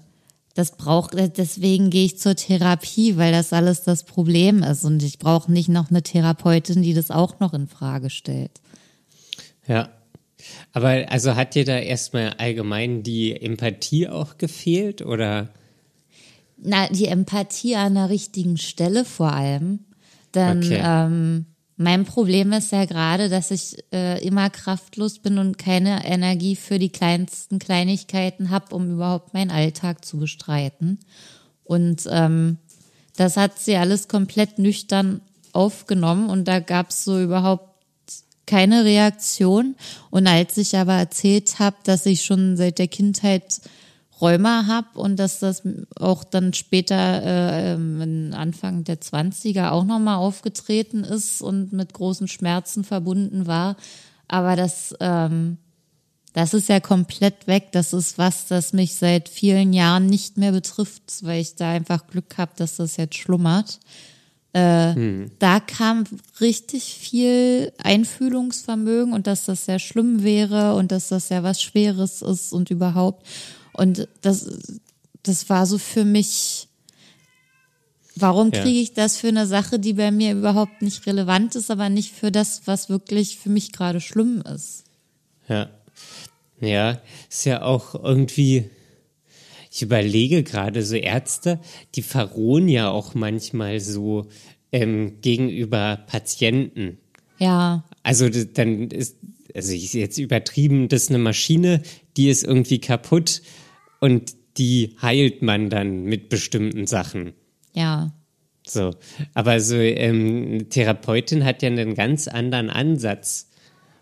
das 0.55 0.77
braucht, 0.77 1.15
deswegen 1.15 1.91
gehe 1.91 2.05
ich 2.05 2.19
zur 2.19 2.37
Therapie, 2.37 3.17
weil 3.17 3.33
das 3.33 3.53
alles 3.53 3.83
das 3.83 4.05
Problem 4.05 4.63
ist. 4.63 4.85
Und 4.85 5.03
ich 5.03 5.19
brauche 5.19 5.51
nicht 5.51 5.69
noch 5.69 5.91
eine 5.91 6.03
Therapeutin, 6.03 6.83
die 6.83 6.95
das 6.95 7.11
auch 7.11 7.41
noch 7.41 7.55
in 7.55 7.67
Frage 7.67 8.09
stellt. 8.09 8.61
Ja, 9.67 9.89
aber 10.73 11.11
also 11.11 11.35
hat 11.37 11.55
dir 11.55 11.65
da 11.65 11.79
erstmal 11.79 12.35
allgemein 12.39 13.03
die 13.03 13.41
Empathie 13.41 14.09
auch 14.09 14.39
gefehlt 14.39 15.03
oder? 15.03 15.49
Na, 16.57 16.89
die 16.89 17.07
Empathie 17.07 17.77
an 17.77 17.95
der 17.95 18.11
richtigen 18.11 18.57
Stelle 18.57 19.05
vor 19.05 19.33
allem. 19.33 19.81
Denn 20.35 20.59
okay. 20.59 20.83
ähm, 20.83 21.47
mein 21.77 22.05
Problem 22.05 22.53
ist 22.53 22.73
ja 22.73 22.85
gerade, 22.85 23.29
dass 23.29 23.51
ich 23.51 23.77
äh, 23.93 24.25
immer 24.25 24.49
kraftlos 24.51 25.19
bin 25.19 25.39
und 25.39 25.59
keine 25.59 26.05
Energie 26.05 26.57
für 26.57 26.79
die 26.79 26.91
kleinsten 26.91 27.59
Kleinigkeiten 27.59 28.51
habe, 28.51 28.75
um 28.75 28.91
überhaupt 28.91 29.35
meinen 29.35 29.51
Alltag 29.51 30.05
zu 30.05 30.19
bestreiten. 30.19 31.01
Und 31.65 32.09
ähm, 32.11 32.59
das 33.17 33.37
hat 33.37 33.59
sie 33.59 33.77
alles 33.77 34.09
komplett 34.09 34.59
nüchtern 34.59 35.21
aufgenommen 35.53 36.31
und 36.31 36.47
da 36.47 36.61
gab 36.61 36.91
es 36.91 37.05
so 37.05 37.21
überhaupt 37.21 37.74
keine 38.47 38.85
Reaktion. 38.85 39.77
Und 40.11 40.27
als 40.27 40.57
ich 40.57 40.77
aber 40.77 40.95
erzählt 40.95 41.59
habe, 41.59 41.77
dass 41.85 42.07
ich 42.07 42.25
schon 42.25 42.57
seit 42.57 42.79
der 42.79 42.89
Kindheit 42.89 43.61
Rheuma 44.21 44.67
habe 44.67 44.99
und 44.99 45.17
dass 45.17 45.41
das 45.41 45.63
auch 45.97 46.25
dann 46.25 46.55
später 46.55 47.23
äh, 47.23 48.35
Anfang 48.35 48.85
der 48.85 49.01
20er 49.01 49.71
auch 49.71 49.85
nochmal 49.85 50.17
aufgetreten 50.17 51.05
ist 51.05 51.43
und 51.43 51.73
mit 51.73 51.93
großen 51.93 52.29
Schmerzen 52.29 52.85
verbunden 52.85 53.47
war. 53.47 53.77
Aber 54.29 54.57
das, 54.57 54.95
ähm, 55.01 55.59
das 56.33 56.55
ist 56.55 56.69
ja 56.69 56.81
komplett 56.81 57.47
weg. 57.47 57.69
Das 57.73 57.93
ist 57.93 58.17
was, 58.17 58.47
das 58.47 58.73
mich 58.73 58.95
seit 58.95 59.29
vielen 59.29 59.73
Jahren 59.73 60.07
nicht 60.07 60.37
mehr 60.39 60.53
betrifft, 60.53 61.23
weil 61.23 61.41
ich 61.41 61.57
da 61.57 61.73
einfach 61.73 62.07
Glück 62.07 62.39
habe, 62.39 62.53
dass 62.57 62.77
das 62.77 62.97
jetzt 62.97 63.17
schlummert. 63.17 63.81
Äh, 64.55 64.95
hm. 64.95 65.31
Da 65.41 65.59
kam 65.59 66.05
richtig 66.41 66.85
viel 66.85 67.73
Einfühlungsvermögen 67.83 69.13
und 69.13 69.27
dass 69.27 69.47
das 69.47 69.65
sehr 69.65 69.81
schlimm 69.81 70.23
wäre 70.23 70.77
und 70.77 70.93
dass 70.93 71.09
das 71.09 71.29
ja 71.29 71.43
was 71.43 71.61
Schweres 71.61 72.23
ist 72.23 72.53
und 72.53 72.71
überhaupt. 72.71 73.27
Und 73.73 74.07
das, 74.23 74.47
das 75.25 75.51
war 75.51 75.67
so 75.67 75.77
für 75.77 76.05
mich, 76.05 76.69
warum 78.15 78.53
kriege 78.53 78.81
ich 78.81 78.95
das 78.95 79.17
für 79.17 79.27
eine 79.27 79.49
Sache, 79.49 79.81
die 79.81 79.95
bei 79.95 80.13
mir 80.13 80.33
überhaupt 80.33 80.83
nicht 80.83 81.05
relevant 81.07 81.57
ist, 81.57 81.73
aber 81.73 81.89
nicht 81.89 82.13
für 82.13 82.31
das, 82.31 82.63
was 82.67 82.89
wirklich 82.89 83.39
für 83.39 83.51
mich 83.51 83.73
gerade 83.73 84.01
schlimm 84.01 84.41
ist. 84.43 84.85
Ja. 85.49 85.69
Ja, 86.61 87.01
ist 87.29 87.45
ja 87.45 87.63
auch 87.63 87.97
irgendwie 87.97 88.71
ich 89.75 89.83
überlege 89.83 90.45
gerade, 90.45 90.85
so 90.85 90.95
Ärzte, 90.95 91.59
die 91.97 92.03
verrohen 92.03 92.69
ja 92.69 92.91
auch 92.91 93.15
manchmal 93.15 93.81
so 93.81 94.29
ähm, 94.71 95.21
gegenüber 95.21 96.05
Patienten. 96.07 96.99
Ja. 97.39 97.83
Also 98.05 98.29
dann 98.29 98.91
ist, 98.91 99.17
also 99.53 99.73
ich 99.73 99.93
jetzt 99.93 100.19
übertrieben, 100.19 100.87
das 100.87 101.05
ist 101.05 101.09
eine 101.09 101.19
Maschine, 101.19 101.83
die 102.17 102.29
ist 102.29 102.45
irgendwie 102.45 102.79
kaputt 102.81 103.43
und 103.99 104.35
die 104.59 104.95
heilt 105.03 105.43
man 105.43 105.71
dann 105.71 106.05
mit 106.05 106.29
bestimmten 106.29 106.87
Sachen. 106.87 107.33
Ja. 107.73 108.15
So, 108.65 108.95
aber 109.35 109.59
so 109.59 109.75
ähm, 109.75 110.69
Therapeutin 110.71 111.45
hat 111.45 111.63
ja 111.63 111.69
einen 111.69 111.97
ganz 111.97 112.29
anderen 112.29 112.71
Ansatz, 112.71 113.51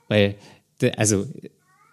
weil 0.08 0.36
also 0.98 1.26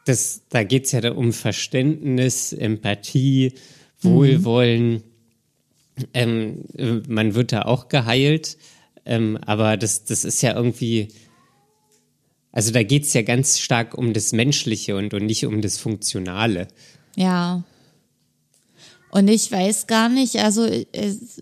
das, 0.09 0.41
da 0.49 0.63
geht's 0.63 0.91
ja 0.91 1.11
um 1.11 1.31
Verständnis, 1.31 2.51
Empathie, 2.51 3.53
Wohlwollen. 4.01 4.93
Mhm. 4.93 5.03
Ähm, 6.13 7.03
man 7.07 7.35
wird 7.35 7.51
da 7.51 7.63
auch 7.63 7.89
geheilt, 7.89 8.57
ähm, 9.05 9.37
aber 9.45 9.77
das, 9.77 10.05
das 10.05 10.23
ist 10.23 10.41
ja 10.41 10.55
irgendwie, 10.55 11.09
also 12.51 12.71
da 12.71 12.83
geht's 12.83 13.13
ja 13.13 13.21
ganz 13.21 13.59
stark 13.59 13.95
um 13.97 14.13
das 14.13 14.31
Menschliche 14.31 14.95
und, 14.95 15.13
und 15.13 15.25
nicht 15.25 15.45
um 15.45 15.61
das 15.61 15.77
Funktionale. 15.77 16.69
Ja. 17.15 17.63
Und 19.11 19.27
ich 19.27 19.51
weiß 19.51 19.87
gar 19.87 20.09
nicht, 20.09 20.37
also 20.37 20.65
es, 20.65 21.41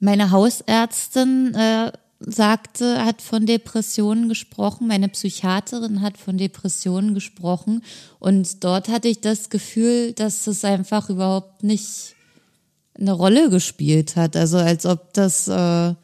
meine 0.00 0.30
Hausärztin 0.30 1.54
äh, 1.54 1.92
sagte, 2.20 3.04
hat 3.04 3.22
von 3.22 3.46
Depressionen 3.46 4.28
gesprochen, 4.28 4.88
meine 4.88 5.08
Psychiaterin 5.08 6.00
hat 6.02 6.18
von 6.18 6.36
Depressionen 6.36 7.14
gesprochen 7.14 7.82
und 8.18 8.64
dort 8.64 8.88
hatte 8.88 9.08
ich 9.08 9.20
das 9.20 9.50
Gefühl, 9.50 10.12
dass 10.12 10.46
es 10.46 10.64
einfach 10.64 11.10
überhaupt 11.10 11.62
nicht 11.62 12.14
eine 12.98 13.12
Rolle 13.12 13.50
gespielt 13.50 14.16
hat. 14.16 14.34
Also 14.34 14.58
als 14.58 14.84
ob 14.84 15.12
das 15.14 15.46
äh, 15.46 15.94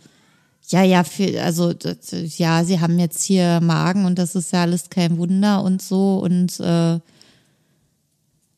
ja, 0.68 0.82
ja, 0.82 1.04
für, 1.04 1.42
also 1.42 1.74
ja, 2.10 2.64
sie 2.64 2.80
haben 2.80 2.98
jetzt 2.98 3.22
hier 3.22 3.60
Magen 3.60 4.06
und 4.06 4.18
das 4.18 4.34
ist 4.34 4.52
ja 4.52 4.62
alles 4.62 4.88
kein 4.88 5.18
Wunder 5.18 5.62
und 5.62 5.82
so. 5.82 6.18
Und 6.18 6.58
äh, 6.60 7.00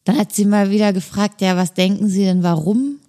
dann 0.04 0.16
hat 0.18 0.32
sie 0.32 0.44
mal 0.44 0.70
wieder 0.70 0.92
gefragt, 0.92 1.40
ja, 1.40 1.56
was 1.56 1.74
denken 1.74 2.08
Sie 2.08 2.22
denn, 2.22 2.44
warum? 2.44 3.00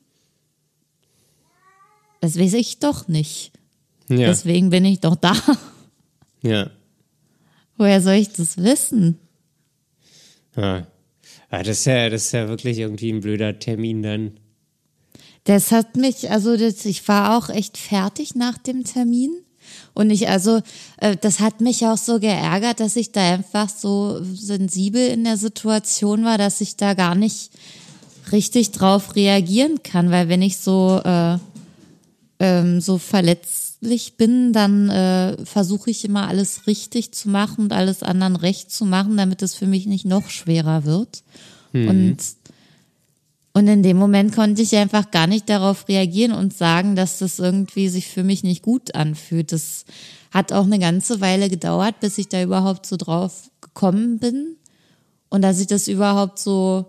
Das 2.22 2.40
weiß 2.40 2.54
ich 2.54 2.80
doch 2.80 3.08
nicht. 3.08 3.52
Ja. 4.10 4.28
Deswegen 4.28 4.70
bin 4.70 4.86
ich 4.86 5.00
doch 5.00 5.16
da. 5.16 5.34
Ja. 6.44 6.70
Woher 7.78 8.02
soll 8.02 8.14
ich 8.14 8.32
das 8.32 8.58
wissen? 8.58 9.20
Ja. 10.56 10.88
ja 11.52 11.64
das, 11.64 11.80
ist 11.80 11.86
ja 11.86 12.10
das 12.10 12.26
ist 12.26 12.32
ja 12.32 12.48
wirklich 12.48 12.80
irgendwie 12.80 13.12
ein 13.12 13.22
blöder 13.22 13.60
Termin 13.60 14.02
dann. 14.02 14.40
Das 15.44 15.72
hat 15.72 15.96
mich, 15.96 16.30
also 16.30 16.58
das, 16.58 16.86
ich 16.86 17.08
war 17.08 17.38
auch 17.38 17.50
echt 17.50 17.78
fertig 17.78 18.36
nach 18.36 18.58
dem 18.58 18.84
Termin. 18.84 19.32
Und 19.94 20.10
ich, 20.10 20.28
also, 20.30 20.62
äh, 20.98 21.16
das 21.16 21.40
hat 21.40 21.62
mich 21.62 21.86
auch 21.86 21.98
so 21.98 22.20
geärgert, 22.20 22.80
dass 22.80 22.96
ich 22.96 23.12
da 23.12 23.34
einfach 23.34 23.70
so 23.70 24.24
sensibel 24.24 25.08
in 25.08 25.24
der 25.24 25.38
Situation 25.38 26.24
war, 26.24 26.38
dass 26.38 26.62
ich 26.62 26.76
da 26.76 26.94
gar 26.94 27.16
nicht 27.16 27.52
richtig 28.32 28.72
drauf 28.72 29.16
reagieren 29.16 29.84
kann, 29.84 30.12
weil 30.12 30.30
wenn 30.30 30.42
ich 30.42 30.58
so, 30.58 31.02
äh, 31.04 31.38
ähm, 32.40 32.82
so 32.82 32.98
verletzlich 33.80 34.18
bin, 34.18 34.54
dann 34.54 34.90
äh, 34.90 35.46
versuche 35.46 35.90
ich 35.90 36.06
immer 36.06 36.28
alles 36.28 36.68
richtig 36.68 37.14
zu 37.14 37.30
machen 37.30 37.66
und 37.66 37.74
alles 37.74 38.04
anderen 38.04 38.36
recht 38.36 38.72
zu 38.72 38.86
machen, 38.86 39.18
damit 39.18 39.42
es 39.42 39.56
für 39.56 39.68
mich 39.68 39.86
nicht 39.86 40.06
noch 40.06 40.30
schwerer 40.30 40.86
wird. 40.86 41.24
Mhm. 41.74 41.88
Und 41.88 42.18
und 43.54 43.68
in 43.68 43.82
dem 43.82 43.98
Moment 43.98 44.36
konnte 44.36 44.62
ich 44.62 44.76
einfach 44.76 45.10
gar 45.10 45.26
nicht 45.26 45.50
darauf 45.50 45.88
reagieren 45.88 46.32
und 46.32 46.54
sagen, 46.54 46.96
dass 46.96 47.18
das 47.18 47.40
irgendwie 47.40 47.90
sich 47.90 48.08
für 48.08 48.24
mich 48.24 48.44
nicht 48.44 48.62
gut 48.62 48.94
anfühlt. 48.94 49.52
Das 49.52 49.86
hat 50.30 50.54
auch 50.54 50.66
eine 50.66 50.78
ganze 50.78 51.22
Weile 51.22 51.50
gedauert, 51.50 52.00
bis 52.00 52.20
ich 52.20 52.30
da 52.30 52.44
überhaupt 52.44 52.86
so 52.86 52.98
drauf 52.98 53.50
gekommen 53.60 54.20
bin 54.20 54.58
und 55.30 55.42
dass 55.42 55.60
ich 55.60 55.66
das 55.66 55.88
überhaupt 55.88 56.38
so 56.38 56.86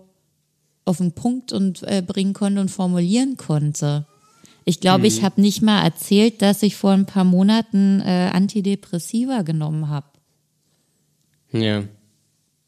auf 0.85 0.97
den 0.97 1.13
Punkt 1.13 1.53
und 1.53 1.81
äh, 1.83 2.03
bringen 2.05 2.33
konnte 2.33 2.61
und 2.61 2.69
formulieren 2.69 3.35
konnte. 3.35 4.05
Ich 4.65 4.79
glaube, 4.79 4.99
mhm. 4.99 5.05
ich 5.05 5.23
habe 5.23 5.41
nicht 5.41 5.61
mal 5.61 5.83
erzählt, 5.83 6.41
dass 6.41 6.63
ich 6.63 6.75
vor 6.75 6.91
ein 6.91 7.05
paar 7.05 7.23
Monaten 7.23 8.01
äh, 8.01 8.29
Antidepressiva 8.33 9.41
genommen 9.41 9.89
habe. 9.89 10.07
Ja. 11.51 11.83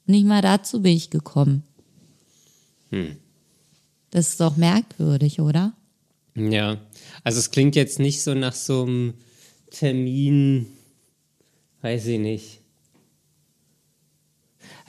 Nicht 0.05 0.25
mal 0.25 0.41
dazu 0.41 0.81
bin 0.81 0.95
ich 0.95 1.09
gekommen. 1.09 1.63
Hm. 2.89 3.17
Das 4.09 4.29
ist 4.29 4.41
doch 4.41 4.57
merkwürdig, 4.57 5.39
oder? 5.39 5.73
Ja, 6.35 6.77
also 7.23 7.39
es 7.39 7.51
klingt 7.51 7.75
jetzt 7.75 7.99
nicht 7.99 8.21
so 8.21 8.33
nach 8.33 8.53
so 8.53 8.83
einem 8.83 9.13
Termin, 9.69 10.67
weiß 11.81 12.07
ich 12.07 12.19
nicht. 12.19 12.60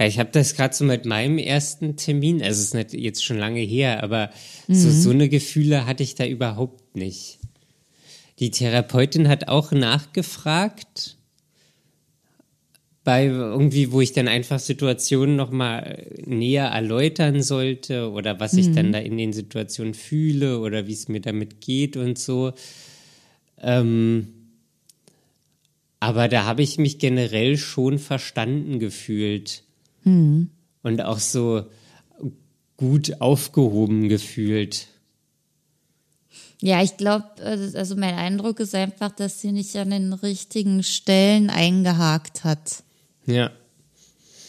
Ich 0.07 0.19
habe 0.19 0.31
das 0.33 0.55
gerade 0.55 0.75
so 0.75 0.85
mit 0.85 1.05
meinem 1.05 1.39
ersten 1.39 1.97
Termin, 1.97 2.43
also 2.43 2.61
es 2.61 2.67
ist 2.67 2.75
nicht 2.75 2.93
jetzt 2.93 3.25
schon 3.25 3.39
lange 3.39 3.61
her, 3.61 4.03
aber 4.03 4.31
mhm. 4.69 4.75
so, 4.75 4.91
so 4.91 5.11
eine 5.11 5.29
Gefühle 5.29 5.87
hatte 5.87 6.03
ich 6.03 6.15
da 6.15 6.27
überhaupt 6.27 6.97
nicht. 6.97 7.39
Die 8.39 8.51
Therapeutin 8.51 9.29
hat 9.29 9.49
auch 9.49 9.73
nachgefragt, 9.73 11.17
bei 13.05 13.27
irgendwie, 13.27 13.91
wo 13.91 14.01
ich 14.01 14.13
dann 14.13 14.29
einfach 14.29 14.61
Situationen 14.61 15.35
nochmal 15.35 16.07
näher 16.25 16.67
erläutern 16.67 17.43
sollte 17.43 18.11
oder 18.11 18.39
was 18.39 18.55
ich 18.55 18.73
dann 18.73 18.89
mhm. 18.89 18.93
da 18.93 18.99
in 18.99 19.19
den 19.19 19.33
Situationen 19.33 19.95
fühle 19.95 20.61
oder 20.61 20.87
wie 20.87 20.93
es 20.93 21.09
mir 21.09 21.21
damit 21.21 21.61
geht 21.61 21.97
und 21.97 22.17
so. 22.17 22.53
Ähm, 23.61 24.29
aber 25.99 26.29
da 26.29 26.45
habe 26.45 26.63
ich 26.63 26.79
mich 26.79 26.99
generell 26.99 27.57
schon 27.57 27.99
verstanden 27.99 28.79
gefühlt 28.79 29.65
mhm. 30.05 30.51
und 30.83 31.03
auch 31.03 31.19
so 31.19 31.65
gut 32.77 33.21
aufgehoben 33.21 34.09
gefühlt. 34.09 34.89
Ja, 36.61 36.81
ich 36.81 36.97
glaube, 36.97 37.27
äh, 37.39 37.77
also 37.77 37.97
mein 37.97 38.15
Eindruck 38.15 38.61
ist 38.61 38.75
einfach, 38.75 39.11
dass 39.11 39.41
sie 39.41 39.51
nicht 39.53 39.75
an 39.77 39.91
den 39.91 40.13
richtigen 40.13 40.83
Stellen 40.83 41.51
eingehakt 41.51 42.45
hat. 42.45 42.85
Ja. 43.27 43.51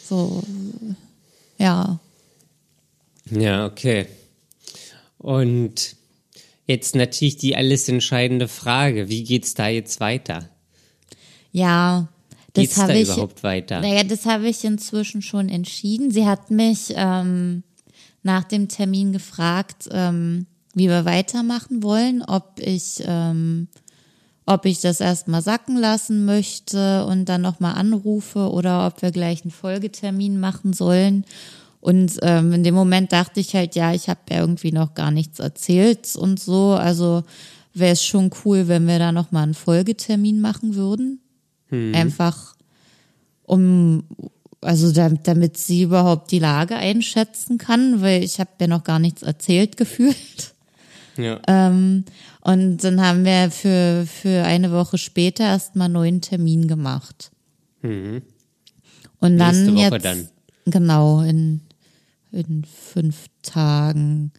So, 0.03 0.43
ja. 1.57 1.99
Ja, 3.31 3.65
okay. 3.65 4.07
Und 5.17 5.95
jetzt 6.67 6.95
natürlich 6.95 7.37
die 7.37 7.55
alles 7.55 7.89
entscheidende 7.89 8.47
Frage. 8.47 9.09
Wie 9.09 9.23
geht's 9.23 9.55
da 9.55 9.67
jetzt 9.67 9.99
weiter? 9.99 10.49
Ja, 11.51 12.09
das 12.53 12.77
habe 12.77 12.93
ich 12.93 13.09
überhaupt 13.09 13.43
weiter. 13.43 13.81
Naja, 13.81 14.03
das 14.03 14.25
habe 14.25 14.47
ich 14.47 14.63
inzwischen 14.63 15.21
schon 15.21 15.49
entschieden. 15.49 16.11
Sie 16.11 16.25
hat 16.25 16.51
mich 16.51 16.93
ähm, 16.95 17.63
nach 18.21 18.43
dem 18.43 18.67
Termin 18.67 19.11
gefragt, 19.11 19.89
ähm, 19.91 20.45
wie 20.73 20.87
wir 20.87 21.05
weitermachen 21.05 21.83
wollen, 21.83 22.21
ob 22.23 22.59
ich 22.59 23.03
ähm, 23.05 23.67
ob 24.45 24.65
ich 24.65 24.81
das 24.81 24.99
erstmal 24.99 25.41
sacken 25.41 25.77
lassen 25.77 26.25
möchte 26.25 27.05
und 27.05 27.25
dann 27.25 27.41
nochmal 27.41 27.75
anrufe 27.75 28.51
oder 28.51 28.87
ob 28.87 29.01
wir 29.01 29.11
gleich 29.11 29.43
einen 29.43 29.51
Folgetermin 29.51 30.39
machen 30.39 30.73
sollen. 30.73 31.25
Und 31.79 32.17
ähm, 32.21 32.53
in 32.53 32.63
dem 32.63 32.75
Moment 32.75 33.11
dachte 33.11 33.39
ich 33.39 33.55
halt, 33.55 33.75
ja, 33.75 33.93
ich 33.93 34.09
habe 34.09 34.19
ja 34.29 34.39
irgendwie 34.39 34.71
noch 34.71 34.93
gar 34.93 35.11
nichts 35.11 35.39
erzählt 35.39 36.15
und 36.15 36.39
so. 36.39 36.71
Also 36.71 37.23
wäre 37.73 37.93
es 37.93 38.03
schon 38.03 38.31
cool, 38.43 38.67
wenn 38.67 38.87
wir 38.87 38.99
da 38.99 39.11
nochmal 39.11 39.43
einen 39.43 39.53
Folgetermin 39.53 40.39
machen 40.41 40.75
würden. 40.75 41.19
Hm. 41.74 41.95
Einfach 41.95 42.55
um, 43.41 44.03
also 44.61 44.91
damit, 44.91 45.28
damit 45.28 45.57
sie 45.57 45.82
überhaupt 45.82 46.32
die 46.32 46.38
Lage 46.38 46.76
einschätzen 46.76 47.57
kann, 47.57 48.01
weil 48.01 48.24
ich 48.24 48.39
habe 48.39 48.51
ja 48.61 48.67
noch 48.67 48.84
gar 48.84 48.99
nichts 48.99 49.24
erzählt 49.24 49.76
gefühlt. 49.78 50.53
Ja. 51.17 51.39
Ähm, 51.47 52.05
und 52.41 52.78
dann 52.84 53.01
haben 53.01 53.26
wir 53.26 53.49
für, 53.49 54.05
für 54.05 54.43
eine 54.43 54.71
Woche 54.71 54.99
später 54.99 55.45
erstmal 55.45 55.86
einen 55.86 55.93
neuen 55.93 56.21
Termin 56.21 56.67
gemacht. 56.67 57.32
Mhm. 57.82 58.21
Und 59.19 59.38
dann 59.38 59.55
Nächste 59.55 59.74
Woche 59.76 59.95
jetzt, 59.95 60.05
dann. 60.05 60.30
genau, 60.65 61.21
in, 61.21 61.61
in 62.32 62.65
fünf 62.65 63.28
Tagen. 63.41 64.32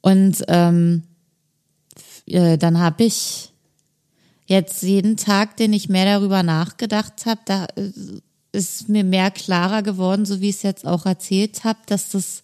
Und 0.00 0.44
ähm, 0.48 1.02
äh, 2.26 2.58
dann 2.58 2.78
habe 2.78 3.04
ich 3.04 3.52
jetzt 4.46 4.82
jeden 4.82 5.16
Tag, 5.16 5.56
den 5.56 5.72
ich 5.72 5.88
mehr 5.88 6.04
darüber 6.04 6.42
nachgedacht 6.42 7.26
habe, 7.26 7.40
da 7.44 7.66
äh, 7.76 7.90
ist 8.52 8.88
mir 8.88 9.04
mehr 9.04 9.30
klarer 9.30 9.82
geworden, 9.82 10.24
so 10.24 10.40
wie 10.40 10.48
ich 10.48 10.56
es 10.56 10.62
jetzt 10.62 10.86
auch 10.86 11.04
erzählt 11.04 11.64
habe, 11.64 11.78
dass 11.86 12.10
das 12.10 12.42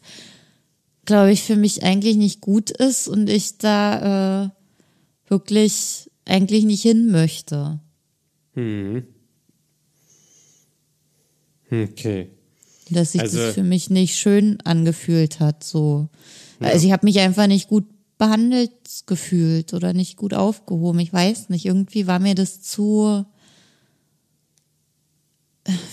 glaube 1.05 1.33
ich, 1.33 1.43
für 1.43 1.57
mich 1.57 1.83
eigentlich 1.83 2.17
nicht 2.17 2.41
gut 2.41 2.71
ist 2.71 3.09
und 3.09 3.29
ich 3.29 3.59
da 3.59 4.45
äh, 4.45 4.51
wirklich 5.29 6.11
eigentlich 6.25 6.65
nicht 6.65 6.83
hin 6.83 7.11
möchte. 7.11 7.81
Hm. 8.55 9.05
Okay. 11.71 12.31
Dass 12.91 13.13
sich 13.13 13.23
also, 13.23 13.39
das 13.39 13.55
für 13.55 13.63
mich 13.63 13.91
nicht 13.91 14.17
schön 14.17 14.61
angefühlt 14.65 15.41
hat, 15.41 15.65
so. 15.65 16.09
Ja. 16.61 16.69
Also 16.69 16.87
ich 16.87 16.93
habe 16.93 17.07
mich 17.07 17.19
einfach 17.21 17.47
nicht 17.47 17.69
gut 17.69 17.87
behandelt 18.23 18.71
gefühlt 19.07 19.75
oder 19.75 19.93
nicht 19.93 20.17
gut 20.17 20.33
aufgehoben. 20.33 21.01
Ich 21.01 21.13
weiß 21.13 21.49
nicht, 21.49 21.65
irgendwie 21.65 22.07
war 22.07 22.21
mir 22.21 22.37
das 22.37 22.63
zu, 22.63 23.27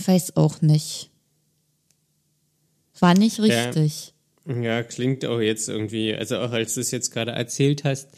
weiß 0.06 0.38
auch 0.38 0.62
nicht. 0.62 1.10
War 3.00 3.16
nicht 3.16 3.40
richtig. 3.40 4.14
Ja. 4.46 4.62
Ja, 4.62 4.84
klingt 4.84 5.26
auch 5.26 5.40
jetzt 5.40 5.70
irgendwie, 5.70 6.14
also 6.14 6.38
auch 6.38 6.52
als 6.52 6.76
du 6.76 6.82
es 6.82 6.92
jetzt 6.92 7.10
gerade 7.10 7.32
erzählt 7.32 7.84
hast, 7.84 8.10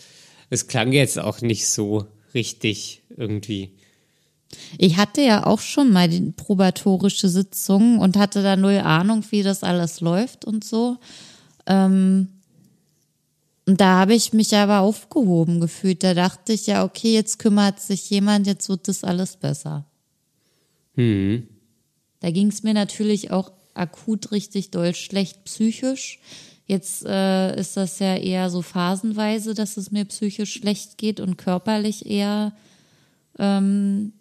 es 0.49 0.67
klang 0.67 0.91
jetzt 0.91 1.17
auch 1.17 1.39
nicht 1.39 1.69
so 1.69 2.05
richtig 2.33 3.03
irgendwie. 3.15 3.77
Ich 4.77 4.97
hatte 4.97 5.21
ja 5.21 5.45
auch 5.45 5.61
schon 5.61 5.89
mal 5.89 6.09
die 6.09 6.33
probatorische 6.35 7.29
Sitzung 7.29 7.99
und 7.99 8.17
hatte 8.17 8.43
da 8.43 8.57
null 8.57 8.79
Ahnung, 8.79 9.23
wie 9.29 9.43
das 9.43 9.63
alles 9.63 10.01
läuft 10.01 10.43
und 10.43 10.65
so. 10.65 10.97
Ähm, 11.65 12.27
und 13.71 13.79
da 13.79 13.99
habe 13.99 14.13
ich 14.13 14.33
mich 14.33 14.53
aber 14.53 14.81
aufgehoben 14.81 15.61
gefühlt. 15.61 16.03
Da 16.03 16.13
dachte 16.13 16.51
ich 16.51 16.67
ja, 16.67 16.83
okay, 16.83 17.13
jetzt 17.13 17.39
kümmert 17.39 17.79
sich 17.79 18.09
jemand, 18.09 18.45
jetzt 18.45 18.67
wird 18.67 18.89
das 18.89 19.05
alles 19.05 19.37
besser. 19.37 19.85
Hm. 20.95 21.47
Da 22.19 22.31
ging 22.31 22.47
es 22.47 22.63
mir 22.63 22.73
natürlich 22.73 23.31
auch 23.31 23.53
akut 23.73 24.33
richtig 24.33 24.71
doll 24.71 24.93
schlecht 24.93 25.45
psychisch. 25.45 26.19
Jetzt 26.65 27.05
äh, 27.05 27.57
ist 27.57 27.77
das 27.77 27.99
ja 27.99 28.17
eher 28.17 28.49
so 28.49 28.61
phasenweise, 28.61 29.53
dass 29.53 29.77
es 29.77 29.89
mir 29.89 30.03
psychisch 30.03 30.51
schlecht 30.51 30.97
geht 30.97 31.21
und 31.21 31.37
körperlich 31.37 32.05
eher 32.05 32.51
ähm, 33.39 34.11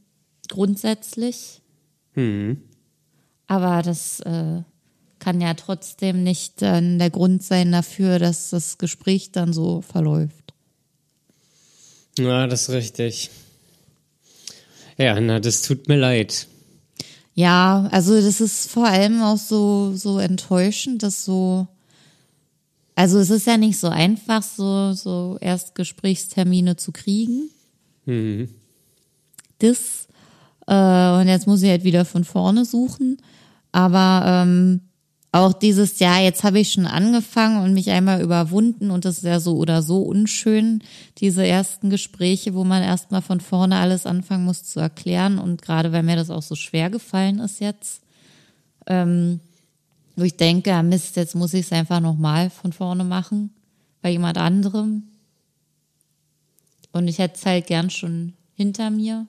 grundsätzlich. 0.49 1.61
Hm. 2.13 2.63
Aber 3.49 3.83
das 3.83 4.21
äh, 4.21 4.63
kann 5.21 5.41
ja 5.41 5.55
trotzdem 5.55 6.25
nicht 6.25 6.63
dann 6.63 6.99
der 6.99 7.11
Grund 7.11 7.43
sein 7.43 7.71
dafür, 7.71 8.19
dass 8.19 8.51
das 8.51 8.79
Gespräch 8.79 9.31
dann 9.31 9.53
so 9.53 9.83
verläuft. 9.83 10.55
Ja, 12.19 12.47
das 12.47 12.63
ist 12.63 12.71
richtig. 12.71 13.31
Ja, 14.99 15.19
na, 15.21 15.41
das 15.41 15.63
tut 15.63 15.89
mir 15.89 15.97
leid. 15.97 16.47
Ja, 17.35 17.89
also 17.91 18.21
das 18.21 18.41
ist 18.41 18.71
vor 18.71 18.87
allem 18.87 19.23
auch 19.23 19.39
so, 19.39 19.95
so 19.95 20.19
enttäuschend, 20.19 21.03
dass 21.03 21.25
so, 21.25 21.69
also 22.95 23.19
es 23.19 23.31
ist 23.31 23.47
ja 23.47 23.57
nicht 23.57 23.79
so 23.79 23.89
einfach, 23.89 24.43
so, 24.43 24.93
so 24.93 25.39
Erstgesprächstermine 25.41 26.77
zu 26.77 26.93
kriegen. 26.93 27.49
Mhm. 28.05 28.49
Das, 29.61 30.09
äh, 30.67 31.21
und 31.21 31.29
jetzt 31.29 31.47
muss 31.47 31.63
ich 31.63 31.71
halt 31.71 31.85
wieder 31.85 32.05
von 32.05 32.25
vorne 32.25 32.65
suchen. 32.65 33.19
Aber 33.73 34.25
ähm, 34.27 34.81
auch 35.33 35.53
dieses 35.53 36.01
Jahr, 36.01 36.21
jetzt 36.21 36.43
habe 36.43 36.59
ich 36.59 36.73
schon 36.73 36.87
angefangen 36.87 37.63
und 37.63 37.73
mich 37.73 37.91
einmal 37.91 38.21
überwunden 38.21 38.91
und 38.91 39.05
das 39.05 39.19
ist 39.19 39.25
ja 39.25 39.39
so 39.39 39.57
oder 39.57 39.81
so 39.81 40.03
unschön, 40.03 40.83
diese 41.19 41.47
ersten 41.47 41.89
Gespräche, 41.89 42.55
wo 42.55 42.65
man 42.65 42.83
erstmal 42.83 43.23
von 43.23 43.41
vorne 43.41 43.77
alles 43.77 44.07
anfangen 44.07 44.45
muss 44.45 44.65
zu 44.65 44.81
erklären 44.81 45.39
und 45.39 45.63
gerade 45.63 45.93
weil 45.93 46.03
mir 46.03 46.17
das 46.17 46.31
auch 46.31 46.43
so 46.43 46.57
schwer 46.57 46.91
gefallen 46.91 47.39
ist 47.39 47.61
jetzt, 47.61 48.03
ähm, 48.87 49.39
wo 50.17 50.25
ich 50.25 50.37
denke, 50.37 50.73
ah 50.75 50.83
Mist, 50.83 51.15
jetzt 51.15 51.37
muss 51.37 51.55
ich 51.55 51.67
es 51.67 51.73
einfach 51.73 52.01
nochmal 52.01 52.51
von 52.51 52.73
vorne 52.73 53.05
machen, 53.05 53.51
bei 54.03 54.11
jemand 54.11 54.37
anderem. 54.37 55.05
Und 56.93 57.07
ich 57.07 57.19
hätte 57.19 57.37
es 57.37 57.47
halt 57.47 57.69
gern 57.69 57.89
schon 57.91 58.33
hinter 58.55 58.91
mir, 58.91 59.29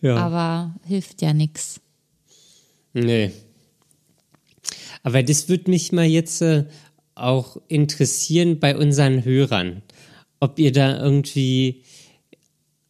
Ja. 0.00 0.16
aber 0.16 0.74
hilft 0.86 1.20
ja 1.20 1.34
nix. 1.34 1.80
Nee. 2.94 3.30
Aber 5.08 5.22
das 5.22 5.48
würde 5.48 5.70
mich 5.70 5.90
mal 5.90 6.04
jetzt 6.04 6.42
äh, 6.42 6.64
auch 7.14 7.56
interessieren 7.66 8.58
bei 8.60 8.76
unseren 8.76 9.24
Hörern, 9.24 9.80
ob 10.38 10.58
ihr 10.58 10.70
da 10.70 11.02
irgendwie 11.02 11.82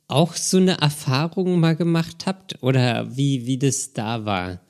auch 0.08 0.34
so 0.34 0.56
eine 0.56 0.80
Erfahrung 0.80 1.60
mal 1.60 1.76
gemacht 1.76 2.26
habt 2.26 2.60
oder 2.60 3.16
wie, 3.16 3.46
wie 3.46 3.56
das 3.56 3.92
da 3.92 4.24
war. 4.24 4.60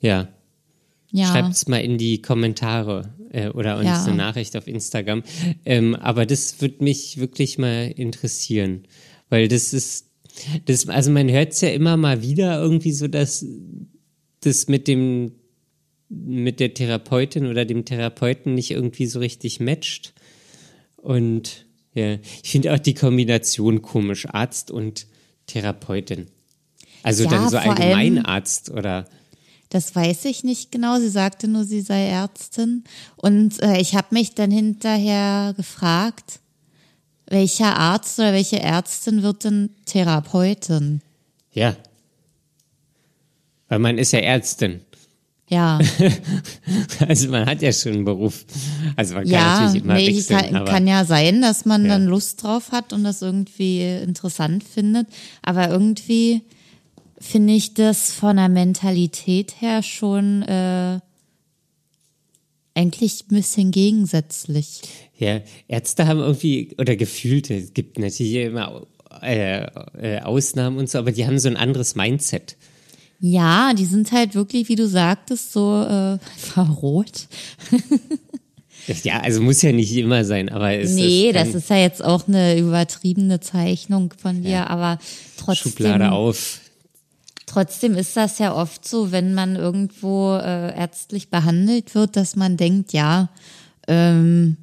Ja, 0.00 0.28
Ja. 1.10 1.30
schreibt 1.30 1.52
es 1.52 1.68
mal 1.68 1.82
in 1.82 1.98
die 1.98 2.22
Kommentare 2.22 3.12
äh, 3.30 3.48
oder 3.50 3.76
uns 3.76 3.88
Ja. 3.88 4.04
eine 4.06 4.16
Nachricht 4.16 4.56
auf 4.56 4.66
Instagram. 4.66 5.22
Ähm, 5.66 5.94
aber 5.96 6.24
das 6.24 6.62
würde 6.62 6.82
mich 6.82 7.18
wirklich 7.18 7.58
mal 7.58 7.92
interessieren, 7.94 8.84
weil 9.28 9.48
das 9.48 9.74
ist, 9.74 10.06
das, 10.64 10.88
also 10.88 11.10
man 11.10 11.30
hört 11.30 11.52
es 11.52 11.60
ja 11.60 11.68
immer 11.68 11.98
mal 11.98 12.22
wieder 12.22 12.58
irgendwie 12.58 12.92
so, 12.92 13.06
dass 13.06 13.44
das 14.40 14.66
mit 14.66 14.88
dem 14.88 15.32
mit 16.12 16.60
der 16.60 16.74
Therapeutin 16.74 17.46
oder 17.46 17.64
dem 17.64 17.84
Therapeuten 17.84 18.54
nicht 18.54 18.70
irgendwie 18.70 19.06
so 19.06 19.18
richtig 19.18 19.60
matcht. 19.60 20.12
Und 20.96 21.66
ja, 21.94 22.18
ich 22.42 22.50
finde 22.50 22.74
auch 22.74 22.78
die 22.78 22.94
Kombination 22.94 23.82
komisch, 23.82 24.26
Arzt 24.28 24.70
und 24.70 25.06
Therapeutin. 25.46 26.28
Also 27.02 27.24
Ja, 27.24 27.30
dann 27.30 27.48
so 27.48 27.56
Allgemeinarzt 27.56 28.70
oder 28.70 29.06
Das 29.70 29.94
weiß 29.96 30.26
ich 30.26 30.44
nicht 30.44 30.70
genau. 30.70 30.98
Sie 30.98 31.08
sagte 31.08 31.48
nur, 31.48 31.64
sie 31.64 31.80
sei 31.80 32.06
Ärztin. 32.06 32.84
Und 33.16 33.60
äh, 33.62 33.80
ich 33.80 33.94
habe 33.94 34.08
mich 34.10 34.34
dann 34.34 34.50
hinterher 34.50 35.54
gefragt, 35.56 36.40
welcher 37.26 37.76
Arzt 37.78 38.18
oder 38.18 38.32
welche 38.34 38.60
Ärztin 38.60 39.22
wird 39.22 39.44
denn 39.44 39.70
Therapeutin? 39.86 41.00
ja. 41.52 41.76
Weil 43.68 43.78
man 43.78 43.96
ist 43.96 44.12
ja 44.12 44.18
Ärztin. 44.18 44.82
Ja, 45.52 45.78
Also 47.08 47.28
man 47.28 47.44
hat 47.46 47.60
ja 47.60 47.72
schon 47.72 47.92
einen 47.92 48.04
Beruf. 48.04 48.44
Also 48.96 49.14
man 49.14 49.24
kann 49.24 49.32
ja, 49.32 49.60
natürlich 49.60 49.82
immer 49.84 49.94
nee, 49.94 50.06
wechseln, 50.16 50.40
kann, 50.40 50.56
aber 50.56 50.70
kann 50.70 50.86
ja 50.86 51.04
sein, 51.04 51.42
dass 51.42 51.64
man 51.66 51.82
Ja. 51.84 51.88
dann 51.90 52.06
Lust 52.06 52.42
drauf 52.42 52.72
hat 52.72 52.92
und 52.92 53.04
das 53.04 53.20
irgendwie 53.20 53.82
interessant 54.02 54.64
findet. 54.64 55.06
Aber 55.42 55.68
irgendwie 55.68 56.40
finde 57.18 57.52
ich 57.52 57.74
das 57.74 58.12
von 58.12 58.36
der 58.36 58.48
Mentalität 58.48 59.60
her 59.60 59.82
schon 59.82 60.42
äh, 60.42 61.00
eigentlich 62.74 63.24
ein 63.30 63.34
bisschen 63.36 63.70
gegensätzlich. 63.70 64.80
ja, 65.18 65.40
Ärzte 65.68 66.06
haben 66.06 66.20
irgendwie, 66.20 66.74
oder 66.78 66.96
gefühlte, 66.96 67.54
es 67.54 67.74
gibt 67.74 67.98
natürlich 67.98 68.34
immer 68.36 68.86
äh, 69.22 69.66
äh, 70.00 70.20
Ausnahmen 70.22 70.78
und 70.78 70.88
so, 70.88 70.98
aber 70.98 71.12
die 71.12 71.26
haben 71.26 71.38
so 71.38 71.48
ein 71.48 71.56
anderes 71.58 71.94
Mindset. 71.94 72.56
Ja, 73.24 73.72
die 73.72 73.84
sind 73.86 74.10
halt 74.10 74.34
wirklich, 74.34 74.68
wie 74.68 74.74
du 74.74 74.88
sagtest, 74.88 75.52
so 75.52 75.80
äh, 75.84 76.18
verrot. 76.36 77.28
Ja, 79.04 79.20
also 79.20 79.40
muss 79.40 79.62
ja 79.62 79.70
nicht 79.70 79.94
immer 79.96 80.24
sein, 80.24 80.48
aber 80.48 80.72
es 80.74 80.90
Nee, 80.94 81.28
ist 81.30 81.36
das 81.36 81.54
ist 81.54 81.70
ja 81.70 81.76
jetzt 81.76 82.04
auch 82.04 82.26
eine 82.26 82.58
übertriebene 82.58 83.38
Zeichnung 83.38 84.12
von 84.20 84.42
dir, 84.42 84.68
aber 84.68 84.98
trotzdem, 85.36 85.70
Schublade 85.70 86.10
auf. 86.10 86.58
trotzdem 87.46 87.94
ist 87.94 88.16
das 88.16 88.40
ja 88.40 88.52
oft 88.56 88.86
so, 88.86 89.12
wenn 89.12 89.34
man 89.34 89.54
irgendwo 89.54 90.34
äh, 90.34 90.76
ärztlich 90.76 91.30
behandelt 91.30 91.94
wird, 91.94 92.16
dass 92.16 92.34
man 92.34 92.56
denkt, 92.56 92.92
ja, 92.92 93.28
ähm, 93.86 94.56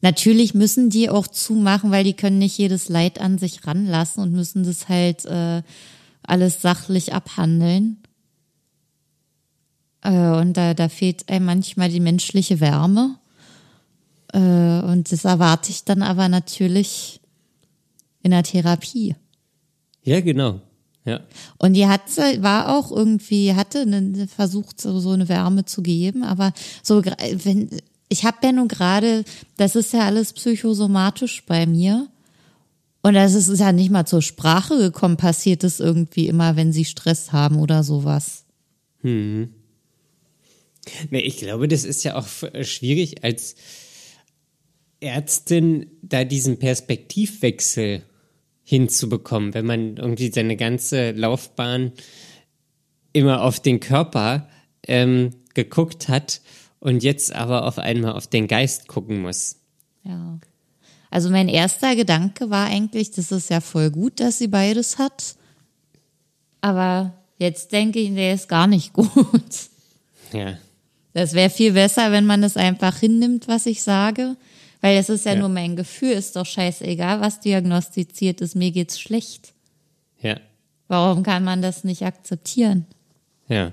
natürlich 0.00 0.54
müssen 0.54 0.88
die 0.88 1.10
auch 1.10 1.26
zumachen, 1.26 1.90
weil 1.90 2.04
die 2.04 2.14
können 2.14 2.38
nicht 2.38 2.56
jedes 2.56 2.88
Leid 2.88 3.20
an 3.20 3.36
sich 3.36 3.66
ranlassen 3.66 4.22
und 4.22 4.32
müssen 4.32 4.64
das 4.64 4.88
halt 4.88 5.26
äh, 5.26 5.60
alles 6.26 6.62
sachlich 6.62 7.12
abhandeln. 7.12 7.98
Äh, 10.02 10.10
und 10.10 10.54
da, 10.56 10.74
da 10.74 10.88
fehlt 10.88 11.28
einem 11.28 11.46
manchmal 11.46 11.88
die 11.88 12.00
menschliche 12.00 12.60
Wärme. 12.60 13.18
Äh, 14.32 14.38
und 14.38 15.10
das 15.10 15.24
erwarte 15.24 15.70
ich 15.70 15.84
dann 15.84 16.02
aber 16.02 16.28
natürlich 16.28 17.20
in 18.22 18.30
der 18.30 18.42
Therapie. 18.42 19.16
Ja, 20.02 20.20
genau. 20.20 20.60
Ja. 21.04 21.20
Und 21.58 21.74
die 21.74 21.86
hat, 21.86 22.02
war 22.40 22.76
auch 22.76 22.90
irgendwie, 22.90 23.54
hatte 23.54 23.80
eine, 23.80 24.26
versucht, 24.26 24.80
so, 24.80 24.98
so 25.00 25.10
eine 25.10 25.28
Wärme 25.28 25.66
zu 25.66 25.82
geben, 25.82 26.24
aber 26.24 26.52
so, 26.82 27.04
wenn, 27.04 27.68
ich 28.08 28.24
habe 28.24 28.38
ja 28.42 28.52
nun 28.52 28.68
gerade, 28.68 29.24
das 29.56 29.76
ist 29.76 29.92
ja 29.92 30.00
alles 30.00 30.32
psychosomatisch 30.32 31.44
bei 31.44 31.66
mir. 31.66 32.08
Und 33.04 33.12
das 33.12 33.34
ist 33.34 33.60
ja 33.60 33.70
nicht 33.70 33.90
mal 33.90 34.06
zur 34.06 34.22
Sprache 34.22 34.78
gekommen, 34.78 35.18
passiert 35.18 35.62
es 35.62 35.78
irgendwie 35.78 36.26
immer, 36.26 36.56
wenn 36.56 36.72
sie 36.72 36.86
Stress 36.86 37.32
haben 37.32 37.58
oder 37.58 37.82
sowas. 37.82 38.46
Nee, 41.10 41.20
ich 41.20 41.36
glaube, 41.36 41.68
das 41.68 41.84
ist 41.84 42.02
ja 42.02 42.16
auch 42.16 42.26
äh, 42.54 42.64
schwierig 42.64 43.22
als 43.22 43.56
Ärztin, 45.00 45.90
da 46.00 46.24
diesen 46.24 46.58
Perspektivwechsel 46.58 48.04
hinzubekommen, 48.62 49.52
wenn 49.52 49.66
man 49.66 49.98
irgendwie 49.98 50.32
seine 50.32 50.56
ganze 50.56 51.10
Laufbahn 51.10 51.92
immer 53.12 53.42
auf 53.42 53.60
den 53.60 53.80
Körper 53.80 54.48
ähm, 54.88 55.28
geguckt 55.52 56.08
hat 56.08 56.40
und 56.80 57.02
jetzt 57.02 57.34
aber 57.34 57.66
auf 57.66 57.78
einmal 57.78 58.12
auf 58.12 58.28
den 58.28 58.48
Geist 58.48 58.88
gucken 58.88 59.20
muss. 59.20 59.60
Ja. 60.04 60.38
Also 61.14 61.30
mein 61.30 61.48
erster 61.48 61.94
Gedanke 61.94 62.50
war 62.50 62.66
eigentlich, 62.66 63.12
das 63.12 63.30
ist 63.30 63.48
ja 63.48 63.60
voll 63.60 63.92
gut, 63.92 64.18
dass 64.18 64.38
sie 64.38 64.48
beides 64.48 64.98
hat. 64.98 65.36
Aber 66.60 67.12
jetzt 67.38 67.70
denke 67.70 68.00
ich, 68.00 68.12
der 68.12 68.34
ist 68.34 68.48
gar 68.48 68.66
nicht 68.66 68.92
gut. 68.92 69.12
Ja. 70.32 70.58
Das 71.12 71.34
wäre 71.34 71.50
viel 71.50 71.72
besser, 71.74 72.10
wenn 72.10 72.26
man 72.26 72.42
es 72.42 72.56
einfach 72.56 72.96
hinnimmt, 72.98 73.46
was 73.46 73.66
ich 73.66 73.82
sage. 73.84 74.36
Weil 74.80 74.96
es 74.98 75.08
ist 75.08 75.24
ja, 75.24 75.34
Ja. 75.34 75.38
nur 75.38 75.50
mein 75.50 75.76
Gefühl, 75.76 76.10
ist 76.10 76.34
doch 76.34 76.46
scheißegal, 76.46 77.20
was 77.20 77.38
diagnostiziert 77.38 78.40
ist, 78.40 78.56
mir 78.56 78.72
geht's 78.72 78.98
schlecht. 78.98 79.52
Ja. 80.20 80.40
Warum 80.88 81.22
kann 81.22 81.44
man 81.44 81.62
das 81.62 81.84
nicht 81.84 82.02
akzeptieren? 82.02 82.86
Ja. 83.48 83.70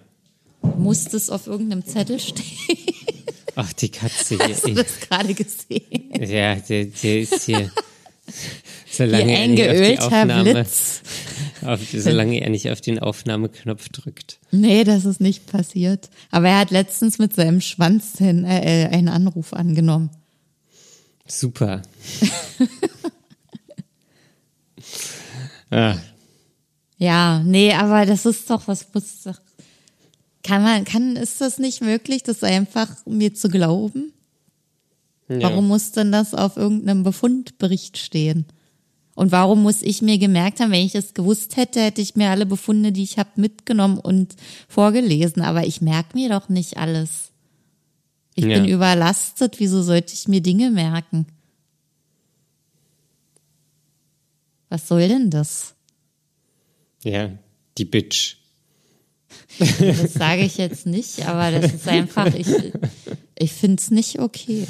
Muss 0.77 1.05
das 1.05 1.31
auf 1.31 1.47
irgendeinem 1.47 1.83
Zettel 1.87 2.19
stehen? 2.19 2.45
Ach, 3.55 3.73
die 3.73 3.89
Katze 3.89 4.37
hier. 4.37 4.55
Hast 4.55 4.67
du 4.67 4.73
das 4.73 4.99
gerade 4.99 5.33
gesehen? 5.33 6.11
Ja, 6.19 6.55
der, 6.55 6.85
der 6.85 7.19
ist 7.21 7.43
hier. 7.43 7.71
Solange 8.89 9.37
er 9.37 9.47
nicht 9.47 9.69
auf 9.69 9.79
die 9.79 9.99
Aufnahme, 9.99 10.53
Blitz. 10.53 11.01
auf, 11.63 11.79
solange 11.91 12.41
er 12.41 12.49
nicht 12.49 12.69
auf 12.69 12.81
den 12.81 12.99
Aufnahmeknopf 12.99 13.89
drückt. 13.89 14.39
Nee, 14.51 14.83
das 14.83 15.05
ist 15.05 15.21
nicht 15.21 15.47
passiert. 15.47 16.09
Aber 16.29 16.49
er 16.49 16.59
hat 16.59 16.71
letztens 16.71 17.17
mit 17.17 17.33
seinem 17.33 17.61
Schwanz 17.61 18.17
hin, 18.17 18.45
äh, 18.45 18.83
äh, 18.83 18.87
einen 18.87 19.09
Anruf 19.09 19.53
angenommen. 19.53 20.09
Super. 21.25 21.81
ah, 25.71 25.95
Ja, 26.97 27.41
nee, 27.45 27.73
aber 27.73 28.05
das 28.05 28.25
ist 28.25 28.49
doch, 28.49 28.67
was 28.67 28.85
muss 28.93 29.23
doch. 29.23 29.39
Kann 30.43 30.63
man, 30.63 30.85
kann, 30.85 31.15
ist 31.15 31.39
das 31.41 31.59
nicht 31.59 31.81
möglich, 31.81 32.23
das 32.23 32.43
einfach 32.43 33.05
mir 33.05 33.33
zu 33.33 33.49
glauben? 33.49 34.13
ja. 35.29 35.41
Warum 35.43 35.67
muss 35.67 35.91
denn 35.91 36.11
das 36.11 36.33
auf 36.33 36.57
irgendeinem 36.57 37.03
Befundbericht 37.03 37.97
stehen? 37.97 38.45
Und 39.13 39.31
warum 39.31 39.61
muss 39.61 39.81
ich 39.81 40.01
mir 40.01 40.17
gemerkt 40.17 40.59
haben, 40.59 40.71
wenn 40.71 40.85
ich 40.85 40.95
es 40.95 41.13
gewusst 41.13 41.57
hätte, 41.57 41.81
hätte 41.81 42.01
ich 42.01 42.15
mir 42.15 42.29
alle 42.29 42.45
Befunde, 42.45 42.91
die 42.91 43.03
ich 43.03 43.17
habe, 43.17 43.29
mitgenommen 43.35 43.97
und 43.99 44.35
vorgelesen. 44.67 45.41
Aber 45.41 45.65
ich 45.65 45.81
merke 45.81 46.17
mir 46.17 46.29
doch 46.29 46.49
nicht 46.49 46.77
alles. 46.77 47.31
Ich 48.35 48.45
Ja. 48.45 48.57
bin 48.57 48.67
überlastet. 48.67 49.59
Wieso 49.59 49.83
sollte 49.83 50.13
ich 50.13 50.27
mir 50.27 50.41
Dinge 50.41 50.71
merken? 50.71 51.27
Was 54.69 54.87
soll 54.87 55.07
denn 55.07 55.29
das? 55.29 55.75
Ja, 57.03 57.31
die 57.77 57.85
Bitch. 57.85 58.37
Das 59.59 60.13
sage 60.13 60.43
ich 60.43 60.57
jetzt 60.57 60.85
nicht, 60.85 61.27
aber 61.27 61.51
das 61.51 61.73
ist 61.73 61.87
einfach, 61.87 62.33
ich, 62.33 62.47
ich 63.37 63.51
finde 63.51 63.81
es 63.81 63.91
nicht 63.91 64.19
okay. 64.19 64.65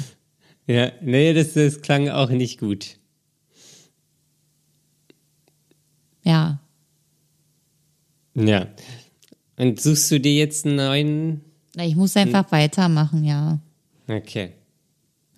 Ja, 0.66 0.92
nee, 1.00 1.32
das, 1.32 1.54
das 1.54 1.80
klang 1.80 2.08
auch 2.08 2.30
nicht 2.30 2.60
gut. 2.60 2.98
Ja. 6.22 6.60
Ja. 8.34 8.68
Und 9.56 9.80
suchst 9.80 10.10
du 10.10 10.20
dir 10.20 10.34
jetzt 10.34 10.66
einen 10.66 10.76
neuen? 10.76 11.40
Na, 11.74 11.84
Ich 11.84 11.96
muss 11.96 12.16
einfach 12.16 12.50
weitermachen, 12.52 13.24
ja. 13.24 13.60
Okay. 14.08 14.52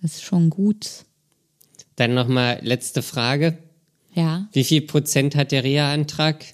Das 0.01 0.15
ist 0.15 0.23
schon 0.23 0.49
gut. 0.49 1.05
Dann 1.95 2.13
nochmal 2.13 2.59
letzte 2.61 3.01
Frage. 3.01 3.57
Ja. 4.13 4.47
Wie 4.53 4.63
viel 4.63 4.81
Prozent 4.81 5.35
hat 5.35 5.51
der 5.51 5.63
Reha-Antrag? 5.63 6.45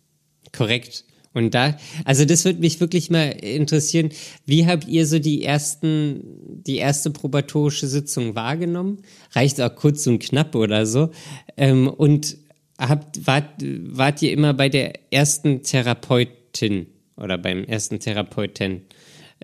Korrekt. 0.53 1.05
Und 1.35 1.53
da, 1.55 1.77
also 2.07 2.25
das 2.25 2.47
würde 2.47 2.61
mich 2.61 2.81
wirklich 2.81 3.11
mal 3.11 3.27
interessieren, 3.29 4.09
wie 4.47 4.67
habt 4.67 4.89
ihr 4.89 5.07
so 5.07 5.19
die 5.19 5.45
ersten, 5.45 6.23
die 6.67 6.77
erste 6.77 7.11
probatorische 7.11 7.87
Sitzung 7.89 8.35
wahrgenommen? 8.35 9.03
Reicht 9.33 9.61
auch 9.61 9.75
kurz 9.75 10.07
und 10.07 10.21
knapp 10.21 10.55
oder 10.55 10.87
so. 10.87 11.11
Ähm, 11.59 11.89
und 11.89 12.39
habt, 12.79 13.27
wart, 13.27 13.51
wart 13.63 14.23
ihr 14.23 14.33
immer 14.33 14.55
bei 14.55 14.71
der 14.71 15.13
ersten 15.13 15.63
Therapeutin 15.63 16.87
oder 17.19 17.37
beim 17.37 17.65
ersten 17.65 18.01
Therapeuten? 18.01 18.83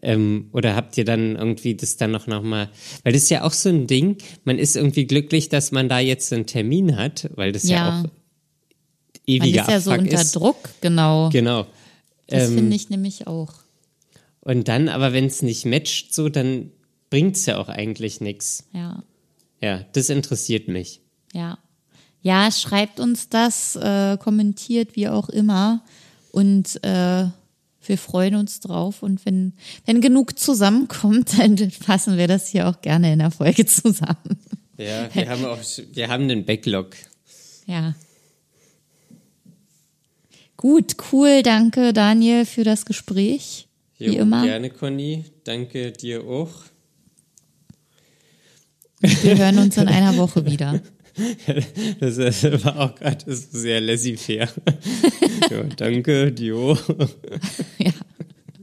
Ähm, 0.00 0.48
oder 0.52 0.74
habt 0.74 0.96
ihr 0.96 1.04
dann 1.04 1.36
irgendwie 1.36 1.74
das 1.74 1.98
dann 1.98 2.10
noch 2.10 2.26
nochmal, 2.26 2.70
weil 3.04 3.12
das 3.12 3.24
ist 3.24 3.30
ja 3.30 3.44
auch 3.44 3.52
so 3.52 3.68
ein 3.68 3.86
Ding, 3.86 4.16
man 4.44 4.58
ist 4.58 4.76
irgendwie 4.76 5.04
glücklich, 5.06 5.50
dass 5.50 5.70
man 5.72 5.90
da 5.90 5.98
jetzt 5.98 6.32
einen 6.32 6.46
Termin 6.46 6.96
hat, 6.96 7.28
weil 7.34 7.52
das 7.52 7.64
ja, 7.64 7.76
Ja. 7.76 8.00
auch 8.00 8.21
Man 9.26 9.36
ewiger 9.42 9.62
ist 9.62 9.68
ja 9.70 9.80
so 9.80 9.90
Abfuck 9.92 10.04
unter 10.06 10.20
ist. 10.20 10.36
Druck, 10.36 10.68
genau. 10.80 11.28
Genau. 11.30 11.66
Das 12.26 12.48
Ähm, 12.48 12.54
finde 12.56 12.76
ich 12.76 12.90
nämlich 12.90 13.26
auch. 13.26 13.52
Und 14.40 14.68
dann, 14.68 14.88
aber 14.88 15.12
wenn 15.12 15.26
es 15.26 15.42
nicht 15.42 15.64
matcht, 15.66 16.14
so, 16.14 16.28
dann 16.28 16.70
bringt's 17.10 17.46
ja 17.46 17.58
auch 17.58 17.68
eigentlich 17.68 18.20
nichts. 18.20 18.64
Ja, 18.72 19.02
Ja, 19.60 19.84
das 19.92 20.10
interessiert 20.10 20.68
mich. 20.68 21.00
ja. 21.32 21.58
Ja, 22.24 22.52
schreibt 22.52 23.00
uns 23.00 23.28
das, 23.30 23.74
äh, 23.74 24.16
kommentiert, 24.16 24.94
wie 24.94 25.08
auch 25.08 25.28
immer. 25.28 25.82
Und 26.30 26.76
äh, 26.84 27.24
wir 27.84 27.98
freuen 27.98 28.36
uns 28.36 28.60
drauf. 28.60 29.02
Und 29.02 29.26
wenn, 29.26 29.54
wenn 29.86 30.00
genug 30.00 30.38
zusammenkommt, 30.38 31.30
dann 31.38 31.58
fassen 31.72 32.16
wir 32.16 32.28
das 32.28 32.46
hier 32.46 32.68
auch 32.68 32.80
gerne 32.80 33.12
in 33.12 33.18
der 33.18 33.32
Folge 33.32 33.66
zusammen. 33.66 34.38
Ja, 34.78 35.12
wir 35.12 35.28
haben 35.28 35.44
auch, 35.46 35.58
wir 35.92 36.08
haben 36.08 36.22
einen 36.22 36.44
Backlog. 36.44 36.90
Ja. 37.66 37.94
Gut, 40.62 40.94
cool. 41.10 41.42
Danke, 41.42 41.92
Daniel, 41.92 42.46
für 42.46 42.62
das 42.62 42.86
Gespräch. 42.86 43.66
Wie 43.98 44.14
Jo, 44.14 44.22
immer. 44.22 44.44
Gerne, 44.44 44.70
Conny. 44.70 45.24
Danke 45.42 45.90
dir 45.90 46.22
auch. 46.22 46.52
Wir 49.00 49.38
hören 49.38 49.58
uns 49.58 49.76
in 49.76 49.88
einer 49.88 50.16
Woche 50.16 50.46
wieder. 50.46 50.80
Das 52.00 52.16
war 52.64 52.78
auch 52.78 52.94
gerade 52.94 53.24
sehr 53.26 53.82
laissez-faire. 53.82 54.48
ja, 55.50 55.62
danke, 55.76 56.32
Dio. 56.32 56.78
Ja. 57.78 57.90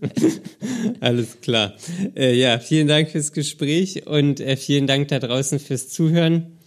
Alles 0.99 1.41
klar. 1.41 1.75
Äh, 2.15 2.33
ja, 2.39 2.59
vielen 2.59 2.87
Dank 2.87 3.11
fürs 3.11 3.33
Gespräch 3.33 4.07
und 4.07 4.39
äh, 4.39 4.55
vielen 4.57 4.87
Dank 4.87 5.09
da 5.09 5.19
draußen 5.19 5.59
fürs 5.59 5.89
Zuhören. 5.89 6.57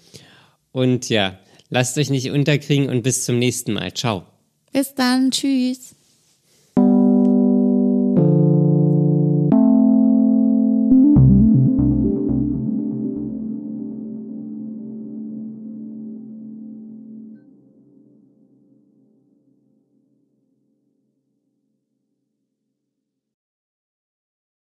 Und 0.71 1.09
ja, 1.09 1.41
lasst 1.69 1.99
euch 1.99 2.11
nicht 2.11 2.31
unterkriegen 2.31 2.89
und 2.89 3.03
bis 3.03 3.25
zum 3.25 3.41
nächsten 3.41 3.73
Mal. 3.73 3.93
Ciao. 3.95 4.32
Bis 4.73 4.95
dann. 4.95 5.31
Tschüss. 5.31 5.95